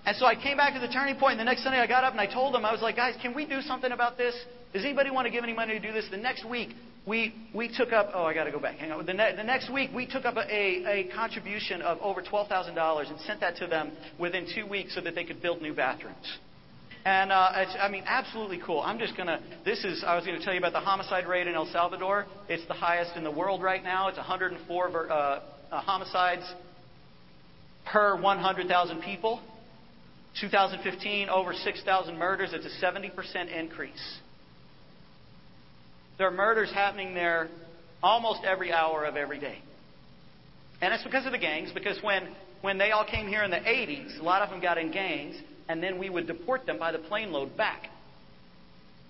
And 0.06 0.16
so 0.16 0.24
I 0.24 0.34
came 0.34 0.56
back 0.56 0.74
to 0.74 0.80
the 0.80 0.92
turning 0.92 1.16
point, 1.16 1.32
and 1.32 1.40
the 1.40 1.44
next 1.44 1.62
Sunday 1.62 1.78
I 1.78 1.86
got 1.86 2.04
up 2.04 2.12
and 2.12 2.20
I 2.20 2.26
told 2.26 2.54
them, 2.54 2.64
I 2.64 2.72
was 2.72 2.82
like, 2.82 2.96
guys, 2.96 3.14
can 3.20 3.34
we 3.34 3.46
do 3.46 3.60
something 3.60 3.92
about 3.92 4.16
this? 4.16 4.34
Does 4.72 4.84
anybody 4.84 5.10
want 5.10 5.26
to 5.26 5.30
give 5.30 5.44
any 5.44 5.52
money 5.52 5.74
to 5.74 5.80
do 5.80 5.92
this? 5.92 6.06
The 6.10 6.16
next 6.16 6.48
week, 6.48 6.70
we, 7.06 7.34
we 7.54 7.68
took 7.68 7.92
up, 7.92 8.10
oh, 8.14 8.24
I 8.24 8.34
got 8.34 8.44
to 8.44 8.52
go 8.52 8.60
back. 8.60 8.76
Hang 8.76 8.92
on. 8.92 9.04
The, 9.04 9.12
ne- 9.12 9.36
the 9.36 9.42
next 9.42 9.72
week, 9.72 9.90
we 9.94 10.06
took 10.06 10.24
up 10.24 10.36
a, 10.36 10.40
a 10.40 11.10
contribution 11.14 11.82
of 11.82 11.98
over 12.00 12.22
$12,000 12.22 13.10
and 13.10 13.20
sent 13.20 13.40
that 13.40 13.56
to 13.56 13.66
them 13.66 13.92
within 14.18 14.46
two 14.54 14.66
weeks 14.66 14.94
so 14.94 15.00
that 15.00 15.14
they 15.14 15.24
could 15.24 15.42
build 15.42 15.60
new 15.60 15.74
bathrooms. 15.74 16.38
And 17.04 17.32
uh, 17.32 17.50
it's, 17.56 17.76
I 17.80 17.88
mean, 17.88 18.04
absolutely 18.06 18.60
cool. 18.64 18.80
I'm 18.80 19.00
just 19.00 19.16
gonna. 19.16 19.40
This 19.64 19.82
is. 19.82 20.04
I 20.06 20.14
was 20.14 20.24
going 20.24 20.38
to 20.38 20.44
tell 20.44 20.54
you 20.54 20.60
about 20.60 20.72
the 20.72 20.78
homicide 20.78 21.26
rate 21.26 21.48
in 21.48 21.54
El 21.54 21.66
Salvador. 21.66 22.26
It's 22.48 22.64
the 22.68 22.74
highest 22.74 23.16
in 23.16 23.24
the 23.24 23.30
world 23.30 23.60
right 23.60 23.82
now. 23.82 24.06
It's 24.06 24.18
104 24.18 25.10
uh, 25.10 25.12
uh, 25.72 25.80
homicides 25.80 26.44
per 27.86 28.20
100,000 28.20 29.02
people. 29.02 29.40
2015, 30.40 31.28
over 31.28 31.52
6,000 31.52 32.16
murders. 32.16 32.50
It's 32.52 32.66
a 32.66 32.84
70% 32.84 33.52
increase. 33.52 34.20
There 36.22 36.28
are 36.28 36.30
murders 36.30 36.70
happening 36.70 37.14
there 37.14 37.48
almost 38.00 38.44
every 38.44 38.72
hour 38.72 39.04
of 39.06 39.16
every 39.16 39.40
day. 39.40 39.58
And 40.80 40.94
it's 40.94 41.02
because 41.02 41.26
of 41.26 41.32
the 41.32 41.38
gangs, 41.38 41.72
because 41.74 42.00
when, 42.00 42.28
when 42.60 42.78
they 42.78 42.92
all 42.92 43.04
came 43.04 43.26
here 43.26 43.42
in 43.42 43.50
the 43.50 43.56
80s, 43.56 44.20
a 44.20 44.22
lot 44.22 44.40
of 44.40 44.48
them 44.48 44.60
got 44.60 44.78
in 44.78 44.92
gangs, 44.92 45.34
and 45.68 45.82
then 45.82 45.98
we 45.98 46.08
would 46.08 46.28
deport 46.28 46.64
them 46.64 46.78
by 46.78 46.92
the 46.92 46.98
plane 46.98 47.32
load 47.32 47.56
back. 47.56 47.88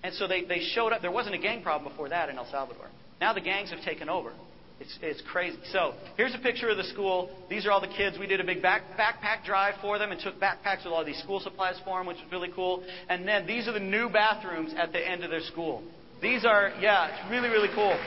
And 0.01 0.11
so 0.15 0.27
they, 0.27 0.43
they 0.43 0.61
showed 0.73 0.91
up. 0.91 1.03
There 1.03 1.11
wasn't 1.11 1.35
a 1.35 1.37
gang 1.37 1.61
problem 1.61 1.91
before 1.91 2.09
that 2.09 2.29
in 2.29 2.37
El 2.39 2.49
Salvador. 2.49 2.87
Now 3.21 3.31
the 3.31 3.41
gangs 3.41 3.69
have 3.69 3.83
taken 3.83 4.09
over. 4.09 4.33
It's, 4.79 4.97
it's 5.03 5.21
crazy. 5.31 5.59
So 5.71 5.93
here's 6.17 6.33
a 6.33 6.39
picture 6.39 6.69
of 6.69 6.77
the 6.77 6.83
school. 6.85 7.29
These 7.47 7.67
are 7.67 7.71
all 7.71 7.79
the 7.79 7.93
kids. 7.95 8.17
We 8.17 8.25
did 8.25 8.39
a 8.39 8.43
big 8.43 8.63
back, 8.63 8.81
backpack 8.97 9.45
drive 9.45 9.75
for 9.83 9.99
them 9.99 10.11
and 10.11 10.19
took 10.19 10.39
backpacks 10.39 10.83
with 10.83 10.93
all 10.93 11.05
these 11.05 11.19
school 11.19 11.41
supplies 11.41 11.75
for 11.85 11.99
them, 11.99 12.07
which 12.07 12.17
was 12.17 12.31
really 12.31 12.49
cool. 12.55 12.83
And 13.07 13.27
then 13.27 13.45
these 13.45 13.67
are 13.67 13.71
the 13.71 13.79
new 13.79 14.09
bathrooms 14.09 14.73
at 14.75 14.91
the 14.91 15.07
end 15.07 15.23
of 15.23 15.29
their 15.29 15.41
school. 15.41 15.83
These 16.23 16.45
are, 16.45 16.71
yeah, 16.79 17.09
it's 17.09 17.29
really, 17.29 17.49
really 17.49 17.67
cool. 17.75 17.99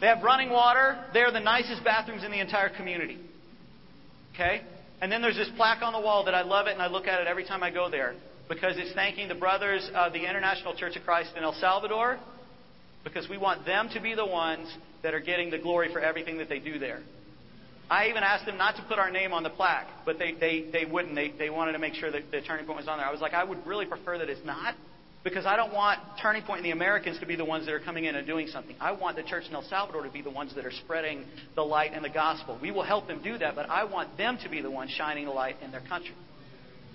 They 0.00 0.08
have 0.08 0.24
running 0.24 0.50
water. 0.50 0.98
They're 1.12 1.30
the 1.30 1.38
nicest 1.38 1.84
bathrooms 1.84 2.24
in 2.24 2.32
the 2.32 2.40
entire 2.40 2.68
community. 2.68 3.18
Okay? 4.34 4.62
And 5.00 5.12
then 5.12 5.22
there's 5.22 5.36
this 5.36 5.48
plaque 5.56 5.80
on 5.80 5.92
the 5.92 6.00
wall 6.00 6.24
that 6.24 6.34
I 6.34 6.42
love 6.42 6.66
it 6.66 6.72
and 6.72 6.82
I 6.82 6.88
look 6.88 7.06
at 7.06 7.20
it 7.20 7.28
every 7.28 7.44
time 7.44 7.62
I 7.62 7.70
go 7.70 7.88
there 7.88 8.16
because 8.48 8.76
it's 8.78 8.92
thanking 8.94 9.28
the 9.28 9.36
brothers 9.36 9.88
of 9.94 10.12
the 10.12 10.28
International 10.28 10.74
Church 10.74 10.96
of 10.96 11.04
Christ 11.04 11.30
in 11.36 11.44
El 11.44 11.54
Salvador 11.54 12.18
because 13.04 13.28
we 13.28 13.38
want 13.38 13.64
them 13.64 13.88
to 13.94 14.00
be 14.00 14.16
the 14.16 14.26
ones 14.26 14.74
that 15.04 15.14
are 15.14 15.20
getting 15.20 15.50
the 15.50 15.58
glory 15.58 15.92
for 15.92 16.00
everything 16.00 16.38
that 16.38 16.48
they 16.48 16.58
do 16.58 16.80
there. 16.80 17.00
I 17.88 18.08
even 18.08 18.22
asked 18.22 18.46
them 18.46 18.58
not 18.58 18.76
to 18.76 18.82
put 18.82 18.98
our 18.98 19.10
name 19.10 19.32
on 19.32 19.42
the 19.42 19.50
plaque, 19.50 19.88
but 20.04 20.18
they, 20.18 20.32
they, 20.32 20.70
they 20.72 20.84
wouldn't. 20.84 21.14
They, 21.14 21.32
they 21.38 21.50
wanted 21.50 21.72
to 21.72 21.78
make 21.78 21.94
sure 21.94 22.10
that 22.10 22.30
the 22.30 22.40
turning 22.40 22.66
point 22.66 22.78
was 22.78 22.88
on 22.88 22.98
there. 22.98 23.06
I 23.06 23.12
was 23.12 23.20
like, 23.20 23.32
I 23.32 23.44
would 23.44 23.64
really 23.66 23.86
prefer 23.86 24.18
that 24.18 24.28
it's 24.28 24.44
not 24.44 24.74
because 25.26 25.44
I 25.44 25.56
don't 25.56 25.72
want 25.72 25.98
Turning 26.22 26.42
Point 26.42 26.58
and 26.58 26.66
the 26.66 26.70
Americans 26.70 27.18
to 27.18 27.26
be 27.26 27.34
the 27.34 27.44
ones 27.44 27.66
that 27.66 27.72
are 27.72 27.80
coming 27.80 28.04
in 28.04 28.14
and 28.14 28.24
doing 28.26 28.46
something. 28.46 28.76
I 28.80 28.92
want 28.92 29.16
the 29.16 29.24
church 29.24 29.44
in 29.48 29.54
El 29.54 29.62
Salvador 29.62 30.04
to 30.04 30.10
be 30.10 30.22
the 30.22 30.30
ones 30.30 30.54
that 30.54 30.64
are 30.64 30.70
spreading 30.70 31.24
the 31.56 31.62
light 31.62 31.92
and 31.94 32.04
the 32.04 32.08
gospel. 32.08 32.56
We 32.62 32.70
will 32.70 32.84
help 32.84 33.08
them 33.08 33.20
do 33.24 33.36
that, 33.38 33.56
but 33.56 33.68
I 33.68 33.84
want 33.84 34.16
them 34.16 34.38
to 34.44 34.48
be 34.48 34.60
the 34.60 34.70
ones 34.70 34.92
shining 34.92 35.24
the 35.24 35.32
light 35.32 35.56
in 35.64 35.72
their 35.72 35.80
country. 35.80 36.14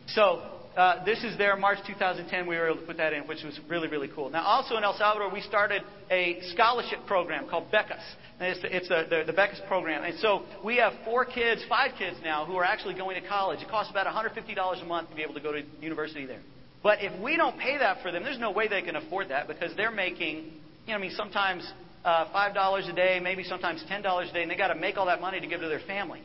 So 0.07 0.60
uh, 0.75 1.03
this 1.03 1.23
is 1.23 1.37
there, 1.37 1.55
March 1.57 1.79
2010. 1.85 2.47
We 2.47 2.55
were 2.55 2.67
able 2.67 2.79
to 2.79 2.85
put 2.85 2.97
that 2.97 3.13
in, 3.13 3.23
which 3.23 3.43
was 3.43 3.59
really, 3.67 3.87
really 3.87 4.09
cool. 4.13 4.29
Now, 4.29 4.43
also 4.43 4.77
in 4.77 4.83
El 4.83 4.97
Salvador, 4.97 5.31
we 5.31 5.41
started 5.41 5.81
a 6.09 6.39
scholarship 6.53 6.99
program 7.07 7.49
called 7.49 7.71
Becas. 7.71 8.03
And 8.39 8.49
it's 8.53 8.61
the, 8.61 8.75
it's 8.75 8.87
the, 8.87 9.05
the, 9.09 9.31
the 9.31 9.33
Becas 9.33 9.59
program. 9.67 10.03
And 10.03 10.17
so 10.19 10.43
we 10.63 10.77
have 10.77 10.93
four 11.03 11.25
kids, 11.25 11.63
five 11.67 11.91
kids 11.97 12.17
now, 12.23 12.45
who 12.45 12.55
are 12.55 12.63
actually 12.63 12.93
going 12.93 13.21
to 13.21 13.27
college. 13.27 13.61
It 13.61 13.69
costs 13.69 13.91
about 13.91 14.07
$150 14.07 14.81
a 14.81 14.85
month 14.85 15.09
to 15.09 15.15
be 15.15 15.23
able 15.23 15.33
to 15.33 15.41
go 15.41 15.51
to 15.51 15.61
university 15.81 16.25
there. 16.25 16.41
But 16.81 16.99
if 17.01 17.21
we 17.21 17.35
don't 17.37 17.59
pay 17.59 17.77
that 17.77 18.01
for 18.01 18.11
them, 18.11 18.23
there's 18.23 18.39
no 18.39 18.51
way 18.51 18.67
they 18.67 18.81
can 18.81 18.95
afford 18.95 19.29
that 19.29 19.47
because 19.47 19.75
they're 19.75 19.91
making, 19.91 20.37
you 20.85 20.93
know, 20.93 20.95
I 20.95 20.97
mean, 20.97 21.11
sometimes 21.15 21.69
uh, 22.05 22.25
$5 22.33 22.89
a 22.89 22.93
day, 22.93 23.19
maybe 23.21 23.43
sometimes 23.43 23.83
$10 23.89 24.29
a 24.29 24.33
day, 24.33 24.41
and 24.41 24.49
they 24.49 24.55
got 24.55 24.69
to 24.69 24.75
make 24.75 24.97
all 24.97 25.05
that 25.07 25.21
money 25.21 25.39
to 25.39 25.47
give 25.47 25.59
to 25.59 25.67
their 25.67 25.81
family. 25.85 26.21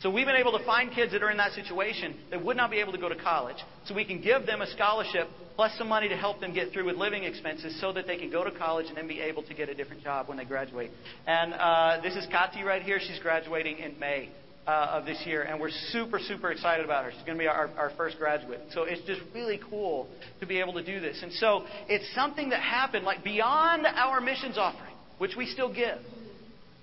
So 0.00 0.10
we've 0.10 0.26
been 0.26 0.36
able 0.36 0.56
to 0.58 0.64
find 0.64 0.90
kids 0.90 1.12
that 1.12 1.22
are 1.22 1.30
in 1.30 1.36
that 1.36 1.52
situation 1.52 2.16
that 2.30 2.42
would 2.42 2.56
not 2.56 2.70
be 2.70 2.78
able 2.78 2.92
to 2.92 2.98
go 2.98 3.10
to 3.10 3.16
college. 3.16 3.58
So 3.84 3.94
we 3.94 4.06
can 4.06 4.22
give 4.22 4.46
them 4.46 4.62
a 4.62 4.66
scholarship 4.68 5.28
plus 5.56 5.76
some 5.76 5.88
money 5.88 6.08
to 6.08 6.16
help 6.16 6.40
them 6.40 6.54
get 6.54 6.72
through 6.72 6.86
with 6.86 6.96
living 6.96 7.24
expenses 7.24 7.78
so 7.82 7.92
that 7.92 8.06
they 8.06 8.16
can 8.16 8.30
go 8.30 8.42
to 8.42 8.50
college 8.50 8.86
and 8.88 8.96
then 8.96 9.06
be 9.06 9.20
able 9.20 9.42
to 9.42 9.52
get 9.52 9.68
a 9.68 9.74
different 9.74 10.02
job 10.02 10.26
when 10.26 10.38
they 10.38 10.46
graduate. 10.46 10.90
And 11.26 11.52
uh, 11.52 12.00
this 12.02 12.16
is 12.16 12.26
Kati 12.28 12.64
right 12.64 12.82
here. 12.82 12.98
She's 12.98 13.18
graduating 13.18 13.78
in 13.78 13.98
May. 13.98 14.30
Uh, 14.66 14.98
of 15.00 15.06
this 15.06 15.20
year, 15.26 15.42
and 15.42 15.58
we're 15.58 15.70
super, 15.90 16.18
super 16.20 16.52
excited 16.52 16.84
about 16.84 17.04
her. 17.04 17.10
She's 17.10 17.24
going 17.24 17.36
to 17.36 17.42
be 17.42 17.48
our, 17.48 17.70
our 17.78 17.90
first 17.96 18.18
graduate. 18.18 18.60
So 18.72 18.82
it's 18.84 19.00
just 19.06 19.20
really 19.34 19.58
cool 19.70 20.06
to 20.38 20.46
be 20.46 20.60
able 20.60 20.74
to 20.74 20.84
do 20.84 21.00
this. 21.00 21.18
And 21.22 21.32
so 21.32 21.64
it's 21.88 22.04
something 22.14 22.50
that 22.50 22.60
happened 22.60 23.04
like 23.04 23.24
beyond 23.24 23.86
our 23.86 24.20
missions 24.20 24.58
offering, 24.58 24.92
which 25.18 25.34
we 25.34 25.46
still 25.46 25.72
give. 25.74 25.98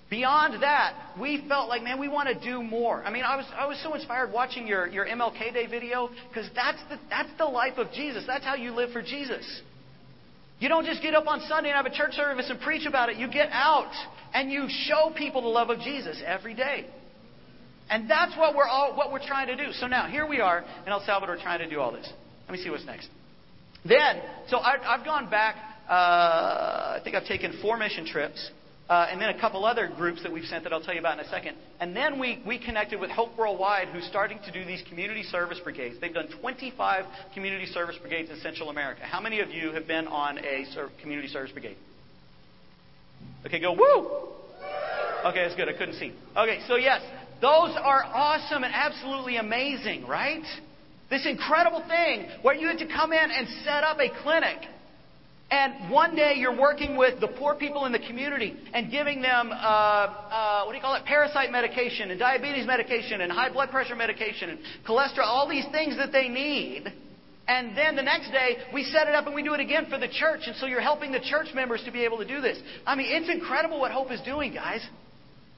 Beyond 0.10 0.64
that, 0.64 0.94
we 1.20 1.44
felt 1.50 1.68
like, 1.68 1.84
man, 1.84 2.00
we 2.00 2.08
want 2.08 2.30
to 2.30 2.40
do 2.40 2.64
more. 2.64 3.04
I 3.04 3.12
mean, 3.12 3.24
I 3.24 3.36
was, 3.36 3.46
I 3.58 3.68
was 3.68 3.78
so 3.84 3.94
inspired 3.94 4.32
watching 4.32 4.66
your, 4.66 4.88
your 4.88 5.06
MLK 5.06 5.54
Day 5.54 5.68
video 5.68 6.10
because 6.30 6.50
that's 6.56 6.80
the, 6.90 6.98
that's 7.10 7.30
the 7.38 7.46
life 7.46 7.78
of 7.78 7.92
Jesus. 7.92 8.24
That's 8.26 8.46
how 8.46 8.56
you 8.56 8.72
live 8.72 8.92
for 8.92 9.02
Jesus. 9.02 9.62
You 10.60 10.70
don't 10.70 10.86
just 10.86 11.02
get 11.02 11.14
up 11.14 11.28
on 11.28 11.42
Sunday 11.48 11.70
and 11.70 11.76
have 11.76 11.86
a 11.86 11.96
church 11.96 12.14
service 12.14 12.50
and 12.50 12.60
preach 12.62 12.88
about 12.88 13.10
it. 13.10 13.18
You 13.18 13.30
get 13.30 13.50
out 13.52 13.92
and 14.34 14.50
you 14.50 14.68
show 14.70 15.12
people 15.16 15.42
the 15.42 15.50
love 15.50 15.70
of 15.70 15.80
Jesus 15.80 16.22
every 16.26 16.54
day. 16.54 16.86
And 17.90 18.10
that's 18.10 18.36
what 18.38 18.56
we're 18.56 18.68
all, 18.68 18.96
what 18.96 19.12
we're 19.12 19.26
trying 19.26 19.48
to 19.48 19.56
do. 19.56 19.72
So 19.74 19.88
now, 19.88 20.08
here 20.08 20.28
we 20.28 20.40
are 20.40 20.64
in 20.86 20.92
El 20.92 21.06
Salvador 21.06 21.38
trying 21.42 21.60
to 21.60 21.70
do 21.70 21.80
all 21.80 21.92
this. 21.92 22.10
Let 22.48 22.58
me 22.58 22.64
see 22.64 22.70
what's 22.70 22.86
next. 22.86 23.10
Then, 23.86 24.22
so 24.48 24.58
I, 24.58 24.96
I've 24.96 25.06
gone 25.06 25.30
back, 25.30 25.56
uh, 25.90 25.92
I 25.92 27.02
think 27.04 27.16
I've 27.16 27.26
taken 27.26 27.60
four 27.62 27.78
mission 27.78 28.06
trips. 28.06 28.52
Uh, 28.90 29.08
and 29.12 29.22
then 29.22 29.30
a 29.30 29.40
couple 29.40 29.66
other 29.66 29.90
groups 29.98 30.24
that 30.24 30.32
we've 30.32 30.46
sent 30.46 30.64
that 30.64 30.72
I'll 30.72 30.82
tell 30.82 30.94
you 30.94 31.02
about 31.02 31.20
in 31.20 31.26
a 31.26 31.30
second. 31.30 31.58
And 31.82 31.94
then 31.94 32.20
we, 32.20 32.42
we 32.48 32.58
connected 32.58 33.02
with 33.02 33.12
Hope 33.12 33.38
Worldwide, 33.38 33.90
who's 33.90 34.06
starting 34.06 34.40
to 34.46 34.52
do 34.52 34.64
these 34.64 34.82
community 34.88 35.24
service 35.24 35.60
brigades. 35.62 35.98
They've 36.00 36.14
done 36.14 36.30
25 36.40 37.06
community 37.34 37.66
service 37.66 37.98
brigades 38.00 38.30
in 38.30 38.40
Central 38.40 38.70
America. 38.70 39.02
How 39.04 39.20
many 39.20 39.42
of 39.42 39.50
you 39.50 39.72
have 39.72 39.88
been 39.88 40.08
on 40.08 40.38
a 40.38 40.66
ser- 40.74 40.90
community 41.02 41.28
service 41.28 41.52
brigade? 41.52 41.76
Okay, 43.46 43.60
go 43.60 43.74
woo! 43.74 44.30
Okay, 45.26 45.44
that's 45.44 45.56
good. 45.56 45.68
I 45.68 45.74
couldn't 45.74 45.96
see. 45.96 46.14
Okay, 46.38 46.60
so 46.68 46.78
yes, 46.78 47.02
those 47.42 47.76
are 47.76 48.04
awesome 48.06 48.64
and 48.64 48.74
absolutely 48.74 49.36
amazing, 49.36 50.08
right? 50.08 50.44
This 51.10 51.26
incredible 51.26 51.84
thing 51.88 52.28
where 52.42 52.56
you 52.56 52.68
had 52.68 52.80
to 52.80 52.88
come 52.88 53.12
in 53.12 53.32
and 53.32 53.48
set 53.66 53.84
up 53.84 54.00
a 54.00 54.10
clinic 54.24 54.60
and 55.50 55.90
one 55.90 56.14
day 56.16 56.34
you're 56.36 56.58
working 56.58 56.98
with 56.98 57.22
the 57.22 57.28
poor 57.28 57.56
people 57.56 57.86
in 57.86 57.94
the 57.94 58.00
community 58.00 58.54
and 58.74 58.92
giving 58.92 59.22
them, 59.22 59.50
uh, 59.52 59.56
uh, 59.56 60.64
what 60.66 60.74
do 60.74 60.78
you 60.78 60.82
call 60.82 60.96
it, 60.96 61.06
parasite 61.06 61.52
medication 61.52 62.12
and 62.12 62.20
diabetes 62.20 62.68
medication 62.68 63.22
and 63.22 63.32
high 63.32 63.50
blood 63.50 63.70
pressure 63.70 63.96
medication 63.96 64.50
and 64.50 64.60
cholesterol, 64.86 65.24
all 65.24 65.48
these 65.48 65.66
things 65.72 65.96
that 65.98 66.12
they 66.12 66.28
need. 66.28 66.92
And 67.48 67.78
then 67.78 67.96
the 67.96 68.02
next 68.02 68.32
day, 68.32 68.58
we 68.74 68.84
set 68.84 69.08
it 69.08 69.16
up 69.16 69.26
and 69.26 69.34
we 69.34 69.42
do 69.42 69.54
it 69.54 69.62
again 69.62 69.86
for 69.90 69.98
the 69.98 70.10
church. 70.10 70.42
And 70.48 70.56
so 70.58 70.66
you're 70.66 70.82
helping 70.82 71.14
the 71.14 71.22
church 71.22 71.48
members 71.56 71.82
to 71.86 71.94
be 71.94 72.04
able 72.04 72.18
to 72.18 72.28
do 72.28 72.42
this. 72.42 72.60
I 72.86 72.96
mean, 72.96 73.08
it's 73.10 73.30
incredible 73.30 73.80
what 73.80 73.92
Hope 73.92 74.12
is 74.12 74.20
doing, 74.22 74.54
guys. 74.54 74.86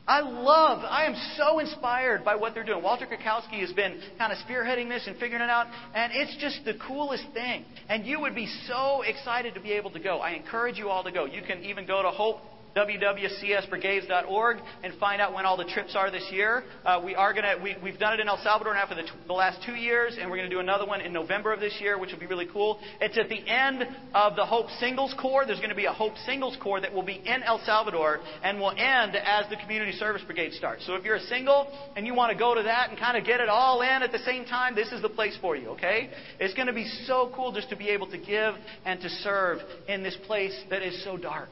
I 0.10 0.22
love, 0.22 0.84
I 0.84 1.06
am 1.06 1.14
so 1.38 1.60
inspired 1.60 2.26
by 2.26 2.36
what 2.36 2.56
they're 2.56 2.64
doing. 2.64 2.82
Walter 2.82 3.06
Krakowski 3.06 3.60
has 3.60 3.72
been 3.74 4.02
kind 4.18 4.34
of 4.34 4.40
spearheading 4.40 4.90
this 4.90 5.06
and 5.06 5.16
figuring 5.18 5.44
it 5.44 5.52
out, 5.52 5.68
and 5.94 6.12
it's 6.16 6.36
just 6.38 6.66
the 6.66 6.74
coolest 6.88 7.26
thing. 7.32 7.64
And 7.90 8.08
you 8.08 8.20
would 8.20 8.34
be 8.34 8.48
so 8.68 9.04
excited 9.04 9.54
to 9.54 9.60
be 9.60 9.72
able 9.74 9.92
to 9.92 10.00
go. 10.00 10.18
I 10.18 10.32
encourage 10.32 10.80
you 10.80 10.90
all 10.90 11.04
to 11.04 11.12
go. 11.12 11.26
You 11.26 11.44
can 11.44 11.64
even 11.64 11.86
go 11.86 12.02
to 12.02 12.10
Hope 12.10 12.40
www.csbrigades.org 12.80 14.58
and 14.84 14.94
find 15.00 15.22
out 15.22 15.34
when 15.34 15.46
all 15.46 15.58
the 15.58 15.66
trips 15.66 15.96
are 15.96 16.10
this 16.12 16.28
year. 16.32 16.64
Uh, 16.86 17.02
we 17.04 17.16
are 17.16 17.34
gonna 17.34 17.56
we, 17.62 17.76
we've 17.84 18.00
done 18.00 18.14
it 18.14 18.20
in 18.20 18.28
El 18.28 18.42
Salvador 18.44 18.74
now 18.74 18.88
for 18.88 18.96
the, 18.96 19.04
t- 19.04 19.10
the 19.28 19.34
last 19.34 19.60
two 19.66 19.74
years, 19.74 20.18
and 20.20 20.30
we're 20.30 20.38
going 20.38 20.50
to 20.50 20.56
do 20.56 20.60
another 20.60 20.86
one 20.86 21.02
in 21.02 21.12
November 21.12 21.52
of 21.54 21.60
this 21.60 21.76
year, 21.80 22.00
which 22.00 22.12
will 22.12 22.20
be 22.20 22.26
really 22.26 22.48
cool. 22.52 22.80
It's 23.02 23.18
at 23.18 23.30
the 23.30 23.48
end 23.48 23.84
of 24.14 24.36
the 24.36 24.46
Hope 24.46 24.70
Singles 24.80 25.14
Corps. 25.20 25.46
There's 25.46 25.60
going 25.60 25.70
to 25.70 25.76
be 25.76 25.86
a 25.86 25.94
Hope 25.94 26.14
Singles 26.26 26.58
Corps 26.62 26.82
that 26.82 26.94
will 26.94 27.04
be 27.04 27.22
in 27.26 27.44
El 27.44 27.60
Salvador 27.66 28.20
and 28.44 28.60
will 28.60 28.72
end 28.72 29.16
as 29.16 29.50
the 29.50 29.58
Community 29.58 29.92
Service 29.94 30.22
Brigade 30.26 30.54
starts. 30.54 30.86
So 30.86 30.96
if 30.96 31.04
you're 31.04 31.16
a 31.16 31.22
single 31.22 31.68
and 31.96 32.06
you 32.06 32.14
want 32.14 32.32
to 32.32 32.38
go 32.38 32.56
to 32.56 32.64
that 32.64 32.90
and 32.90 33.00
kind 33.00 33.18
of 33.18 33.26
get 33.26 33.40
it 33.40 33.50
all 33.50 33.82
in 33.82 34.04
at 34.04 34.12
the 34.12 34.20
same 34.20 34.46
time, 34.46 34.76
this 34.76 34.92
is 34.92 35.02
the 35.02 35.10
place 35.10 35.38
for 35.42 35.56
you. 35.56 35.70
Okay? 35.70 36.10
It's 36.40 36.54
going 36.54 36.68
to 36.68 36.74
be 36.74 36.88
so 37.06 37.32
cool 37.36 37.52
just 37.52 37.70
to 37.70 37.76
be 37.76 37.90
able 37.90 38.10
to 38.12 38.18
give 38.18 38.56
and 38.86 39.02
to 39.02 39.10
serve 39.10 39.60
in 39.88 40.04
this 40.04 40.18
place 40.26 40.58
that 40.70 40.82
is 40.82 41.04
so 41.04 41.18
dark. 41.18 41.50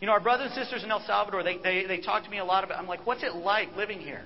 You 0.00 0.06
know, 0.06 0.12
our 0.12 0.20
brothers 0.20 0.52
and 0.54 0.64
sisters 0.64 0.84
in 0.84 0.90
El 0.90 1.04
Salvador, 1.06 1.42
they, 1.42 1.58
they, 1.58 1.86
they 1.86 2.00
talk 2.00 2.24
to 2.24 2.30
me 2.30 2.38
a 2.38 2.44
lot 2.44 2.64
about, 2.64 2.78
I'm 2.78 2.86
like, 2.86 3.06
what's 3.06 3.22
it 3.22 3.34
like 3.34 3.74
living 3.76 3.98
here? 4.00 4.24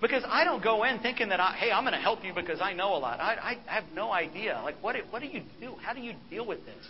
Because 0.00 0.24
I 0.26 0.42
don't 0.42 0.62
go 0.64 0.82
in 0.82 0.98
thinking 0.98 1.28
that, 1.28 1.38
I, 1.38 1.52
hey, 1.52 1.70
I'm 1.70 1.84
going 1.84 1.92
to 1.94 2.00
help 2.00 2.24
you 2.24 2.34
because 2.34 2.60
I 2.60 2.72
know 2.72 2.96
a 2.96 2.98
lot. 2.98 3.20
I, 3.20 3.56
I 3.66 3.72
have 3.72 3.84
no 3.94 4.10
idea. 4.10 4.60
Like, 4.64 4.82
what, 4.82 4.96
what 5.10 5.22
do 5.22 5.28
you 5.28 5.42
do? 5.60 5.74
How 5.80 5.92
do 5.92 6.00
you 6.00 6.14
deal 6.28 6.44
with 6.44 6.64
this? 6.64 6.88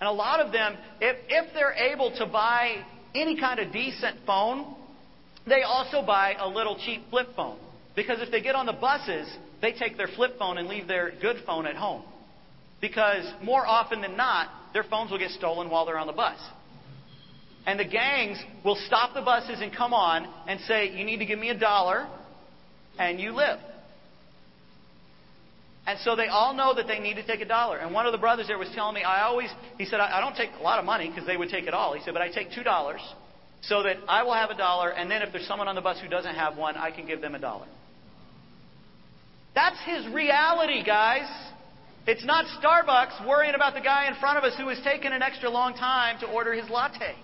And 0.00 0.08
a 0.08 0.12
lot 0.12 0.40
of 0.40 0.52
them, 0.52 0.76
if, 1.00 1.16
if 1.28 1.52
they're 1.52 1.72
able 1.72 2.12
to 2.18 2.26
buy 2.26 2.84
any 3.14 3.38
kind 3.38 3.58
of 3.58 3.72
decent 3.72 4.18
phone, 4.24 4.76
they 5.48 5.62
also 5.62 6.04
buy 6.06 6.36
a 6.38 6.48
little 6.48 6.76
cheap 6.76 7.02
flip 7.10 7.28
phone. 7.34 7.58
Because 7.96 8.20
if 8.20 8.30
they 8.30 8.40
get 8.40 8.54
on 8.54 8.66
the 8.66 8.72
buses, 8.72 9.28
they 9.60 9.72
take 9.72 9.96
their 9.96 10.08
flip 10.08 10.38
phone 10.38 10.58
and 10.58 10.68
leave 10.68 10.86
their 10.86 11.12
good 11.20 11.38
phone 11.44 11.66
at 11.66 11.74
home. 11.74 12.04
Because 12.80 13.24
more 13.42 13.66
often 13.66 14.00
than 14.00 14.16
not, 14.16 14.48
their 14.72 14.84
phones 14.84 15.10
will 15.10 15.18
get 15.18 15.30
stolen 15.32 15.70
while 15.70 15.86
they're 15.86 15.98
on 15.98 16.06
the 16.06 16.12
bus. 16.12 16.38
And 17.66 17.78
the 17.78 17.84
gangs 17.84 18.38
will 18.64 18.78
stop 18.86 19.14
the 19.14 19.22
buses 19.22 19.58
and 19.60 19.74
come 19.74 19.94
on 19.94 20.26
and 20.48 20.60
say, 20.62 20.90
You 20.96 21.04
need 21.04 21.18
to 21.18 21.26
give 21.26 21.38
me 21.38 21.50
a 21.50 21.58
dollar, 21.58 22.08
and 22.98 23.20
you 23.20 23.32
live. 23.32 23.58
And 25.86 25.98
so 26.00 26.14
they 26.14 26.28
all 26.28 26.54
know 26.54 26.74
that 26.74 26.86
they 26.86 27.00
need 27.00 27.14
to 27.14 27.26
take 27.26 27.40
a 27.40 27.44
dollar. 27.44 27.78
And 27.78 27.92
one 27.92 28.06
of 28.06 28.12
the 28.12 28.18
brothers 28.18 28.46
there 28.46 28.58
was 28.58 28.68
telling 28.74 28.94
me, 28.94 29.02
I 29.02 29.22
always, 29.22 29.50
he 29.78 29.84
said, 29.84 29.98
I, 29.98 30.18
I 30.18 30.20
don't 30.20 30.36
take 30.36 30.50
a 30.58 30.62
lot 30.62 30.78
of 30.78 30.84
money 30.84 31.08
because 31.08 31.26
they 31.26 31.36
would 31.36 31.48
take 31.48 31.66
it 31.66 31.74
all. 31.74 31.94
He 31.94 32.02
said, 32.04 32.12
but 32.12 32.22
I 32.22 32.30
take 32.30 32.50
$2 32.50 32.98
so 33.62 33.82
that 33.82 33.96
I 34.08 34.22
will 34.22 34.34
have 34.34 34.50
a 34.50 34.56
dollar, 34.56 34.90
and 34.90 35.10
then 35.10 35.22
if 35.22 35.32
there's 35.32 35.46
someone 35.46 35.68
on 35.68 35.74
the 35.74 35.80
bus 35.80 35.98
who 36.00 36.08
doesn't 36.08 36.34
have 36.34 36.56
one, 36.56 36.76
I 36.76 36.90
can 36.90 37.06
give 37.06 37.20
them 37.20 37.34
a 37.34 37.38
dollar. 37.38 37.66
That's 39.54 39.76
his 39.84 40.06
reality, 40.12 40.84
guys. 40.84 41.28
It's 42.06 42.24
not 42.24 42.46
Starbucks 42.60 43.26
worrying 43.26 43.54
about 43.54 43.74
the 43.74 43.80
guy 43.80 44.08
in 44.08 44.14
front 44.18 44.38
of 44.38 44.44
us 44.44 44.54
who 44.58 44.68
has 44.68 44.80
taken 44.82 45.12
an 45.12 45.22
extra 45.22 45.48
long 45.50 45.74
time 45.74 46.18
to 46.20 46.26
order 46.26 46.52
his 46.52 46.68
latte. 46.70 47.14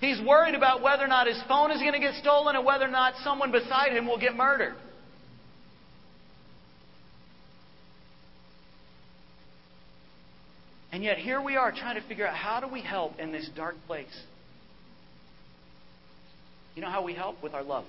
He's 0.00 0.20
worried 0.20 0.54
about 0.54 0.82
whether 0.82 1.04
or 1.04 1.08
not 1.08 1.26
his 1.26 1.40
phone 1.48 1.70
is 1.70 1.80
going 1.80 1.94
to 1.94 1.98
get 1.98 2.14
stolen 2.16 2.54
and 2.54 2.64
whether 2.64 2.84
or 2.84 2.90
not 2.90 3.14
someone 3.24 3.50
beside 3.50 3.92
him 3.92 4.06
will 4.06 4.18
get 4.18 4.34
murdered. 4.34 4.74
And 10.92 11.02
yet, 11.02 11.18
here 11.18 11.40
we 11.40 11.56
are 11.56 11.72
trying 11.72 12.00
to 12.00 12.08
figure 12.08 12.26
out 12.26 12.34
how 12.34 12.60
do 12.60 12.68
we 12.68 12.80
help 12.80 13.18
in 13.18 13.32
this 13.32 13.48
dark 13.54 13.74
place? 13.86 14.06
You 16.74 16.82
know 16.82 16.90
how 16.90 17.02
we 17.02 17.14
help? 17.14 17.42
With 17.42 17.54
our 17.54 17.62
love. 17.62 17.84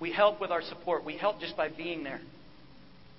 We 0.00 0.12
help 0.12 0.40
with 0.40 0.50
our 0.50 0.62
support. 0.62 1.04
We 1.04 1.16
help 1.16 1.40
just 1.40 1.56
by 1.56 1.68
being 1.68 2.02
there. 2.04 2.20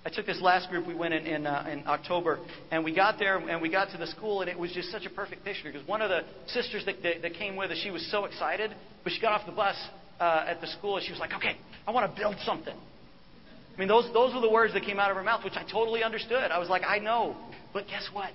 I 0.03 0.09
took 0.09 0.25
this 0.25 0.41
last 0.41 0.69
group. 0.69 0.87
We 0.87 0.95
went 0.95 1.13
in 1.13 1.27
in, 1.27 1.45
uh, 1.45 1.67
in 1.71 1.87
October, 1.87 2.39
and 2.71 2.83
we 2.83 2.93
got 2.93 3.19
there, 3.19 3.37
and 3.37 3.61
we 3.61 3.69
got 3.69 3.91
to 3.91 3.97
the 3.97 4.07
school, 4.07 4.41
and 4.41 4.49
it 4.49 4.57
was 4.57 4.71
just 4.71 4.91
such 4.91 5.05
a 5.05 5.11
perfect 5.11 5.45
picture 5.45 5.71
because 5.71 5.87
one 5.87 6.01
of 6.01 6.09
the 6.09 6.21
sisters 6.47 6.83
that, 6.85 7.03
that, 7.03 7.21
that 7.21 7.33
came 7.35 7.55
with 7.55 7.69
us, 7.69 7.79
she 7.83 7.91
was 7.91 8.09
so 8.09 8.25
excited, 8.25 8.71
but 9.03 9.13
she 9.13 9.21
got 9.21 9.33
off 9.33 9.45
the 9.45 9.51
bus 9.51 9.75
uh, 10.19 10.45
at 10.47 10.59
the 10.59 10.67
school, 10.67 10.97
and 10.97 11.05
she 11.05 11.11
was 11.11 11.19
like, 11.19 11.33
"Okay, 11.33 11.55
I 11.87 11.91
want 11.91 12.11
to 12.11 12.19
build 12.19 12.35
something." 12.43 12.75
I 12.75 13.79
mean, 13.79 13.87
those 13.87 14.11
those 14.11 14.33
were 14.33 14.41
the 14.41 14.49
words 14.49 14.73
that 14.73 14.83
came 14.83 14.99
out 14.99 15.11
of 15.11 15.17
her 15.17 15.23
mouth, 15.23 15.43
which 15.43 15.55
I 15.55 15.63
totally 15.71 16.03
understood. 16.03 16.49
I 16.51 16.57
was 16.57 16.67
like, 16.67 16.81
"I 16.83 16.97
know," 16.97 17.37
but 17.71 17.85
guess 17.87 18.09
what? 18.11 18.31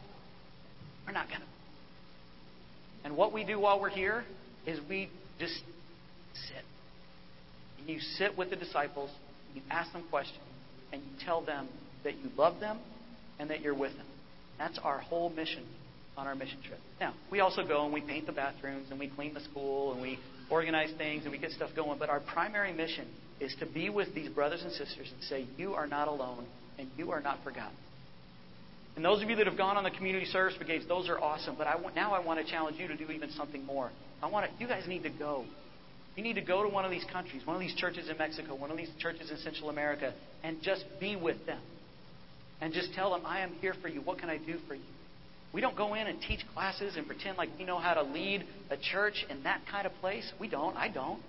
We're 1.05 1.13
not 1.13 1.29
gonna. 1.29 1.45
And 3.05 3.17
what 3.17 3.33
we 3.33 3.45
do 3.45 3.59
while 3.59 3.81
we're 3.81 3.89
here 3.89 4.25
is 4.67 4.79
we 4.89 5.11
just 5.41 5.55
sit. 6.33 6.65
You 7.87 7.99
sit 8.19 8.39
with 8.39 8.51
the 8.51 8.57
disciples, 8.57 9.11
you 9.55 9.63
ask 9.71 9.93
them 9.93 10.05
questions 10.11 10.46
and 10.93 11.03
you 11.03 11.09
tell 11.25 11.41
them 11.43 11.69
that 12.05 12.15
you 12.17 12.31
love 12.37 12.61
them 12.61 12.79
and 13.39 13.51
that 13.51 13.61
you're 13.61 13.75
with 13.75 13.97
them. 13.97 14.07
That's 14.59 14.79
our 14.79 14.99
whole 14.99 15.31
mission 15.31 15.65
on 16.17 16.27
our 16.27 16.35
mission 16.35 16.59
trip. 16.67 16.81
Now, 17.01 17.15
we 17.31 17.41
also 17.41 17.67
go 17.67 17.85
and 17.85 17.93
we 17.93 18.01
paint 18.01 18.27
the 18.27 18.33
bathrooms 18.33 18.91
and 18.91 18.99
we 18.99 19.09
clean 19.09 19.35
the 19.35 19.41
school 19.41 19.93
and 19.93 20.01
we 20.01 20.19
organize 20.51 20.91
things 20.97 21.25
and 21.25 21.33
we 21.33 21.39
get 21.39 21.51
stuff 21.51 21.71
going, 21.77 21.99
but 21.99 22.09
our 22.09 22.21
primary 22.21 22.73
mission 22.73 23.07
is 23.41 23.55
to 23.61 23.67
be 23.67 23.91
with 23.91 24.15
these 24.15 24.31
brothers 24.31 24.63
and 24.63 24.73
sisters 24.73 25.11
and 25.13 25.23
say, 25.25 25.47
You 25.59 25.75
are 25.75 25.87
not 25.87 26.09
alone 26.09 26.47
and 26.79 26.89
you 26.97 27.11
are 27.11 27.21
not 27.21 27.43
forgotten. 27.45 27.77
And 28.97 29.05
those 29.05 29.23
of 29.23 29.29
you 29.29 29.37
that 29.37 29.47
have 29.47 29.59
gone 29.59 29.77
on 29.77 29.85
the 29.85 29.91
community 29.91 30.25
service 30.25 30.57
brigades, 30.57 30.89
those 30.89 31.11
are 31.11 31.19
awesome. 31.19 31.55
But 31.59 31.67
I, 31.67 31.77
now 31.95 32.15
I 32.15 32.25
want 32.25 32.45
to 32.45 32.51
challenge 32.51 32.79
you 32.79 32.89
to 32.89 32.97
do 32.97 33.11
even 33.11 33.31
something 33.33 33.65
more. 33.65 33.91
I 34.23 34.27
want 34.31 34.51
to, 34.51 34.53
you 34.59 34.67
guys 34.67 34.89
need 34.89 35.03
to 35.03 35.11
go. 35.11 35.45
You 36.17 36.23
need 36.23 36.35
to 36.35 36.41
go 36.41 36.63
to 36.63 36.69
one 36.69 36.85
of 36.85 36.91
these 36.91 37.05
countries, 37.13 37.43
one 37.45 37.55
of 37.55 37.61
these 37.61 37.75
churches 37.75 38.09
in 38.09 38.17
Mexico, 38.17 38.55
one 38.55 38.71
of 38.71 38.77
these 38.77 38.91
churches 38.99 39.31
in 39.31 39.37
Central 39.39 39.69
America, 39.69 40.15
and 40.43 40.63
just 40.63 40.85
be 40.99 41.15
with 41.15 41.45
them. 41.45 41.61
And 42.61 42.73
just 42.73 42.95
tell 42.95 43.11
them, 43.11 43.23
I 43.27 43.41
am 43.41 43.53
here 43.61 43.75
for 43.83 43.89
you. 43.89 44.01
What 44.01 44.19
can 44.19 44.31
I 44.31 44.39
do 44.39 44.57
for 44.67 44.75
you? 44.75 44.83
We 45.53 45.61
don't 45.61 45.77
go 45.77 45.95
in 45.95 46.07
and 46.07 46.19
teach 46.21 46.41
classes 46.55 46.97
and 46.97 47.07
pretend 47.07 47.37
like 47.37 47.51
we 47.59 47.65
know 47.65 47.79
how 47.79 47.95
to 47.95 48.03
lead 48.03 48.45
a 48.71 48.77
church 48.77 49.27
in 49.29 49.43
that 49.43 49.61
kind 49.71 49.87
of 49.87 49.93
place. 50.01 50.31
We 50.41 50.49
don't. 50.49 50.75
I 50.75 50.89
don't. 50.89 51.21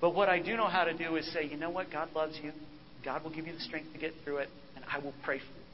But 0.00 0.14
what 0.14 0.28
I 0.28 0.40
do 0.40 0.56
know 0.56 0.66
how 0.66 0.84
to 0.84 0.96
do 0.96 1.16
is 1.16 1.32
say, 1.32 1.46
you 1.46 1.56
know 1.56 1.70
what? 1.70 1.90
God 1.90 2.10
loves 2.14 2.38
you. 2.42 2.52
God 3.04 3.22
will 3.22 3.30
give 3.30 3.46
you 3.46 3.52
the 3.52 3.60
strength 3.60 3.92
to 3.92 3.98
get 3.98 4.12
through 4.24 4.38
it, 4.38 4.48
and 4.76 4.84
I 4.92 4.98
will 4.98 5.14
pray 5.24 5.38
for 5.38 5.44
you. 5.44 5.64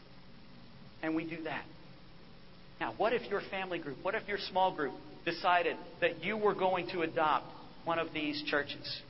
And 1.02 1.14
we 1.14 1.24
do 1.24 1.42
that. 1.44 1.64
Now, 2.80 2.94
what 2.96 3.12
if 3.12 3.28
your 3.30 3.40
family 3.50 3.78
group, 3.78 3.98
what 4.02 4.14
if 4.14 4.28
your 4.28 4.38
small 4.50 4.74
group 4.74 4.94
decided 5.24 5.76
that 6.00 6.22
you 6.22 6.36
were 6.36 6.54
going 6.54 6.88
to 6.88 7.02
adopt 7.02 7.46
one 7.84 7.98
of 7.98 8.12
these 8.12 8.42
churches? 8.46 9.00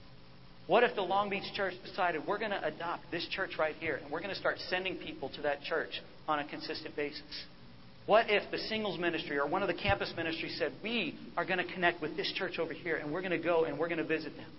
What 0.66 0.84
if 0.84 0.94
the 0.94 1.02
Long 1.02 1.30
Beach 1.30 1.52
church 1.54 1.74
decided 1.84 2.26
we're 2.26 2.38
going 2.38 2.52
to 2.52 2.64
adopt 2.64 3.10
this 3.10 3.26
church 3.30 3.52
right 3.58 3.74
here 3.80 3.96
and 3.96 4.10
we're 4.10 4.20
going 4.20 4.32
to 4.32 4.38
start 4.38 4.58
sending 4.68 4.96
people 4.96 5.28
to 5.30 5.42
that 5.42 5.62
church 5.62 6.00
on 6.28 6.38
a 6.38 6.46
consistent 6.46 6.94
basis? 6.94 7.22
What 8.06 8.26
if 8.28 8.50
the 8.50 8.58
singles 8.58 8.98
ministry 8.98 9.38
or 9.38 9.46
one 9.46 9.62
of 9.62 9.68
the 9.68 9.74
campus 9.74 10.12
ministries 10.16 10.56
said, 10.58 10.72
we 10.82 11.18
are 11.36 11.44
going 11.44 11.58
to 11.58 11.72
connect 11.72 12.00
with 12.00 12.16
this 12.16 12.32
church 12.36 12.58
over 12.58 12.72
here 12.72 12.96
and 12.96 13.12
we're 13.12 13.20
going 13.20 13.32
to 13.32 13.38
go 13.38 13.64
and 13.64 13.78
we're 13.78 13.88
going 13.88 13.98
to 13.98 14.04
visit 14.04 14.36
them? 14.36 14.50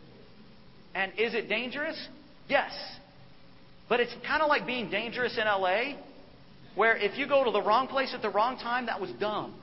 And 0.93 1.11
is 1.17 1.33
it 1.33 1.47
dangerous? 1.47 1.97
Yes. 2.47 2.71
But 3.87 3.99
it's 3.99 4.13
kind 4.27 4.41
of 4.41 4.49
like 4.49 4.65
being 4.65 4.89
dangerous 4.89 5.37
in 5.37 5.45
LA, 5.45 5.95
where 6.75 6.95
if 6.97 7.17
you 7.17 7.27
go 7.27 7.43
to 7.43 7.51
the 7.51 7.61
wrong 7.61 7.87
place 7.87 8.13
at 8.13 8.21
the 8.21 8.29
wrong 8.29 8.57
time, 8.57 8.85
that 8.87 8.99
was 8.99 9.11
dumb. 9.19 9.55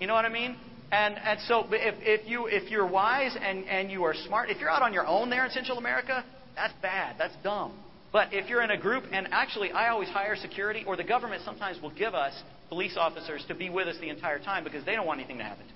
You 0.00 0.06
know 0.06 0.14
what 0.14 0.24
I 0.24 0.28
mean? 0.28 0.56
And, 0.92 1.16
and 1.18 1.40
so 1.48 1.66
if, 1.70 1.94
if, 2.00 2.28
you, 2.28 2.46
if 2.46 2.70
you're 2.70 2.86
wise 2.86 3.36
and, 3.40 3.64
and 3.64 3.90
you 3.90 4.04
are 4.04 4.14
smart, 4.26 4.50
if 4.50 4.58
you're 4.58 4.70
out 4.70 4.82
on 4.82 4.92
your 4.92 5.06
own 5.06 5.30
there 5.30 5.44
in 5.44 5.50
Central 5.50 5.78
America, 5.78 6.24
that's 6.54 6.74
bad. 6.80 7.16
That's 7.18 7.34
dumb. 7.42 7.72
But 8.12 8.28
if 8.32 8.48
you're 8.48 8.62
in 8.62 8.70
a 8.70 8.78
group, 8.78 9.04
and 9.12 9.28
actually, 9.32 9.72
I 9.72 9.88
always 9.88 10.08
hire 10.08 10.36
security, 10.36 10.84
or 10.86 10.96
the 10.96 11.04
government 11.04 11.42
sometimes 11.44 11.80
will 11.82 11.90
give 11.90 12.14
us 12.14 12.32
police 12.68 12.96
officers 12.96 13.44
to 13.48 13.54
be 13.54 13.68
with 13.68 13.88
us 13.88 13.96
the 14.00 14.08
entire 14.08 14.38
time 14.38 14.64
because 14.64 14.84
they 14.84 14.94
don't 14.94 15.06
want 15.06 15.20
anything 15.20 15.38
to 15.38 15.44
happen. 15.44 15.66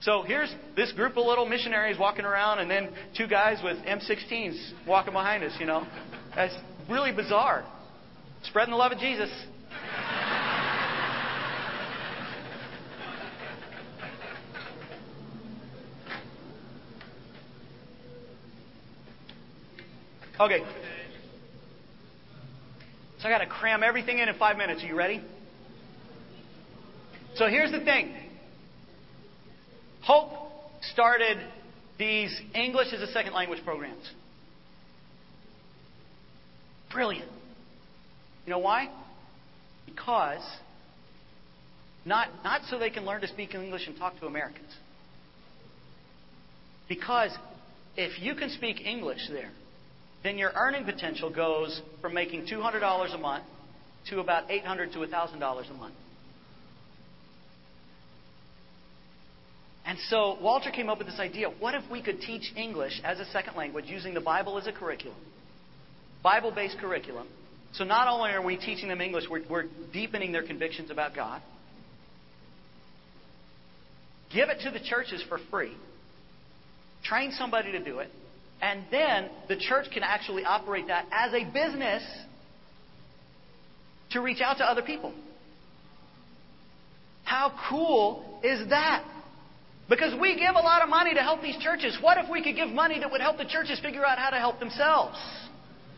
So 0.00 0.22
here's 0.22 0.52
this 0.76 0.92
group 0.92 1.16
of 1.16 1.26
little 1.26 1.46
missionaries 1.46 1.98
walking 1.98 2.24
around, 2.24 2.58
and 2.58 2.70
then 2.70 2.90
two 3.16 3.26
guys 3.26 3.58
with 3.62 3.78
M16s 3.78 4.86
walking 4.86 5.12
behind 5.12 5.42
us, 5.42 5.52
you 5.58 5.66
know. 5.66 5.86
That's 6.34 6.54
really 6.90 7.12
bizarre. 7.12 7.64
Spreading 8.44 8.72
the 8.72 8.76
love 8.78 8.92
of 8.92 8.98
Jesus. 8.98 9.30
Okay. 20.40 20.60
So 23.20 23.26
I 23.26 23.30
got 23.30 23.38
to 23.38 23.46
cram 23.46 23.82
everything 23.82 24.18
in 24.18 24.28
in 24.28 24.38
five 24.38 24.56
minutes. 24.56 24.82
Are 24.82 24.86
you 24.86 24.96
ready? 24.96 25.22
So 27.34 27.48
here's 27.48 27.72
the 27.72 27.80
thing 27.80 28.14
Hope 30.02 30.30
started 30.92 31.38
these 31.98 32.40
English 32.54 32.88
as 32.92 33.00
a 33.00 33.12
second 33.12 33.34
language 33.34 33.64
programs. 33.64 34.08
Brilliant. 36.92 37.30
You 38.46 38.50
know 38.50 38.60
why? 38.60 38.88
Because 39.84 40.42
not, 42.06 42.28
not 42.44 42.62
so 42.70 42.78
they 42.78 42.90
can 42.90 43.04
learn 43.04 43.20
to 43.20 43.28
speak 43.28 43.54
English 43.54 43.86
and 43.86 43.96
talk 43.98 44.18
to 44.20 44.26
Americans. 44.26 44.74
Because 46.88 47.30
if 47.96 48.22
you 48.22 48.34
can 48.34 48.48
speak 48.50 48.80
English 48.80 49.28
there, 49.30 49.50
then 50.22 50.38
your 50.38 50.52
earning 50.54 50.84
potential 50.84 51.30
goes 51.30 51.80
from 52.00 52.14
making 52.14 52.46
$200 52.46 53.14
a 53.14 53.18
month 53.18 53.44
to 54.10 54.20
about 54.20 54.48
$800 54.48 54.92
to 54.92 54.98
$1,000 54.98 55.70
a 55.70 55.74
month. 55.74 55.94
And 59.86 59.98
so 60.10 60.36
Walter 60.42 60.70
came 60.70 60.90
up 60.90 60.98
with 60.98 61.06
this 61.06 61.18
idea 61.18 61.48
what 61.48 61.74
if 61.74 61.82
we 61.90 62.02
could 62.02 62.20
teach 62.20 62.52
English 62.56 63.00
as 63.04 63.20
a 63.20 63.24
second 63.26 63.56
language 63.56 63.86
using 63.86 64.12
the 64.12 64.20
Bible 64.20 64.58
as 64.58 64.66
a 64.66 64.72
curriculum? 64.72 65.16
Bible 66.22 66.50
based 66.50 66.76
curriculum. 66.78 67.26
So 67.72 67.84
not 67.84 68.06
only 68.06 68.30
are 68.30 68.44
we 68.44 68.56
teaching 68.58 68.88
them 68.88 69.00
English, 69.00 69.24
we're, 69.30 69.42
we're 69.48 69.64
deepening 69.92 70.32
their 70.32 70.42
convictions 70.42 70.90
about 70.90 71.14
God. 71.14 71.40
Give 74.32 74.50
it 74.50 74.60
to 74.64 74.70
the 74.70 74.80
churches 74.80 75.22
for 75.26 75.38
free. 75.50 75.74
Train 77.02 77.32
somebody 77.32 77.72
to 77.72 77.82
do 77.82 78.00
it. 78.00 78.10
And 78.60 78.84
then 78.90 79.30
the 79.48 79.56
church 79.56 79.86
can 79.92 80.02
actually 80.02 80.44
operate 80.44 80.88
that 80.88 81.06
as 81.12 81.32
a 81.32 81.44
business 81.44 82.02
to 84.10 84.20
reach 84.20 84.40
out 84.40 84.58
to 84.58 84.64
other 84.64 84.82
people. 84.82 85.12
How 87.24 87.52
cool 87.68 88.40
is 88.42 88.68
that? 88.70 89.04
Because 89.88 90.18
we 90.20 90.34
give 90.34 90.54
a 90.54 90.60
lot 90.60 90.82
of 90.82 90.88
money 90.88 91.14
to 91.14 91.20
help 91.20 91.40
these 91.42 91.56
churches. 91.58 91.96
What 92.00 92.18
if 92.18 92.30
we 92.30 92.42
could 92.42 92.56
give 92.56 92.68
money 92.68 92.98
that 93.00 93.10
would 93.10 93.20
help 93.20 93.38
the 93.38 93.44
churches 93.44 93.78
figure 93.80 94.04
out 94.04 94.18
how 94.18 94.30
to 94.30 94.36
help 94.36 94.58
themselves? 94.58 95.18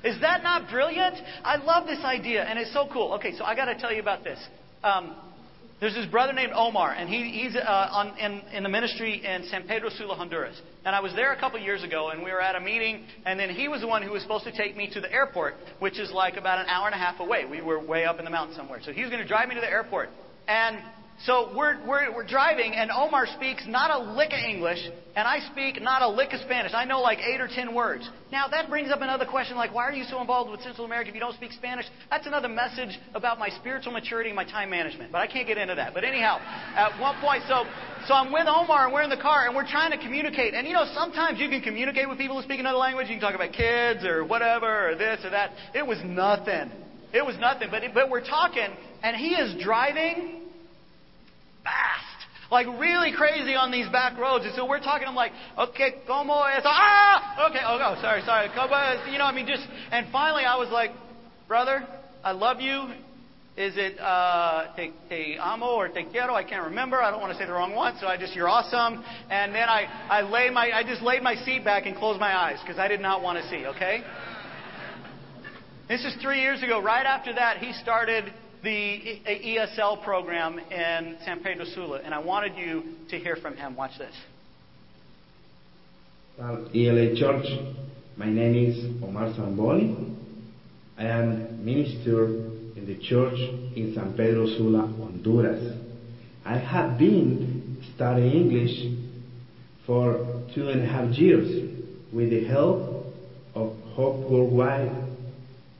Is 0.05 0.21
that 0.21 0.43
not 0.43 0.71
brilliant? 0.71 1.17
I 1.45 1.57
love 1.57 1.87
this 1.87 2.03
idea, 2.05 2.43
and 2.45 2.59
it's 2.59 2.73
so 2.73 2.89
cool. 2.93 3.15
Okay, 3.15 3.37
so 3.37 3.45
I 3.45 3.55
got 3.55 3.67
to 3.67 3.77
tell 3.77 3.93
you 3.93 4.01
about 4.01 4.25
this. 4.25 4.39
Um, 4.83 5.15
there's 5.81 5.95
this 5.95 6.07
brother 6.07 6.35
named 6.35 6.53
Omar, 6.55 6.93
and 6.93 7.09
he, 7.09 7.31
he's 7.31 7.57
uh, 7.57 7.89
on, 7.91 8.19
in, 8.19 8.43
in 8.53 8.63
the 8.63 8.69
ministry 8.69 9.25
in 9.25 9.45
San 9.45 9.67
Pedro 9.67 9.89
Sula, 9.89 10.15
Honduras. 10.15 10.61
And 10.85 10.95
I 10.95 11.01
was 11.01 11.15
there 11.15 11.33
a 11.33 11.41
couple 11.41 11.59
years 11.59 11.83
ago, 11.83 12.11
and 12.11 12.23
we 12.23 12.31
were 12.31 12.41
at 12.41 12.55
a 12.55 12.61
meeting, 12.61 13.05
and 13.25 13.41
then 13.41 13.49
he 13.49 13.67
was 13.67 13.81
the 13.81 13.89
one 13.89 14.03
who 14.03 14.13
was 14.13 14.21
supposed 14.23 14.45
to 14.45 14.53
take 14.53 14.77
me 14.77 14.91
to 14.93 15.01
the 15.01 15.11
airport, 15.11 15.55
which 15.79 15.99
is 15.99 16.13
like 16.13 16.37
about 16.37 16.59
an 16.59 16.67
hour 16.67 16.87
and 16.87 16.95
a 16.95 16.99
half 16.99 17.19
away. 17.21 17.47
We 17.47 17.63
were 17.63 17.83
way 17.83 18.05
up 18.05 18.19
in 18.19 18.27
the 18.27 18.31
mountain 18.31 18.55
somewhere. 18.55 18.81
So 18.85 18.93
he 18.93 19.01
was 19.01 19.11
going 19.11 19.23
to 19.23 19.29
drive 19.29 19.49
me 19.49 19.55
to 19.55 19.61
the 19.63 19.71
airport. 19.71 20.11
And 20.47 20.79
so 21.27 21.53
we're, 21.55 21.77
we're, 21.87 22.15
we're 22.15 22.27
driving, 22.27 22.73
and 22.73 22.91
Omar 22.91 23.27
speaks 23.37 23.65
not 23.69 23.91
a 23.91 24.15
lick 24.15 24.33
of 24.33 24.39
English, 24.39 24.79
and 25.15 25.29
I 25.29 25.41
speak 25.53 25.83
not 25.83 26.01
a 26.01 26.09
lick 26.09 26.33
of 26.33 26.41
Spanish. 26.41 26.73
I 26.73 26.87
know 26.87 27.03
like 27.03 27.19
eight 27.19 27.43
or 27.43 27.49
ten 27.49 27.75
words. 27.75 28.09
Now, 28.33 28.49
that 28.49 28.71
brings 28.71 28.91
up 28.91 29.03
another 29.03 29.27
question 29.27 29.55
like, 29.55 29.75
why 29.75 29.85
are 29.85 29.93
you 29.93 30.05
so 30.05 30.23
involved 30.23 30.51
with 30.51 30.63
Central 30.63 30.87
America 30.87 31.11
if 31.11 31.15
you 31.15 31.21
don't 31.21 31.35
speak 31.35 31.53
Spanish? 31.53 31.85
That's 32.09 32.27
another 32.27 32.49
message 32.49 32.99
about 33.15 33.39
my 33.39 33.51
spiritual 33.51 33.93
maturity 33.93 34.31
and 34.31 34.37
my 34.37 34.45
time 34.45 34.71
management, 34.71 35.13
but 35.13 35.19
I 35.19 35.27
can't 35.27 35.47
get 35.47 35.59
into 35.59 35.75
that. 35.75 35.93
But 35.93 36.05
anyhow, 36.05 36.39
at 36.41 36.99
one 36.99 37.21
point, 37.21 37.43
so, 37.49 37.65
so 38.09 38.15
I'm 38.15 38.33
with 38.33 38.47
Omar, 38.49 38.87
and 38.87 38.95
we're 38.95 39.03
in 39.03 39.11
the 39.11 39.21
car, 39.21 39.47
and 39.47 39.55
we're 39.55 39.69
trying 39.69 39.91
to 39.91 39.99
communicate. 39.99 40.55
And 40.55 40.67
you 40.67 40.73
know, 40.73 40.91
sometimes 40.95 41.39
you 41.39 41.51
can 41.51 41.61
communicate 41.61 42.09
with 42.09 42.17
people 42.17 42.39
who 42.39 42.43
speak 42.45 42.61
another 42.61 42.79
language. 42.79 43.09
You 43.09 43.17
can 43.17 43.21
talk 43.21 43.35
about 43.35 43.53
kids 43.53 44.07
or 44.07 44.25
whatever, 44.25 44.93
or 44.93 44.95
this 44.95 45.21
or 45.23 45.31
that. 45.31 45.51
It 45.75 45.87
was 45.87 45.99
nothing. 46.03 46.73
It 47.13 47.27
was 47.27 47.37
nothing. 47.39 47.69
But, 47.71 47.83
but 47.93 48.09
we're 48.09 48.25
talking, 48.25 48.69
and 49.03 49.17
he 49.17 49.35
is 49.35 49.63
driving 49.63 50.49
fast. 51.65 52.05
Like 52.51 52.67
really 52.81 53.13
crazy 53.17 53.55
on 53.55 53.71
these 53.71 53.89
back 53.91 54.19
roads. 54.19 54.45
And 54.45 54.55
so 54.55 54.67
we're 54.67 54.81
talking, 54.81 55.07
I'm 55.07 55.15
like, 55.15 55.33
okay, 55.57 56.03
como 56.07 56.43
es? 56.43 56.63
Ah! 56.65 57.49
Okay, 57.51 57.61
oh, 57.65 57.79
oh 57.81 58.01
sorry, 58.03 58.23
sorry. 58.23 58.49
Como 58.55 58.75
es? 58.75 59.13
You 59.13 59.19
know, 59.19 59.25
I 59.25 59.33
mean, 59.33 59.47
just, 59.47 59.67
and 59.93 60.11
finally 60.11 60.45
I 60.45 60.57
was 60.57 60.69
like, 60.71 60.91
brother, 61.47 61.87
I 62.25 62.33
love 62.33 62.61
you. 62.61 62.89
Is 63.57 63.75
it 63.77 64.01
uh, 64.01 64.75
te, 64.75 64.93
te 65.09 65.37
amo 65.39 65.67
or 65.67 65.89
te 65.89 66.05
quiero? 66.11 66.35
I 66.35 66.45
can't 66.45 66.65
remember. 66.65 67.03
I 67.03 67.11
don't 67.11 67.21
want 67.21 67.33
to 67.33 67.39
say 67.39 67.47
the 67.47 67.53
wrong 67.53 67.75
one, 67.75 67.97
so 68.01 68.07
I 68.07 68.17
just, 68.17 68.35
you're 68.35 68.49
awesome. 68.49 69.05
And 69.29 69.55
then 69.55 69.69
I, 69.69 69.85
I 70.09 70.23
lay 70.23 70.51
my, 70.51 70.71
I 70.71 70.83
just 70.83 71.03
laid 71.03 71.23
my 71.23 71.35
seat 71.35 71.65
back 71.65 71.87
and 71.87 71.97
closed 71.97 72.19
my 72.19 72.35
eyes 72.35 72.59
because 72.63 72.79
I 72.79 72.89
did 72.89 73.01
not 73.01 73.23
want 73.23 73.43
to 73.43 73.49
see, 73.51 73.67
okay? 73.67 74.03
This 75.89 76.05
is 76.05 76.15
three 76.23 76.41
years 76.41 76.63
ago. 76.63 76.81
Right 76.81 77.05
after 77.05 77.35
that, 77.35 77.59
he 77.59 77.73
started 77.75 78.33
the 78.63 79.21
ESL 79.27 80.03
program 80.05 80.59
in 80.59 81.17
San 81.25 81.43
Pedro 81.43 81.65
Sula, 81.75 82.01
and 82.05 82.13
I 82.13 82.19
wanted 82.19 82.57
you 82.57 82.83
to 83.09 83.19
hear 83.19 83.37
from 83.37 83.57
him. 83.57 83.77
Watch 83.77 83.93
this. 83.99 84.15
ELA 86.39 87.17
Church, 87.17 87.47
my 88.17 88.27
name 88.27 88.71
is 88.71 89.03
Omar 89.03 89.33
Zamboli. 89.33 90.17
I 90.99 91.05
am 91.05 91.65
minister 91.65 92.27
in 92.77 92.85
the 92.87 92.99
church 93.09 93.39
in 93.77 93.93
San 93.95 94.15
Pedro 94.17 94.47
Sula, 94.47 94.87
Honduras. 94.99 95.77
I 96.45 96.59
have 96.59 96.99
been 96.99 97.83
studying 97.95 98.33
English 98.33 98.97
for 99.87 100.45
two 100.55 100.69
and 100.69 100.83
a 100.83 100.87
half 100.87 101.11
years 101.19 101.71
with 102.13 102.31
the 102.31 102.45
help 102.45 103.07
of 103.55 103.77
Hope 103.95 104.31
Worldwide 104.31 104.91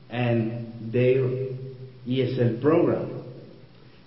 and 0.09 0.91
their 0.91 1.51
ESL 2.07 2.61
program. 2.61 3.23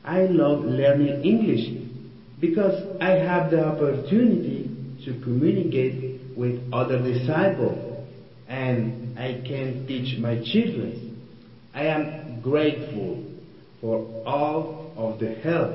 I 0.05 0.22
love 0.22 0.64
learning 0.64 1.24
English 1.24 1.82
because 2.40 2.99
I 3.01 3.11
have 3.11 3.51
the 3.51 3.64
opportunity 3.64 4.70
to 5.05 5.20
communicate 5.22 6.36
with 6.36 6.61
other 6.72 6.99
disciples 7.01 8.07
and 8.49 9.18
I 9.18 9.42
can 9.47 9.86
teach 9.86 10.18
my 10.18 10.36
children. 10.45 11.22
I 11.72 11.86
am 11.86 12.40
grateful 12.42 13.24
for 13.80 14.22
all 14.26 14.92
of 14.97 15.18
the 15.18 15.34
help 15.36 15.74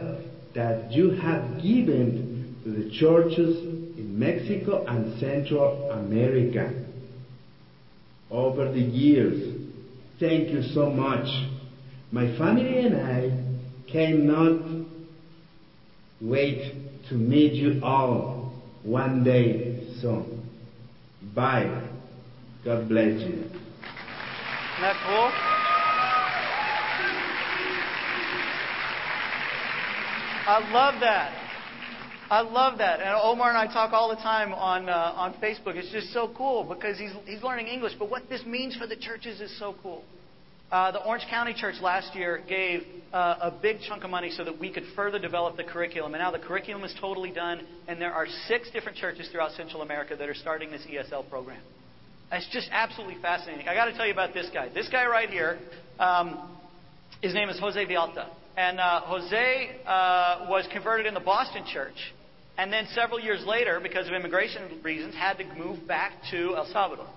that 0.54 0.92
you 0.92 1.12
have 1.12 1.62
given 1.62 2.56
to 2.64 2.70
the 2.72 2.92
churches 3.00 3.58
in 3.98 4.18
Mexico 4.18 4.86
and 4.86 5.20
Central 5.20 5.92
America 5.92 6.86
over 8.30 8.72
the 8.72 8.80
years. 8.80 9.58
Thank 10.20 10.50
you 10.50 10.64
so 10.74 10.90
much. 10.90 11.28
My 12.12 12.26
family 12.38 12.80
and 12.80 12.96
I 12.96 13.92
cannot 13.92 14.62
wait 16.20 16.74
to 17.10 17.16
meet 17.16 17.54
you 17.54 17.80
all 17.84 18.52
one 18.84 19.24
day 19.24 19.94
soon. 20.02 20.50
Bye. 21.36 21.88
God 22.66 22.90
bless 22.90 23.22
you. 23.22 23.44
Isn't 24.80 24.98
cool? 25.06 25.32
I 30.48 30.72
love 30.74 31.00
that. 31.02 31.36
I 32.32 32.42
love 32.42 32.78
that. 32.80 33.02
And 33.02 33.10
Omar 33.22 33.50
and 33.50 33.58
I 33.58 33.72
talk 33.72 33.94
all 33.94 34.10
the 34.10 34.16
time 34.16 34.54
on, 34.54 34.90
uh, 34.90 35.14
on 35.16 35.34
Facebook. 35.36 35.76
It's 35.76 35.92
just 35.92 36.12
so 36.12 36.34
cool 36.36 36.64
because 36.64 36.98
he's, 36.98 37.12
he's 37.26 37.44
learning 37.44 37.68
English. 37.68 37.94
But 38.00 38.10
what 38.10 38.30
this 38.30 38.44
means 38.46 38.76
for 38.76 38.88
the 38.88 38.96
churches 38.96 39.42
is 39.42 39.58
so 39.60 39.76
cool. 39.84 40.04
Uh, 40.72 40.92
the 40.92 41.04
Orange 41.04 41.26
County 41.32 41.56
Church 41.56 41.76
last 41.82 42.16
year 42.16 42.44
gave 42.48 42.84
uh, 43.12 43.38
a 43.42 43.52
big 43.52 43.78
chunk 43.88 44.04
of 44.04 44.12
money 44.12 44.30
so 44.30 44.44
that 44.44 44.60
we 44.60 44.72
could 44.72 44.84
further 44.96 45.18
develop 45.18 45.58
the 45.58 45.64
curriculum. 45.64 46.14
And 46.14 46.22
now 46.22 46.30
the 46.30 46.38
curriculum 46.38 46.84
is 46.84 46.94
totally 47.02 47.32
done, 47.32 47.66
and 47.88 48.00
there 48.00 48.14
are 48.14 48.28
six 48.48 48.70
different 48.70 48.96
churches 48.96 49.28
throughout 49.32 49.52
Central 49.54 49.82
America 49.82 50.16
that 50.16 50.30
are 50.30 50.36
starting 50.36 50.70
this 50.70 50.84
ESL 50.84 51.28
program. 51.28 51.62
It's 52.32 52.48
just 52.54 52.70
absolutely 52.72 53.20
fascinating. 53.20 53.68
I 53.68 53.74
got 53.74 53.86
to 53.86 53.94
tell 53.94 54.06
you 54.06 54.14
about 54.14 54.36
this 54.36 54.48
guy. 54.54 54.70
This 54.72 54.88
guy 54.90 55.08
right 55.08 55.30
here, 55.30 55.58
um, 55.98 56.56
his 57.24 57.34
name 57.34 57.50
is 57.50 57.60
Jose 57.60 57.84
Vialta. 57.88 58.28
And 58.56 58.80
uh, 58.80 59.02
Jose 59.06 59.70
uh, 59.88 60.46
was 60.50 60.68
converted 60.72 61.08
in 61.08 61.16
the 61.16 61.20
Boston 61.20 61.64
church, 61.74 61.96
and 62.60 62.72
then 62.72 62.86
several 62.94 63.20
years 63.20 63.44
later, 63.48 63.80
because 63.82 64.06
of 64.06 64.14
immigration 64.14 64.82
reasons, 64.84 65.16
had 65.16 65.38
to 65.38 65.46
move 65.56 65.88
back 65.88 66.12
to 66.30 66.56
El 66.58 66.68
Salvador. 66.72 67.08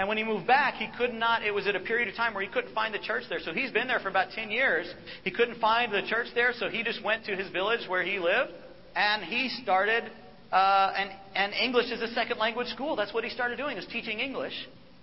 And 0.00 0.08
when 0.08 0.16
he 0.16 0.24
moved 0.24 0.46
back, 0.46 0.76
he 0.76 0.88
could 0.96 1.12
not, 1.12 1.42
it 1.42 1.50
was 1.50 1.66
at 1.66 1.76
a 1.76 1.80
period 1.80 2.08
of 2.08 2.14
time 2.14 2.32
where 2.32 2.42
he 2.42 2.48
couldn't 2.48 2.72
find 2.74 2.94
the 2.94 2.98
church 2.98 3.24
there. 3.28 3.38
So 3.38 3.52
he's 3.52 3.70
been 3.70 3.86
there 3.86 4.00
for 4.00 4.08
about 4.08 4.30
10 4.30 4.50
years. 4.50 4.90
He 5.24 5.30
couldn't 5.30 5.60
find 5.60 5.92
the 5.92 6.00
church 6.08 6.28
there, 6.34 6.54
so 6.58 6.70
he 6.70 6.82
just 6.82 7.04
went 7.04 7.26
to 7.26 7.36
his 7.36 7.50
village 7.50 7.80
where 7.86 8.02
he 8.02 8.18
lived, 8.18 8.50
and 8.96 9.22
he 9.22 9.50
started 9.62 10.04
uh, 10.52 10.92
an, 10.96 11.10
an 11.34 11.52
English 11.52 11.92
as 11.92 12.00
a 12.00 12.14
second 12.14 12.38
language 12.38 12.68
school. 12.68 12.96
That's 12.96 13.12
what 13.12 13.24
he 13.24 13.30
started 13.30 13.58
doing, 13.58 13.76
is 13.76 13.84
teaching 13.92 14.20
English. 14.20 14.54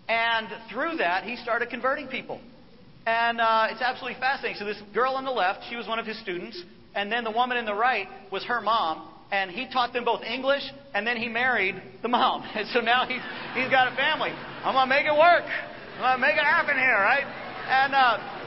And 0.10 0.48
through 0.72 0.98
that, 0.98 1.26
he 1.26 1.36
started 1.36 1.70
converting 1.70 2.08
people. 2.08 2.42
And 3.06 3.40
uh, 3.40 3.68
it's 3.70 3.84
absolutely 3.84 4.20
fascinating. 4.20 4.58
So 4.58 4.66
this 4.66 4.82
girl 4.96 5.14
on 5.14 5.26
the 5.26 5.32
left, 5.32 5.60
she 5.70 5.76
was 5.76 5.88
one 5.88 6.00
of 6.00 6.08
his 6.08 6.20
students, 6.22 6.60
and 6.96 7.12
then 7.12 7.24
the 7.24 7.30
woman 7.30 7.58
in 7.58 7.66
the 7.66 7.76
right 7.76 8.08
was 8.32 8.44
her 8.46 8.62
mom 8.62 9.08
and 9.32 9.52
he 9.52 9.68
taught 9.72 9.94
them 9.94 10.06
both 10.06 10.24
English, 10.24 10.64
and 10.94 11.06
then 11.06 11.18
he 11.18 11.28
married 11.28 11.76
the 12.02 12.08
mom. 12.08 12.44
And 12.56 12.68
so 12.70 12.80
now 12.80 13.06
he's, 13.06 13.22
he's 13.56 13.70
got 13.70 13.92
a 13.92 13.96
family. 13.96 14.32
I'm 14.64 14.74
going 14.74 14.88
to 14.88 14.96
make 14.96 15.06
it 15.06 15.18
work. 15.18 15.44
I'm 15.96 16.02
going 16.02 16.16
to 16.16 16.22
make 16.22 16.38
it 16.38 16.46
happen 16.46 16.78
here, 16.78 16.96
right? 16.96 17.26
And, 17.68 17.94
uh, 17.94 18.38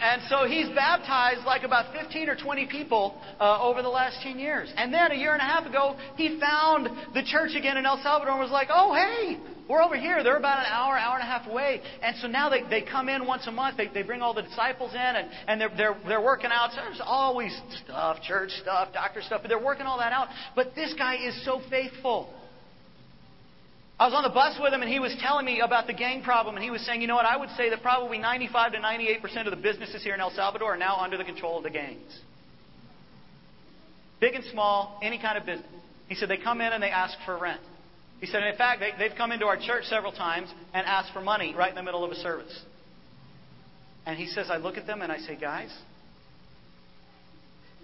and 0.00 0.22
so 0.28 0.46
he's 0.46 0.68
baptized 0.74 1.44
like 1.44 1.62
about 1.62 1.92
15 1.94 2.28
or 2.28 2.36
20 2.36 2.66
people 2.66 3.20
uh, 3.38 3.62
over 3.62 3.82
the 3.82 3.88
last 3.88 4.22
10 4.22 4.38
years. 4.38 4.72
And 4.76 4.92
then 4.92 5.12
a 5.12 5.14
year 5.14 5.32
and 5.32 5.40
a 5.40 5.44
half 5.44 5.66
ago, 5.66 5.96
he 6.16 6.40
found 6.40 6.88
the 7.14 7.22
church 7.22 7.52
again 7.56 7.76
in 7.76 7.86
El 7.86 8.02
Salvador 8.02 8.32
and 8.32 8.40
was 8.40 8.50
like, 8.50 8.68
oh, 8.72 8.94
hey, 8.94 9.38
we're 9.70 9.82
over 9.82 9.96
here. 9.96 10.24
They're 10.24 10.36
about 10.36 10.58
an 10.58 10.66
hour, 10.68 10.98
hour 10.98 11.14
and 11.14 11.22
a 11.22 11.26
half 11.26 11.46
away. 11.46 11.80
And 12.02 12.16
so 12.16 12.26
now 12.26 12.50
they, 12.50 12.62
they 12.68 12.82
come 12.82 13.08
in 13.08 13.24
once 13.24 13.46
a 13.46 13.52
month. 13.52 13.76
They, 13.76 13.86
they 13.86 14.02
bring 14.02 14.20
all 14.20 14.34
the 14.34 14.42
disciples 14.42 14.92
in 14.92 14.98
and, 14.98 15.28
and 15.46 15.60
they're, 15.60 15.70
they're, 15.76 15.96
they're 16.08 16.20
working 16.20 16.50
out. 16.52 16.72
So 16.72 16.80
there's 16.82 17.00
always 17.02 17.56
stuff, 17.84 18.20
church 18.22 18.50
stuff, 18.60 18.92
doctor 18.92 19.22
stuff, 19.22 19.42
but 19.42 19.48
they're 19.48 19.62
working 19.62 19.86
all 19.86 19.98
that 19.98 20.12
out. 20.12 20.26
But 20.56 20.74
this 20.74 20.92
guy 20.98 21.24
is 21.24 21.44
so 21.44 21.60
faithful. 21.70 22.34
I 24.00 24.06
was 24.06 24.14
on 24.14 24.24
the 24.24 24.34
bus 24.34 24.58
with 24.60 24.72
him 24.72 24.82
and 24.82 24.90
he 24.90 24.98
was 24.98 25.14
telling 25.20 25.46
me 25.46 25.60
about 25.60 25.86
the 25.86 25.94
gang 25.94 26.24
problem 26.24 26.56
and 26.56 26.64
he 26.64 26.70
was 26.70 26.84
saying, 26.84 27.00
you 27.00 27.06
know 27.06 27.14
what, 27.14 27.26
I 27.26 27.36
would 27.36 27.50
say 27.50 27.70
that 27.70 27.80
probably 27.80 28.18
95 28.18 28.72
to 28.72 28.78
98% 28.78 29.44
of 29.46 29.50
the 29.52 29.62
businesses 29.62 30.02
here 30.02 30.14
in 30.14 30.20
El 30.20 30.32
Salvador 30.32 30.74
are 30.74 30.76
now 30.76 30.96
under 30.96 31.16
the 31.16 31.24
control 31.24 31.58
of 31.58 31.62
the 31.62 31.70
gangs. 31.70 32.18
Big 34.20 34.34
and 34.34 34.44
small, 34.46 34.98
any 35.00 35.20
kind 35.20 35.38
of 35.38 35.46
business. 35.46 35.70
He 36.08 36.16
said 36.16 36.28
they 36.28 36.38
come 36.38 36.60
in 36.60 36.72
and 36.72 36.82
they 36.82 36.90
ask 36.90 37.16
for 37.24 37.38
rent. 37.38 37.60
He 38.20 38.26
said, 38.26 38.42
in 38.42 38.56
fact, 38.56 38.80
they, 38.80 38.90
they've 38.98 39.16
come 39.16 39.32
into 39.32 39.46
our 39.46 39.56
church 39.56 39.84
several 39.84 40.12
times 40.12 40.48
and 40.74 40.86
asked 40.86 41.12
for 41.12 41.20
money 41.20 41.54
right 41.56 41.70
in 41.70 41.74
the 41.74 41.82
middle 41.82 42.04
of 42.04 42.10
a 42.10 42.16
service. 42.16 42.58
And 44.06 44.18
he 44.18 44.26
says, 44.26 44.48
I 44.50 44.56
look 44.56 44.76
at 44.76 44.86
them 44.86 45.02
and 45.02 45.10
I 45.10 45.18
say, 45.18 45.36
guys, 45.40 45.74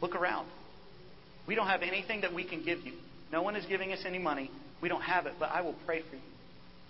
look 0.00 0.14
around. 0.14 0.48
We 1.46 1.54
don't 1.54 1.68
have 1.68 1.82
anything 1.82 2.22
that 2.22 2.34
we 2.34 2.44
can 2.44 2.64
give 2.64 2.80
you. 2.80 2.92
No 3.32 3.42
one 3.42 3.56
is 3.56 3.64
giving 3.66 3.92
us 3.92 4.00
any 4.06 4.18
money. 4.18 4.50
We 4.82 4.88
don't 4.88 5.02
have 5.02 5.26
it, 5.26 5.34
but 5.38 5.50
I 5.50 5.62
will 5.62 5.76
pray 5.86 6.02
for 6.08 6.16
you. 6.16 6.22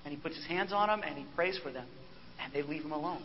And 0.04 0.14
he 0.14 0.20
puts 0.20 0.36
his 0.36 0.46
hands 0.46 0.72
on 0.72 0.88
them 0.88 1.02
and 1.06 1.16
he 1.16 1.24
prays 1.34 1.58
for 1.62 1.70
them. 1.70 1.86
And 2.42 2.52
they 2.52 2.62
leave 2.62 2.82
him 2.82 2.92
alone 2.92 3.22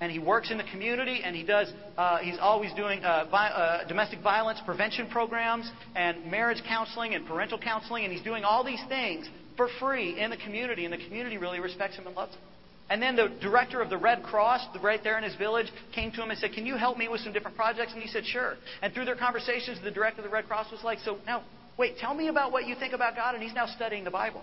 and 0.00 0.12
he 0.12 0.18
works 0.18 0.50
in 0.50 0.58
the 0.58 0.64
community 0.64 1.22
and 1.24 1.34
he 1.34 1.42
does 1.42 1.72
uh, 1.96 2.18
he's 2.18 2.38
always 2.40 2.72
doing 2.74 3.02
uh, 3.04 3.26
vi- 3.30 3.48
uh, 3.48 3.88
domestic 3.88 4.20
violence 4.20 4.60
prevention 4.64 5.08
programs 5.08 5.70
and 5.94 6.30
marriage 6.30 6.62
counseling 6.68 7.14
and 7.14 7.26
parental 7.26 7.58
counseling 7.58 8.04
and 8.04 8.12
he's 8.12 8.22
doing 8.22 8.44
all 8.44 8.64
these 8.64 8.82
things 8.88 9.28
for 9.56 9.68
free 9.80 10.20
in 10.20 10.30
the 10.30 10.36
community 10.36 10.84
and 10.84 10.92
the 10.92 10.98
community 10.98 11.38
really 11.38 11.60
respects 11.60 11.96
him 11.96 12.06
and 12.06 12.14
loves 12.14 12.34
him. 12.34 12.40
And 12.88 13.02
then 13.02 13.16
the 13.16 13.32
director 13.42 13.82
of 13.82 13.90
the 13.90 13.98
red 13.98 14.22
cross 14.22 14.64
right 14.80 15.02
there 15.02 15.18
in 15.18 15.24
his 15.24 15.34
village 15.34 15.66
came 15.92 16.12
to 16.12 16.22
him 16.22 16.30
and 16.30 16.38
said 16.38 16.52
can 16.52 16.66
you 16.66 16.76
help 16.76 16.98
me 16.98 17.08
with 17.08 17.22
some 17.22 17.32
different 17.32 17.56
projects? 17.56 17.92
And 17.92 18.02
he 18.02 18.08
said 18.08 18.24
sure. 18.24 18.54
And 18.82 18.92
through 18.92 19.06
their 19.06 19.16
conversations 19.16 19.78
the 19.82 19.90
director 19.90 20.20
of 20.20 20.24
the 20.24 20.32
red 20.32 20.46
cross 20.46 20.70
was 20.70 20.84
like 20.84 20.98
so 21.00 21.18
now 21.26 21.42
wait 21.78 21.96
tell 21.98 22.14
me 22.14 22.28
about 22.28 22.52
what 22.52 22.66
you 22.66 22.74
think 22.74 22.92
about 22.92 23.16
god 23.16 23.34
and 23.34 23.42
he's 23.42 23.54
now 23.54 23.66
studying 23.66 24.04
the 24.04 24.10
bible 24.10 24.42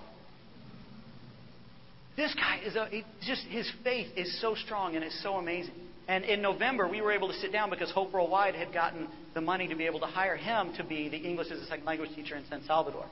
this 2.16 2.34
guy 2.36 2.60
is 2.66 2.76
a, 2.76 2.88
he, 2.90 3.04
just 3.26 3.42
his 3.44 3.70
faith 3.84 4.08
is 4.16 4.40
so 4.42 4.56
strong 4.56 4.96
and 4.96 5.04
it's 5.04 5.22
so 5.24 5.36
amazing. 5.36 5.74
And 6.08 6.24
in 6.26 6.42
November, 6.42 6.88
we 6.88 7.02
were 7.02 7.12
able 7.12 7.30
to 7.30 7.34
sit 7.36 7.52
down 7.52 7.70
because 7.70 7.90
Hope 7.92 8.12
Worldwide 8.12 8.56
had 8.56 8.74
gotten 8.74 9.08
the 9.34 9.42
money 9.42 9.68
to 9.70 9.76
be 9.76 9.86
able 9.86 10.02
to 10.02 10.06
hire 10.06 10.36
him 10.36 10.74
to 10.78 10.84
be 10.84 11.10
the 11.10 11.18
English 11.18 11.48
as 11.50 11.60
a 11.60 11.66
second 11.66 11.86
language 11.86 12.14
teacher 12.16 12.36
in 12.36 12.44
San 12.50 12.62
Salvador. 12.66 13.06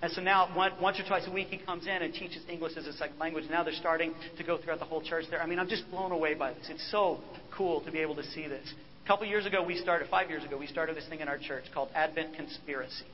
And 0.00 0.12
so 0.12 0.22
now, 0.22 0.48
once 0.80 1.00
or 1.00 1.06
twice 1.08 1.26
a 1.26 1.32
week, 1.32 1.48
he 1.48 1.58
comes 1.58 1.86
in 1.86 2.02
and 2.02 2.14
teaches 2.14 2.42
English 2.48 2.76
as 2.76 2.86
a 2.86 2.92
second 2.92 3.18
language. 3.18 3.46
Now 3.50 3.64
they're 3.64 3.74
starting 3.74 4.14
to 4.36 4.44
go 4.44 4.56
throughout 4.56 4.78
the 4.78 4.84
whole 4.84 5.02
church 5.02 5.24
there. 5.28 5.42
I 5.42 5.46
mean, 5.46 5.58
I'm 5.58 5.68
just 5.68 5.90
blown 5.90 6.12
away 6.12 6.34
by 6.34 6.52
this. 6.54 6.68
It's 6.70 6.90
so 6.92 7.18
cool 7.56 7.80
to 7.80 7.90
be 7.90 7.98
able 7.98 8.14
to 8.14 8.22
see 8.22 8.46
this. 8.46 8.72
A 9.04 9.08
couple 9.08 9.26
years 9.26 9.44
ago, 9.44 9.64
we 9.64 9.76
started, 9.76 10.08
five 10.08 10.30
years 10.30 10.44
ago, 10.44 10.56
we 10.56 10.68
started 10.68 10.96
this 10.96 11.08
thing 11.08 11.18
in 11.18 11.26
our 11.26 11.38
church 11.38 11.64
called 11.74 11.88
Advent 11.96 12.36
Conspiracy. 12.36 13.06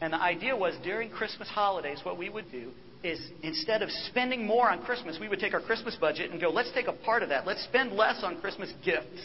And 0.00 0.12
the 0.12 0.20
idea 0.20 0.56
was 0.56 0.74
during 0.84 1.10
Christmas 1.10 1.48
holidays, 1.48 1.98
what 2.04 2.16
we 2.18 2.28
would 2.28 2.52
do 2.52 2.70
is 3.04 3.20
instead 3.42 3.82
of 3.82 3.90
spending 4.08 4.46
more 4.46 4.70
on 4.70 4.82
Christmas, 4.84 5.18
we 5.20 5.28
would 5.28 5.40
take 5.40 5.54
our 5.54 5.60
Christmas 5.60 5.96
budget 6.00 6.30
and 6.30 6.40
go, 6.40 6.50
let's 6.50 6.70
take 6.72 6.86
a 6.86 6.92
part 6.92 7.22
of 7.22 7.28
that. 7.30 7.46
Let's 7.46 7.62
spend 7.64 7.92
less 7.92 8.22
on 8.22 8.40
Christmas 8.40 8.72
gifts 8.84 9.20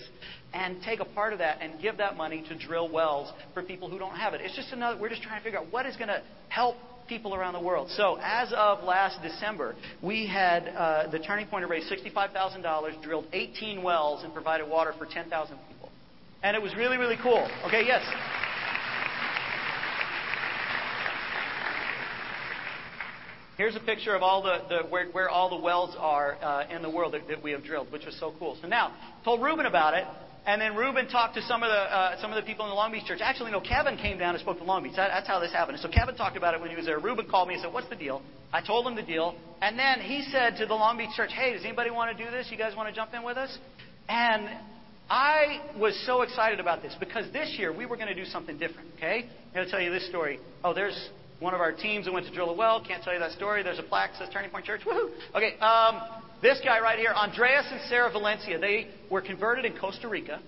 and 0.53 0.81
take 0.83 0.99
a 0.99 1.05
part 1.05 1.33
of 1.33 1.39
that 1.39 1.59
and 1.61 1.81
give 1.81 1.97
that 1.97 2.17
money 2.17 2.43
to 2.49 2.57
drill 2.57 2.89
wells 2.89 3.31
for 3.53 3.61
people 3.61 3.89
who 3.89 3.99
don't 3.99 4.15
have 4.15 4.33
it. 4.33 4.41
It's 4.41 4.55
just 4.55 4.71
another, 4.71 4.99
we're 4.99 5.09
just 5.09 5.21
trying 5.21 5.39
to 5.39 5.43
figure 5.43 5.59
out 5.59 5.71
what 5.71 5.85
is 5.85 5.95
going 5.95 6.07
to 6.07 6.21
help 6.49 6.75
people 7.07 7.35
around 7.35 7.53
the 7.53 7.61
world. 7.61 7.89
So 7.91 8.17
as 8.21 8.51
of 8.55 8.83
last 8.83 9.21
December, 9.21 9.75
we 10.01 10.27
had 10.27 10.67
uh, 10.67 11.09
the 11.09 11.19
Turning 11.19 11.47
Point 11.47 11.63
to 11.63 11.67
raise 11.67 11.89
$65,000, 11.89 13.01
drilled 13.01 13.25
18 13.31 13.81
wells, 13.83 14.23
and 14.23 14.33
provided 14.33 14.67
water 14.67 14.93
for 14.97 15.05
10,000 15.05 15.57
people. 15.69 15.89
And 16.43 16.55
it 16.55 16.61
was 16.61 16.75
really, 16.75 16.97
really 16.97 17.17
cool. 17.21 17.49
Okay, 17.65 17.83
yes. 17.85 18.03
Here's 23.57 23.75
a 23.75 23.79
picture 23.79 24.13
of 24.13 24.21
all 24.21 24.43
the, 24.43 24.59
the 24.69 24.89
where, 24.89 25.07
where 25.07 25.29
all 25.29 25.49
the 25.49 25.57
wells 25.57 25.95
are 25.97 26.37
uh, 26.43 26.67
in 26.69 26.83
the 26.83 26.91
world 26.91 27.15
that, 27.15 27.27
that 27.27 27.41
we 27.41 27.49
have 27.51 27.63
drilled, 27.63 27.91
which 27.91 28.05
was 28.05 28.15
so 28.19 28.31
cool. 28.37 28.55
So 28.61 28.67
now, 28.67 28.93
told 29.25 29.41
Reuben 29.41 29.65
about 29.65 29.95
it, 29.95 30.05
and 30.45 30.61
then 30.61 30.75
Reuben 30.75 31.09
talked 31.09 31.33
to 31.35 31.41
some 31.41 31.63
of 31.63 31.69
the 31.69 31.73
uh, 31.73 32.21
some 32.21 32.31
of 32.31 32.35
the 32.35 32.45
people 32.47 32.65
in 32.65 32.69
the 32.69 32.75
Long 32.75 32.91
Beach 32.91 33.05
church. 33.05 33.17
Actually, 33.19 33.49
no, 33.49 33.59
Kevin 33.59 33.97
came 33.97 34.19
down 34.19 34.35
and 34.35 34.41
spoke 34.41 34.59
to 34.59 34.63
Long 34.63 34.83
Beach. 34.83 34.93
That, 34.95 35.07
that's 35.07 35.27
how 35.27 35.39
this 35.39 35.51
happened. 35.51 35.79
So 35.79 35.89
Kevin 35.89 36.15
talked 36.15 36.37
about 36.37 36.53
it 36.53 36.61
when 36.61 36.69
he 36.69 36.75
was 36.75 36.85
there. 36.85 36.99
Reuben 36.99 37.27
called 37.27 37.47
me 37.47 37.55
and 37.55 37.63
said, 37.63 37.73
"What's 37.73 37.89
the 37.89 37.95
deal?" 37.95 38.21
I 38.53 38.61
told 38.61 38.85
him 38.85 38.95
the 38.95 39.01
deal, 39.01 39.35
and 39.59 39.77
then 39.77 40.01
he 40.01 40.21
said 40.31 40.57
to 40.57 40.67
the 40.67 40.75
Long 40.75 40.95
Beach 40.99 41.09
church, 41.17 41.31
"Hey, 41.33 41.53
does 41.53 41.65
anybody 41.65 41.89
want 41.89 42.15
to 42.15 42.23
do 42.23 42.29
this? 42.29 42.49
You 42.51 42.57
guys 42.57 42.75
want 42.75 42.89
to 42.89 42.95
jump 42.95 43.15
in 43.15 43.23
with 43.23 43.37
us?" 43.37 43.57
And 44.07 44.47
I 45.09 45.61
was 45.79 45.99
so 46.05 46.21
excited 46.21 46.59
about 46.59 46.83
this 46.83 46.95
because 46.99 47.25
this 47.33 47.55
year 47.57 47.75
we 47.75 47.87
were 47.87 47.95
going 47.95 48.09
to 48.09 48.15
do 48.15 48.25
something 48.25 48.59
different. 48.59 48.89
Okay, 48.97 49.25
I'm 49.25 49.53
going 49.55 49.65
to 49.65 49.71
tell 49.71 49.81
you 49.81 49.89
this 49.89 50.07
story. 50.09 50.39
Oh, 50.63 50.75
there's 50.75 51.09
one 51.39 51.53
of 51.53 51.61
our 51.61 51.71
teams 51.71 52.05
that 52.05 52.11
went 52.11 52.25
to 52.25 52.33
drill 52.33 52.49
a 52.49 52.53
well. 52.55 52.83
Can't 52.85 53.03
tell 53.03 53.13
you 53.13 53.19
that 53.19 53.31
story. 53.31 53.63
There's 53.63 53.79
a 53.79 53.83
plaque 53.83 54.11
that 54.13 54.25
says 54.25 54.29
Turning 54.33 54.49
Point 54.49 54.65
Church. 54.65 54.81
Woohoo! 54.85 55.11
Okay, 55.35 55.57
um, 55.59 56.01
this 56.41 56.59
guy 56.63 56.79
right 56.79 56.99
here, 56.99 57.13
Andreas 57.15 57.65
and 57.69 57.81
Sarah 57.89 58.11
Valencia, 58.11 58.59
they 58.59 58.87
were 59.09 59.21
converted 59.21 59.65
in 59.65 59.77
Costa 59.77 60.07
Rica, 60.07 60.39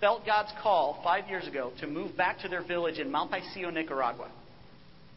felt 0.00 0.26
God's 0.26 0.52
call 0.62 1.00
five 1.04 1.28
years 1.28 1.46
ago 1.46 1.72
to 1.80 1.86
move 1.86 2.16
back 2.16 2.40
to 2.40 2.48
their 2.48 2.64
village 2.64 2.98
in 2.98 3.10
Malpaisillo, 3.10 3.72
Nicaragua. 3.72 4.30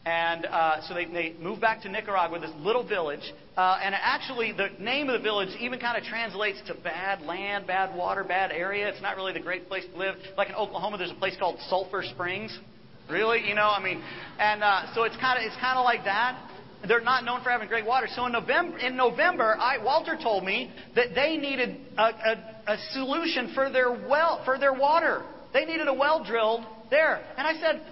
And 0.04 0.46
uh, 0.46 0.82
so 0.86 0.94
they, 0.94 1.04
they 1.06 1.34
moved 1.40 1.60
back 1.60 1.82
to 1.82 1.88
Nicaragua, 1.88 2.38
this 2.38 2.52
little 2.60 2.86
village. 2.86 3.32
Uh, 3.56 3.80
and 3.82 3.92
actually, 3.92 4.52
the 4.52 4.68
name 4.78 5.08
of 5.08 5.20
the 5.20 5.22
village 5.22 5.48
even 5.58 5.80
kind 5.80 5.98
of 5.98 6.04
translates 6.04 6.60
to 6.68 6.74
bad 6.74 7.22
land, 7.22 7.66
bad 7.66 7.96
water, 7.96 8.22
bad 8.22 8.52
area. 8.52 8.88
It's 8.88 9.02
not 9.02 9.16
really 9.16 9.32
the 9.32 9.40
great 9.40 9.66
place 9.66 9.84
to 9.92 9.98
live. 9.98 10.14
Like 10.36 10.48
in 10.48 10.54
Oklahoma, 10.54 10.98
there's 10.98 11.10
a 11.10 11.14
place 11.14 11.34
called 11.36 11.58
Sulphur 11.68 12.04
Springs. 12.04 12.56
Really? 13.08 13.46
You 13.46 13.54
know, 13.54 13.68
I 13.68 13.82
mean, 13.82 14.02
and 14.38 14.62
uh, 14.62 14.94
so 14.94 15.04
it's 15.04 15.16
kind 15.16 15.38
of 15.38 15.44
it's 15.46 15.60
kind 15.60 15.78
of 15.78 15.84
like 15.84 16.04
that. 16.04 16.42
They're 16.86 17.00
not 17.00 17.24
known 17.24 17.42
for 17.42 17.50
having 17.50 17.68
great 17.68 17.86
water. 17.86 18.06
So 18.14 18.26
in 18.26 18.32
November, 18.32 18.78
in 18.78 18.96
November, 18.96 19.56
I, 19.58 19.82
Walter 19.82 20.18
told 20.20 20.44
me 20.44 20.70
that 20.94 21.14
they 21.14 21.36
needed 21.36 21.76
a, 21.96 22.02
a, 22.02 22.62
a 22.66 22.78
solution 22.92 23.52
for 23.54 23.70
their 23.70 23.90
well 23.90 24.42
for 24.44 24.58
their 24.58 24.72
water. 24.72 25.24
They 25.52 25.64
needed 25.64 25.88
a 25.88 25.94
well 25.94 26.24
drilled 26.24 26.64
there, 26.90 27.24
and 27.36 27.46
I 27.46 27.54
said, 27.60 27.82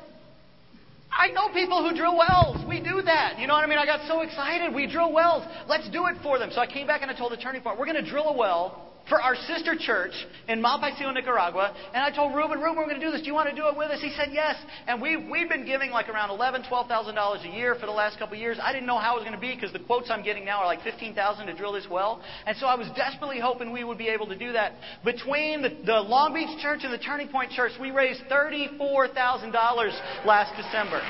I 1.11 1.29
know 1.29 1.49
people 1.55 1.89
who 1.89 1.97
drill 1.97 2.17
wells. 2.17 2.65
We 2.69 2.81
do 2.81 3.01
that. 3.03 3.39
You 3.39 3.47
know 3.47 3.55
what 3.55 3.65
I 3.65 3.69
mean? 3.69 3.79
I 3.79 3.87
got 3.87 4.07
so 4.09 4.23
excited. 4.23 4.75
We 4.75 4.91
drill 4.91 5.13
wells. 5.13 5.45
Let's 5.69 5.89
do 5.91 6.07
it 6.07 6.17
for 6.23 6.41
them. 6.41 6.51
So 6.53 6.61
I 6.61 6.67
came 6.67 6.89
back 6.89 7.03
and 7.03 7.11
I 7.11 7.17
told 7.17 7.31
the 7.31 7.37
turning 7.37 7.63
point, 7.63 7.79
we're 7.79 7.87
going 7.87 8.03
to 8.03 8.11
drill 8.11 8.31
a 8.31 8.37
well 8.37 8.94
for 9.09 9.21
our 9.21 9.37
sister 9.37 9.75
church 9.79 10.13
in 10.49 10.63
Malpaisillo, 10.63 11.13
Nicaragua. 11.13 11.75
And 11.93 12.03
I 12.03 12.11
told 12.15 12.35
Reuben, 12.35 12.59
Reuben, 12.61 12.77
we're 12.77 12.89
going 12.89 13.01
to 13.01 13.05
do 13.05 13.13
this. 13.13 13.21
Do 13.21 13.27
you 13.27 13.35
want 13.35 13.51
to 13.51 13.55
do 13.55 13.69
it 13.69 13.77
with 13.77 13.91
us? 13.91 14.01
He 14.01 14.11
said 14.17 14.29
yes. 14.33 14.57
And 14.87 15.01
we, 15.01 15.17
we've 15.17 15.49
been 15.49 15.67
giving 15.67 15.91
like 15.91 16.09
around 16.09 16.31
eleven, 16.31 16.65
twelve 16.69 16.89
thousand 16.89 17.15
dollars 17.15 17.41
a 17.45 17.49
year 17.49 17.75
for 17.75 17.87
the 17.87 17.93
last 17.93 18.19
couple 18.19 18.35
of 18.35 18.41
years. 18.41 18.59
I 18.63 18.73
didn't 18.73 18.87
know 18.87 18.99
how 18.99 19.17
it 19.17 19.21
was 19.21 19.25
going 19.25 19.35
to 19.37 19.41
be 19.41 19.55
because 19.55 19.73
the 19.73 19.81
quotes 19.81 20.11
I'm 20.11 20.25
getting 20.25 20.45
now 20.45 20.61
are 20.61 20.67
like 20.67 20.83
fifteen 20.83 21.15
thousand 21.15 21.47
to 21.47 21.55
drill 21.55 21.73
this 21.73 21.87
well. 21.91 22.23
And 22.47 22.57
so 22.57 22.67
I 22.67 22.77
was 22.77 22.89
desperately 22.97 23.41
hoping 23.41 23.73
we 23.73 23.85
would 23.85 23.99
be 23.99 24.09
able 24.09 24.27
to 24.29 24.39
do 24.39 24.53
that. 24.53 24.73
Between 25.05 25.63
the, 25.63 25.77
the 25.85 26.01
Long 26.01 26.33
Beach 26.33 26.59
Church 26.63 26.81
and 26.83 26.93
the 26.93 26.99
Turning 26.99 27.29
Point 27.29 27.51
Church, 27.53 27.73
we 27.81 27.91
raised 27.91 28.23
thirty-four 28.29 29.09
thousand 29.09 29.53
dollars 29.53 29.93
last 30.25 30.55
December. 30.57 31.03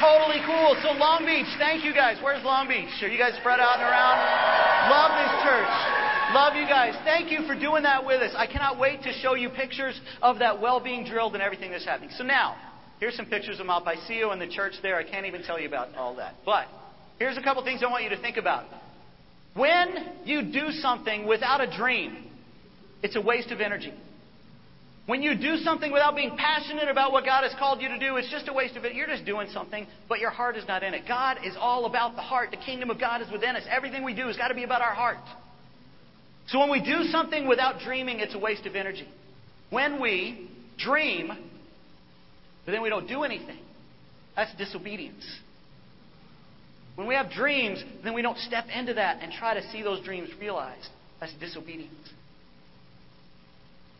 Totally 0.00 0.40
cool. 0.48 0.72
So 0.80 0.96
Long 0.96 1.26
Beach, 1.26 1.46
thank 1.58 1.84
you 1.84 1.92
guys. 1.92 2.16
Where's 2.24 2.42
Long 2.42 2.66
Beach? 2.66 2.88
Are 3.02 3.08
you 3.08 3.18
guys 3.18 3.36
spread 3.38 3.60
out 3.60 3.76
and 3.76 3.84
around? 3.84 4.16
Love 4.88 5.12
this 5.20 5.34
church. 5.44 6.00
Love 6.32 6.56
you 6.56 6.64
guys. 6.64 6.94
Thank 7.04 7.30
you 7.30 7.46
for 7.46 7.54
doing 7.54 7.82
that 7.82 8.06
with 8.06 8.22
us. 8.22 8.32
I 8.34 8.46
cannot 8.46 8.78
wait 8.78 9.02
to 9.02 9.12
show 9.20 9.34
you 9.34 9.50
pictures 9.50 10.00
of 10.22 10.38
that 10.38 10.58
well 10.58 10.80
being 10.80 11.04
drilled 11.04 11.34
and 11.34 11.42
everything 11.42 11.70
that's 11.70 11.84
happening. 11.84 12.08
So 12.16 12.24
now, 12.24 12.56
here's 12.98 13.14
some 13.14 13.26
pictures 13.26 13.60
of 13.60 13.66
Mount 13.66 13.84
Malpaisillo 13.84 14.32
and 14.32 14.40
the 14.40 14.48
church 14.48 14.72
there. 14.80 14.96
I 14.96 15.04
can't 15.04 15.26
even 15.26 15.42
tell 15.42 15.60
you 15.60 15.68
about 15.68 15.94
all 15.94 16.16
that. 16.16 16.34
But 16.46 16.66
here's 17.18 17.36
a 17.36 17.42
couple 17.42 17.62
things 17.62 17.82
I 17.82 17.90
want 17.90 18.04
you 18.04 18.10
to 18.10 18.20
think 18.22 18.38
about. 18.38 18.64
When 19.54 19.94
you 20.24 20.50
do 20.50 20.70
something 20.70 21.26
without 21.26 21.60
a 21.60 21.76
dream, 21.76 22.24
it's 23.02 23.16
a 23.16 23.20
waste 23.20 23.50
of 23.50 23.60
energy. 23.60 23.92
When 25.06 25.22
you 25.22 25.34
do 25.34 25.56
something 25.56 25.90
without 25.92 26.14
being 26.14 26.36
passionate 26.36 26.88
about 26.88 27.10
what 27.10 27.24
God 27.24 27.42
has 27.42 27.52
called 27.58 27.80
you 27.80 27.88
to 27.88 27.98
do, 27.98 28.16
it's 28.16 28.30
just 28.30 28.48
a 28.48 28.52
waste 28.52 28.76
of 28.76 28.84
it. 28.84 28.94
You're 28.94 29.08
just 29.08 29.24
doing 29.24 29.48
something, 29.52 29.86
but 30.08 30.20
your 30.20 30.30
heart 30.30 30.56
is 30.56 30.64
not 30.68 30.82
in 30.82 30.94
it. 30.94 31.02
God 31.08 31.38
is 31.44 31.54
all 31.58 31.86
about 31.86 32.14
the 32.14 32.22
heart. 32.22 32.50
The 32.50 32.58
kingdom 32.58 32.90
of 32.90 33.00
God 33.00 33.20
is 33.20 33.30
within 33.32 33.56
us. 33.56 33.64
Everything 33.68 34.04
we 34.04 34.14
do 34.14 34.28
has 34.28 34.36
got 34.36 34.48
to 34.48 34.54
be 34.54 34.62
about 34.62 34.82
our 34.82 34.94
heart. 34.94 35.18
So 36.48 36.58
when 36.58 36.70
we 36.70 36.80
do 36.80 37.04
something 37.04 37.48
without 37.48 37.80
dreaming, 37.80 38.20
it's 38.20 38.34
a 38.34 38.38
waste 38.38 38.66
of 38.66 38.76
energy. 38.76 39.08
When 39.70 40.00
we 40.00 40.48
dream, 40.78 41.28
but 42.66 42.72
then 42.72 42.82
we 42.82 42.88
don't 42.88 43.06
do 43.06 43.22
anything, 43.22 43.58
that's 44.36 44.54
disobedience. 44.56 45.24
When 46.96 47.06
we 47.06 47.14
have 47.14 47.30
dreams, 47.30 47.82
then 48.04 48.14
we 48.14 48.22
don't 48.22 48.38
step 48.38 48.66
into 48.74 48.94
that 48.94 49.22
and 49.22 49.32
try 49.32 49.54
to 49.54 49.70
see 49.70 49.82
those 49.82 50.04
dreams 50.04 50.28
realized. 50.40 50.88
That's 51.20 51.32
disobedience. 51.34 51.94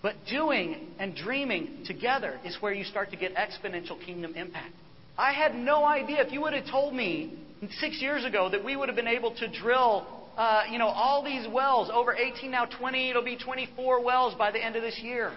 But 0.03 0.15
doing 0.31 0.89
and 0.99 1.15
dreaming 1.15 1.85
together 1.87 2.41
is 2.45 2.57
where 2.61 2.73
you 2.73 2.85
start 2.85 3.11
to 3.11 3.17
get 3.17 3.35
exponential 3.35 4.01
kingdom 4.05 4.35
impact. 4.35 4.73
I 5.19 5.33
had 5.33 5.55
no 5.55 5.85
idea. 5.85 6.23
If 6.25 6.33
you 6.33 6.41
would 6.41 6.55
have 6.55 6.67
told 6.71 6.95
me 6.95 7.39
six 7.81 8.01
years 8.01 8.25
ago 8.25 8.49
that 8.51 8.65
we 8.65 8.77
would 8.77 8.89
have 8.89 8.97
been 8.97 9.07
able 9.07 9.35
to 9.37 9.49
drill, 9.61 10.07
uh, 10.39 10.63
you 10.71 10.79
know, 10.79 10.89
all 10.89 11.23
these 11.23 11.47
wells, 11.53 11.91
over 11.93 12.15
18, 12.15 12.51
now 12.51 12.65
20, 12.65 13.11
it'll 13.11 13.23
be 13.23 13.37
24 13.37 14.03
wells 14.03 14.35
by 14.39 14.51
the 14.51 14.65
end 14.65 14.77
of 14.77 14.83
this 14.83 14.99
year 15.03 15.33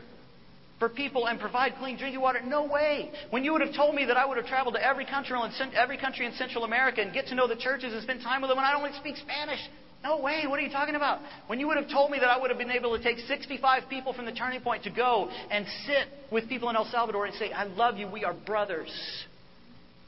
for 0.80 0.88
people 0.88 1.28
and 1.28 1.40
provide 1.40 1.74
clean 1.80 1.98
drinking 1.98 2.22
water. 2.22 2.40
No 2.44 2.66
way. 2.66 3.12
When 3.30 3.44
you 3.44 3.52
would 3.52 3.62
have 3.62 3.76
told 3.76 3.96
me 3.96 4.06
that 4.06 4.18
I 4.18 4.26
would 4.26 4.38
have 4.38 4.48
traveled 4.48 4.76
to 4.76 4.86
every 4.86 5.06
country, 5.06 5.38
every 5.76 5.98
country 5.98 6.26
in 6.26 6.34
Central 6.34 6.64
America 6.64 7.02
and 7.02 7.14
get 7.14 7.28
to 7.28 7.36
know 7.36 7.48
the 7.48 7.56
churches 7.56 7.94
and 7.94 8.02
spend 8.04 8.22
time 8.22 8.42
with 8.42 8.50
them, 8.50 8.58
and 8.58 8.66
I 8.66 8.72
don't 8.72 8.96
speak 8.96 9.18
Spanish, 9.18 9.60
no 10.04 10.20
way. 10.20 10.44
What 10.48 10.60
are 10.60 10.62
you 10.62 10.70
talking 10.70 10.96
about? 10.96 11.20
When 11.48 11.60
you 11.60 11.68
would 11.68 11.78
have 11.78 11.90
told 11.90 12.12
me 12.12 12.20
that 12.20 12.28
I 12.28 12.38
would 12.38 12.50
have 12.50 12.58
been 12.58 12.72
able 12.72 12.98
to 12.98 13.02
take 13.02 13.20
65 13.20 13.84
people 13.90 14.14
from 14.14 14.26
the 14.26 14.34
turning 14.34 14.62
point 14.62 14.84
to 14.84 14.90
go 14.90 15.30
and 15.50 15.66
sit 15.86 16.08
with 16.32 16.50
people 16.50 16.70
in 16.70 16.76
El 16.76 16.86
Salvador 16.92 17.26
and 17.26 17.34
say, 17.36 17.52
I 17.52 17.64
love 17.64 17.96
you. 17.98 18.08
We 18.08 18.26
are 18.26 18.34
brothers. 18.34 18.92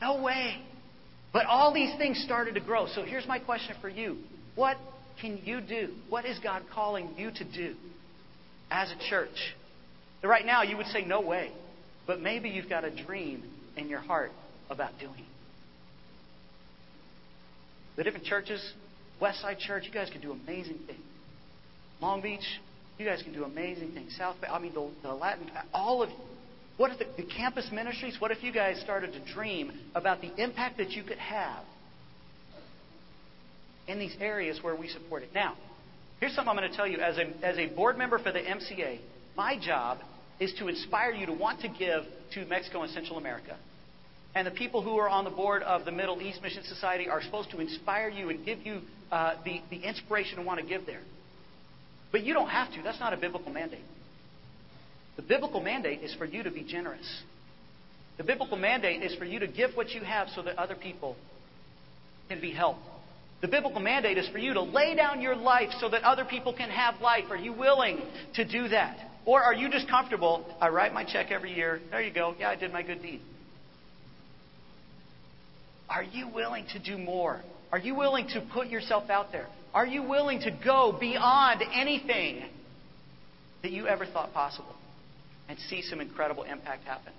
No 0.01 0.21
way. 0.21 0.61
But 1.31 1.45
all 1.45 1.73
these 1.73 1.95
things 1.97 2.21
started 2.25 2.55
to 2.55 2.61
grow. 2.61 2.87
So 2.93 3.03
here's 3.03 3.27
my 3.27 3.39
question 3.39 3.75
for 3.79 3.89
you 3.89 4.17
What 4.55 4.77
can 5.21 5.39
you 5.43 5.61
do? 5.61 5.93
What 6.09 6.25
is 6.25 6.37
God 6.39 6.63
calling 6.73 7.11
you 7.17 7.31
to 7.31 7.43
do 7.43 7.75
as 8.69 8.91
a 8.91 9.09
church? 9.09 9.55
Right 10.21 10.45
now, 10.45 10.63
you 10.63 10.75
would 10.75 10.87
say, 10.87 11.05
No 11.05 11.21
way. 11.21 11.51
But 12.05 12.19
maybe 12.19 12.49
you've 12.49 12.69
got 12.69 12.83
a 12.83 13.03
dream 13.03 13.43
in 13.77 13.89
your 13.89 14.01
heart 14.01 14.31
about 14.69 14.99
doing. 14.99 15.25
The 17.95 18.03
different 18.03 18.25
churches 18.25 18.61
Westside 19.21 19.59
Church, 19.59 19.83
you 19.85 19.91
guys 19.91 20.09
can 20.09 20.21
do 20.21 20.31
amazing 20.31 20.79
things. 20.85 20.99
Long 22.01 22.21
Beach, 22.21 22.45
you 22.97 23.05
guys 23.05 23.21
can 23.23 23.33
do 23.33 23.43
amazing 23.43 23.91
things. 23.93 24.15
South 24.17 24.39
Bay, 24.41 24.47
I 24.47 24.59
mean, 24.59 24.73
the, 24.73 24.89
the 25.03 25.13
Latin, 25.13 25.49
all 25.73 26.03
of 26.03 26.09
you. 26.09 26.15
What 26.77 26.91
if 26.91 26.99
the, 26.99 27.23
the 27.23 27.29
campus 27.29 27.69
ministries, 27.71 28.17
what 28.19 28.31
if 28.31 28.43
you 28.43 28.51
guys 28.51 28.81
started 28.81 29.13
to 29.13 29.33
dream 29.33 29.71
about 29.93 30.21
the 30.21 30.31
impact 30.41 30.77
that 30.77 30.91
you 30.91 31.03
could 31.03 31.17
have 31.17 31.63
in 33.87 33.97
these 33.97 34.15
areas 34.19 34.59
where 34.61 34.75
we 34.75 34.89
support 34.89 35.23
it? 35.23 35.29
Now, 35.33 35.55
here's 36.19 36.35
something 36.35 36.49
I'm 36.49 36.57
going 36.57 36.69
to 36.69 36.75
tell 36.75 36.87
you. 36.87 36.97
As 36.97 37.17
a, 37.17 37.27
as 37.45 37.57
a 37.57 37.67
board 37.67 37.97
member 37.97 38.19
for 38.19 38.33
the 38.33 38.39
MCA, 38.39 38.99
my 39.37 39.57
job 39.57 39.99
is 40.39 40.53
to 40.59 40.67
inspire 40.67 41.11
you 41.11 41.25
to 41.27 41.33
want 41.33 41.61
to 41.61 41.69
give 41.69 42.03
to 42.33 42.45
Mexico 42.45 42.83
and 42.83 42.91
Central 42.91 43.17
America. 43.17 43.55
And 44.35 44.45
the 44.45 44.51
people 44.51 44.81
who 44.81 44.97
are 44.97 45.07
on 45.07 45.23
the 45.23 45.29
board 45.29 45.63
of 45.63 45.85
the 45.85 45.91
Middle 45.93 46.21
East 46.21 46.41
Mission 46.41 46.63
Society 46.65 47.07
are 47.07 47.21
supposed 47.21 47.51
to 47.51 47.61
inspire 47.61 48.09
you 48.09 48.29
and 48.29 48.45
give 48.45 48.65
you 48.65 48.81
uh, 49.11 49.35
the, 49.43 49.61
the 49.69 49.77
inspiration 49.77 50.37
to 50.37 50.43
want 50.43 50.59
to 50.59 50.65
give 50.65 50.85
there. 50.85 51.01
But 52.11 52.23
you 52.23 52.33
don't 52.33 52.49
have 52.49 52.71
to. 52.73 52.81
That's 52.83 52.99
not 52.99 53.13
a 53.13 53.17
biblical 53.17 53.51
mandate. 53.51 53.83
The 55.15 55.21
biblical 55.21 55.61
mandate 55.61 56.01
is 56.01 56.13
for 56.15 56.25
you 56.25 56.43
to 56.43 56.51
be 56.51 56.63
generous. 56.63 57.23
The 58.17 58.23
biblical 58.23 58.57
mandate 58.57 59.03
is 59.03 59.15
for 59.15 59.25
you 59.25 59.39
to 59.39 59.47
give 59.47 59.71
what 59.75 59.91
you 59.91 60.01
have 60.01 60.29
so 60.35 60.41
that 60.43 60.57
other 60.57 60.75
people 60.75 61.15
can 62.29 62.39
be 62.39 62.51
helped. 62.51 62.81
The 63.41 63.47
biblical 63.47 63.81
mandate 63.81 64.17
is 64.17 64.27
for 64.29 64.37
you 64.37 64.53
to 64.53 64.61
lay 64.61 64.95
down 64.95 65.21
your 65.21 65.35
life 65.35 65.69
so 65.79 65.89
that 65.89 66.03
other 66.03 66.25
people 66.25 66.53
can 66.53 66.69
have 66.69 67.01
life. 67.01 67.25
Are 67.29 67.37
you 67.37 67.53
willing 67.53 68.01
to 68.35 68.45
do 68.45 68.69
that? 68.69 68.97
Or 69.25 69.41
are 69.43 69.53
you 69.53 69.69
just 69.69 69.89
comfortable? 69.89 70.45
I 70.61 70.69
write 70.69 70.93
my 70.93 71.03
check 71.03 71.31
every 71.31 71.53
year. 71.53 71.81
There 71.91 72.01
you 72.01 72.13
go. 72.13 72.35
Yeah, 72.39 72.49
I 72.49 72.55
did 72.55 72.71
my 72.71 72.81
good 72.81 73.01
deed. 73.01 73.21
Are 75.89 76.03
you 76.03 76.27
willing 76.29 76.65
to 76.73 76.79
do 76.79 76.97
more? 76.97 77.41
Are 77.75 77.79
you 77.79 77.93
willing 77.93 78.29
to 78.29 78.41
put 78.53 78.69
yourself 78.69 79.09
out 79.09 79.33
there? 79.33 79.47
Are 79.73 79.85
you 79.85 80.01
willing 80.01 80.39
to 80.39 80.51
go 80.63 80.95
beyond 80.97 81.61
anything 81.73 82.45
that 83.63 83.71
you 83.73 83.85
ever 83.85 84.05
thought 84.05 84.31
possible 84.31 84.73
and 85.49 85.59
see 85.59 85.81
some 85.81 85.99
incredible 85.99 86.43
impact 86.43 86.85
happen? 86.85 87.11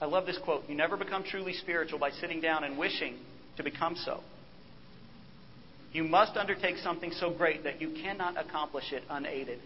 I 0.00 0.06
love 0.06 0.24
this 0.24 0.38
quote 0.42 0.62
You 0.70 0.74
never 0.74 0.96
become 0.96 1.22
truly 1.22 1.52
spiritual 1.52 1.98
by 1.98 2.12
sitting 2.12 2.40
down 2.40 2.64
and 2.64 2.78
wishing 2.78 3.18
to 3.58 3.62
become 3.62 3.94
so. 3.94 4.20
You 5.92 6.04
must 6.04 6.38
undertake 6.38 6.78
something 6.78 7.12
so 7.12 7.30
great 7.30 7.64
that 7.64 7.78
you 7.78 7.90
cannot 8.02 8.38
accomplish 8.38 8.90
it 8.90 9.02
unaided. 9.10 9.58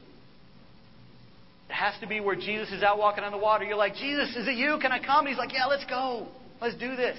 It 1.69 1.73
has 1.73 1.95
to 2.01 2.09
be 2.09 2.19
where 2.19 2.35
Jesus 2.35 2.73
is 2.73 2.83
out 2.83 2.99
walking 2.99 3.23
on 3.23 3.31
the 3.31 3.39
water. 3.39 3.65
You're 3.65 3.77
like, 3.77 3.95
Jesus, 3.95 4.35
is 4.35 4.49
it 4.49 4.57
you? 4.57 4.79
Can 4.83 4.91
I 4.91 4.99
come? 4.99 5.29
He's 5.29 5.39
like, 5.39 5.53
Yeah, 5.53 5.67
let's 5.67 5.85
go. 5.85 6.27
Let's 6.61 6.75
do 6.75 6.97
this. 6.97 7.17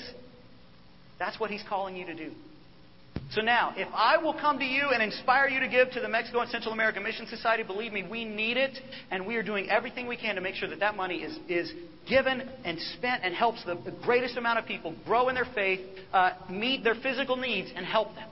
That's 1.20 1.39
what 1.39 1.51
he's 1.51 1.63
calling 1.68 1.95
you 1.95 2.05
to 2.05 2.16
do. 2.16 2.32
So 3.32 3.41
now, 3.41 3.74
if 3.76 3.88
I 3.93 4.18
will 4.18 4.34
come 4.34 4.59
to 4.59 4.66
you 4.66 4.89
and 4.93 5.01
inspire 5.01 5.47
you 5.47 5.59
to 5.61 5.68
give 5.68 5.89
to 5.91 5.99
the 5.99 6.07
Mexico 6.07 6.41
and 6.41 6.49
Central 6.51 6.74
American 6.74 7.01
Mission 7.03 7.26
Society, 7.28 7.63
believe 7.63 7.91
me, 7.91 8.05
we 8.09 8.26
need 8.26 8.57
it, 8.57 8.78
and 9.09 9.26
we 9.26 9.36
are 9.36 9.43
doing 9.43 9.70
everything 9.70 10.07
we 10.07 10.18
can 10.18 10.36
to 10.36 10.41
make 10.41 10.55
sure 10.55 10.70
that 10.70 10.80
that 10.80 10.95
money 10.95 11.18
is, 11.18 11.38
is 11.47 11.72
given 12.07 12.47
and 12.63 12.80
spent 12.97 13.24
and 13.24 13.34
helps 13.34 13.63
the, 13.66 13.76
the 13.76 13.95
greatest 14.03 14.38
amount 14.38 14.59
of 14.59 14.66
people 14.66 14.95
grow 15.05 15.30
in 15.30 15.36
their 15.36 15.47
faith, 15.55 15.80
uh, 16.13 16.32
meet 16.49 16.84
their 16.84 16.95
physical 16.95 17.36
needs, 17.36 17.72
and 17.76 17.86
help 17.86 18.13
them. 18.16 18.30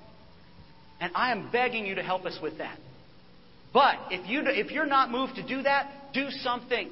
And 1.00 1.12
I 1.16 1.32
am 1.32 1.50
begging 1.52 1.86
you 1.86 1.96
to 1.96 2.04
help 2.04 2.26
us 2.26 2.38
with 2.42 2.60
that. 2.60 2.78
But 3.74 3.96
if, 4.12 4.30
you, 4.30 4.42
if 4.46 4.72
you're 4.72 4.86
not 4.86 5.10
moved 5.10 5.36
to 5.36 5.48
do 5.48 5.64
that, 5.64 6.14
do 6.14 6.30
something. 6.30 6.92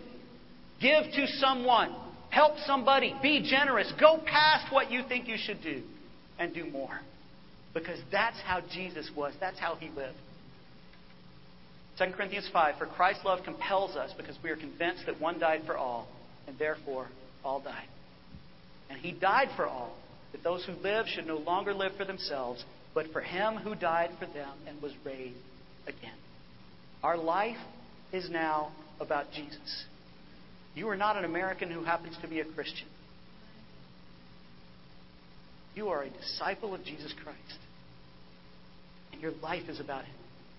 Give 0.81 1.03
to 1.03 1.27
someone. 1.39 1.95
Help 2.32 2.53
somebody. 2.65 3.13
Be 3.21 3.43
generous. 3.47 3.91
Go 3.99 4.19
past 4.25 4.71
what 4.73 4.89
you 4.89 5.03
think 5.07 5.27
you 5.27 5.38
should 5.38 5.61
do 5.61 5.84
and 6.39 6.53
do 6.53 6.65
more. 6.65 6.99
Because 7.73 7.99
that's 8.11 8.39
how 8.41 8.61
Jesus 8.73 9.09
was. 9.15 9.34
That's 9.39 9.59
how 9.59 9.75
he 9.75 9.89
lived. 9.89 10.17
2 11.97 12.05
Corinthians 12.15 12.49
5 12.51 12.77
For 12.77 12.86
Christ's 12.86 13.25
love 13.25 13.43
compels 13.43 13.95
us 13.95 14.11
because 14.17 14.38
we 14.43 14.49
are 14.49 14.55
convinced 14.55 15.05
that 15.05 15.19
one 15.19 15.39
died 15.39 15.61
for 15.65 15.77
all, 15.77 16.07
and 16.47 16.57
therefore 16.57 17.07
all 17.43 17.59
died. 17.61 17.88
And 18.89 18.99
he 18.99 19.11
died 19.11 19.49
for 19.55 19.67
all, 19.67 19.95
that 20.32 20.43
those 20.43 20.65
who 20.65 20.73
live 20.82 21.05
should 21.07 21.27
no 21.27 21.38
longer 21.38 21.73
live 21.73 21.93
for 21.97 22.05
themselves, 22.05 22.63
but 22.93 23.07
for 23.11 23.21
him 23.21 23.55
who 23.55 23.75
died 23.75 24.09
for 24.19 24.25
them 24.25 24.51
and 24.67 24.82
was 24.82 24.93
raised 25.05 25.38
again. 25.86 26.15
Our 27.03 27.17
life 27.17 27.57
is 28.11 28.29
now 28.29 28.71
about 28.99 29.32
Jesus. 29.34 29.86
You 30.76 30.88
are 30.89 30.97
not 30.97 31.17
an 31.17 31.26
American 31.26 31.69
who 31.69 31.84
happens 31.84 32.17
to 32.22 32.28
be 32.28 32.39
a 32.39 32.45
Christian. 32.45 32.88
You 35.76 35.89
are 35.89 36.03
a 36.03 36.09
disciple 36.09 36.74
of 36.74 36.84
Jesus 36.84 37.13
Christ. 37.24 37.59
And 39.11 39.22
your 39.22 39.32
life 39.41 39.67
is 39.69 39.80
about 39.80 40.05
Him. 40.05 40.15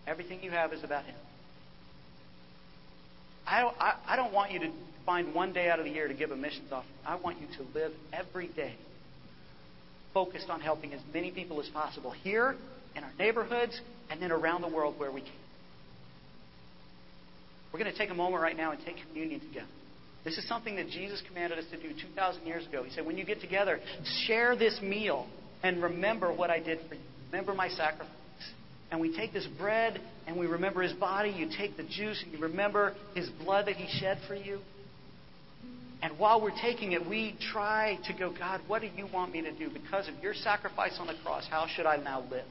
Everything 0.06 0.42
you 0.42 0.50
have 0.50 0.72
is 0.72 0.82
about 0.84 1.04
Him. 1.04 1.16
I 3.46 3.60
don't, 3.60 3.76
I, 3.78 3.94
I 4.06 4.16
don't 4.16 4.32
want 4.32 4.52
you 4.52 4.60
to 4.60 4.70
find 5.04 5.34
one 5.34 5.52
day 5.52 5.68
out 5.68 5.78
of 5.78 5.84
the 5.84 5.90
year 5.90 6.08
to 6.08 6.14
give 6.14 6.30
a 6.30 6.36
missions 6.36 6.70
offering. 6.70 6.94
I 7.06 7.16
want 7.16 7.38
you 7.40 7.46
to 7.58 7.78
live 7.78 7.92
every 8.12 8.48
day 8.48 8.74
focused 10.14 10.50
on 10.50 10.60
helping 10.60 10.92
as 10.92 11.00
many 11.12 11.30
people 11.30 11.60
as 11.60 11.68
possible 11.68 12.10
here, 12.10 12.54
in 12.94 13.02
our 13.02 13.12
neighborhoods, 13.18 13.80
and 14.10 14.20
then 14.20 14.30
around 14.30 14.60
the 14.60 14.68
world 14.68 14.98
where 14.98 15.10
we 15.10 15.22
can. 15.22 15.30
We're 17.72 17.78
going 17.78 17.90
to 17.90 17.96
take 17.96 18.10
a 18.10 18.14
moment 18.14 18.42
right 18.42 18.56
now 18.56 18.72
and 18.72 18.84
take 18.84 18.96
communion 19.08 19.40
together. 19.40 19.66
This 20.24 20.38
is 20.38 20.46
something 20.46 20.76
that 20.76 20.88
Jesus 20.88 21.22
commanded 21.26 21.58
us 21.58 21.64
to 21.72 21.76
do 21.76 21.88
2,000 21.88 22.46
years 22.46 22.66
ago. 22.66 22.84
He 22.84 22.90
said, 22.90 23.04
when 23.04 23.18
you 23.18 23.24
get 23.24 23.40
together, 23.40 23.80
share 24.26 24.54
this 24.56 24.80
meal 24.80 25.26
and 25.62 25.82
remember 25.82 26.32
what 26.32 26.50
I 26.50 26.60
did 26.60 26.78
for 26.88 26.94
you. 26.94 27.00
Remember 27.32 27.54
my 27.54 27.68
sacrifice. 27.68 28.08
And 28.90 29.00
we 29.00 29.16
take 29.16 29.32
this 29.32 29.46
bread 29.58 30.00
and 30.26 30.38
we 30.38 30.46
remember 30.46 30.82
his 30.82 30.92
body. 30.92 31.30
You 31.30 31.48
take 31.56 31.76
the 31.76 31.82
juice 31.82 32.22
and 32.22 32.32
you 32.32 32.38
remember 32.38 32.94
his 33.14 33.28
blood 33.30 33.66
that 33.66 33.76
he 33.76 33.98
shed 33.98 34.18
for 34.28 34.34
you. 34.34 34.60
And 36.02 36.18
while 36.18 36.42
we're 36.42 36.60
taking 36.60 36.92
it, 36.92 37.08
we 37.08 37.36
try 37.52 37.96
to 38.06 38.12
go, 38.12 38.32
God, 38.36 38.60
what 38.66 38.82
do 38.82 38.88
you 38.96 39.06
want 39.12 39.32
me 39.32 39.40
to 39.42 39.52
do? 39.52 39.70
Because 39.70 40.08
of 40.08 40.14
your 40.22 40.34
sacrifice 40.34 40.96
on 41.00 41.06
the 41.06 41.14
cross, 41.24 41.46
how 41.48 41.66
should 41.74 41.86
I 41.86 41.96
now 41.96 42.24
live? 42.28 42.44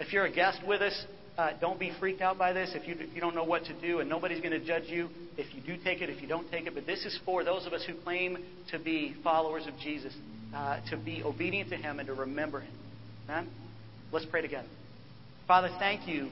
If 0.00 0.12
you're 0.12 0.24
a 0.24 0.32
guest 0.32 0.60
with 0.66 0.82
us, 0.82 1.04
uh, 1.38 1.50
don't 1.60 1.78
be 1.78 1.92
freaked 2.00 2.22
out 2.22 2.38
by 2.38 2.52
this 2.52 2.72
if 2.74 2.88
you, 2.88 2.96
if 2.98 3.14
you 3.14 3.20
don't 3.20 3.34
know 3.34 3.44
what 3.44 3.64
to 3.64 3.80
do, 3.80 4.00
and 4.00 4.08
nobody's 4.08 4.40
going 4.40 4.58
to 4.58 4.64
judge 4.64 4.84
you 4.86 5.08
if 5.36 5.54
you 5.54 5.60
do 5.60 5.82
take 5.82 6.00
it, 6.00 6.08
if 6.08 6.22
you 6.22 6.28
don't 6.28 6.50
take 6.50 6.66
it. 6.66 6.74
But 6.74 6.86
this 6.86 7.04
is 7.04 7.18
for 7.24 7.44
those 7.44 7.66
of 7.66 7.72
us 7.72 7.84
who 7.86 7.94
claim 8.02 8.38
to 8.70 8.78
be 8.78 9.14
followers 9.22 9.66
of 9.66 9.74
Jesus, 9.78 10.14
uh, 10.54 10.80
to 10.90 10.96
be 10.96 11.22
obedient 11.22 11.70
to 11.70 11.76
Him 11.76 11.98
and 11.98 12.06
to 12.06 12.14
remember 12.14 12.60
Him. 12.60 12.72
Amen? 13.28 13.48
Let's 14.12 14.26
pray 14.26 14.40
together. 14.40 14.68
Father, 15.46 15.68
thank 15.78 16.08
you 16.08 16.30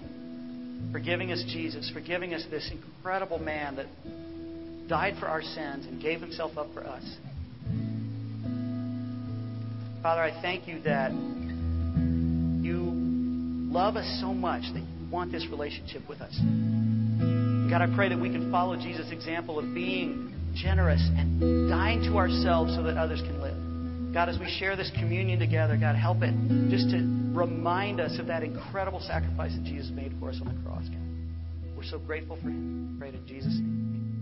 for 0.90 1.00
giving 1.00 1.32
us 1.32 1.42
Jesus, 1.48 1.90
for 1.92 2.00
giving 2.00 2.34
us 2.34 2.44
this 2.50 2.70
incredible 2.72 3.38
man 3.38 3.76
that 3.76 3.86
died 4.88 5.14
for 5.18 5.26
our 5.26 5.42
sins 5.42 5.86
and 5.86 6.00
gave 6.00 6.20
himself 6.20 6.56
up 6.56 6.72
for 6.72 6.84
us. 6.84 7.02
Father, 10.02 10.22
I 10.22 10.40
thank 10.42 10.68
you 10.68 10.80
that 10.82 11.10
love 13.74 13.96
us 13.96 14.06
so 14.20 14.32
much 14.32 14.62
that 14.72 14.78
you 14.78 15.10
want 15.10 15.32
this 15.32 15.44
relationship 15.50 16.08
with 16.08 16.20
us. 16.20 16.32
God, 17.68 17.82
I 17.82 17.92
pray 17.96 18.08
that 18.08 18.20
we 18.20 18.30
can 18.30 18.52
follow 18.52 18.76
Jesus' 18.76 19.10
example 19.10 19.58
of 19.58 19.74
being 19.74 20.32
generous 20.54 21.00
and 21.18 21.68
dying 21.68 22.00
to 22.02 22.16
ourselves 22.16 22.72
so 22.76 22.84
that 22.84 22.96
others 22.96 23.20
can 23.20 23.40
live. 23.42 24.14
God, 24.14 24.28
as 24.28 24.38
we 24.38 24.46
share 24.60 24.76
this 24.76 24.92
communion 24.94 25.40
together, 25.40 25.76
God, 25.76 25.96
help 25.96 26.18
it 26.22 26.32
just 26.70 26.88
to 26.90 26.98
remind 27.34 27.98
us 27.98 28.16
of 28.20 28.28
that 28.28 28.44
incredible 28.44 29.00
sacrifice 29.00 29.52
that 29.56 29.64
Jesus 29.64 29.90
made 29.90 30.14
for 30.20 30.28
us 30.30 30.38
on 30.40 30.54
the 30.54 30.62
cross, 30.62 30.84
God. 30.84 31.76
We're 31.76 31.82
so 31.82 31.98
grateful 31.98 32.36
for 32.36 32.48
Him. 32.50 32.94
Pray 33.00 33.08
in 33.08 33.26
Jesus' 33.26 33.54
name. 33.54 34.13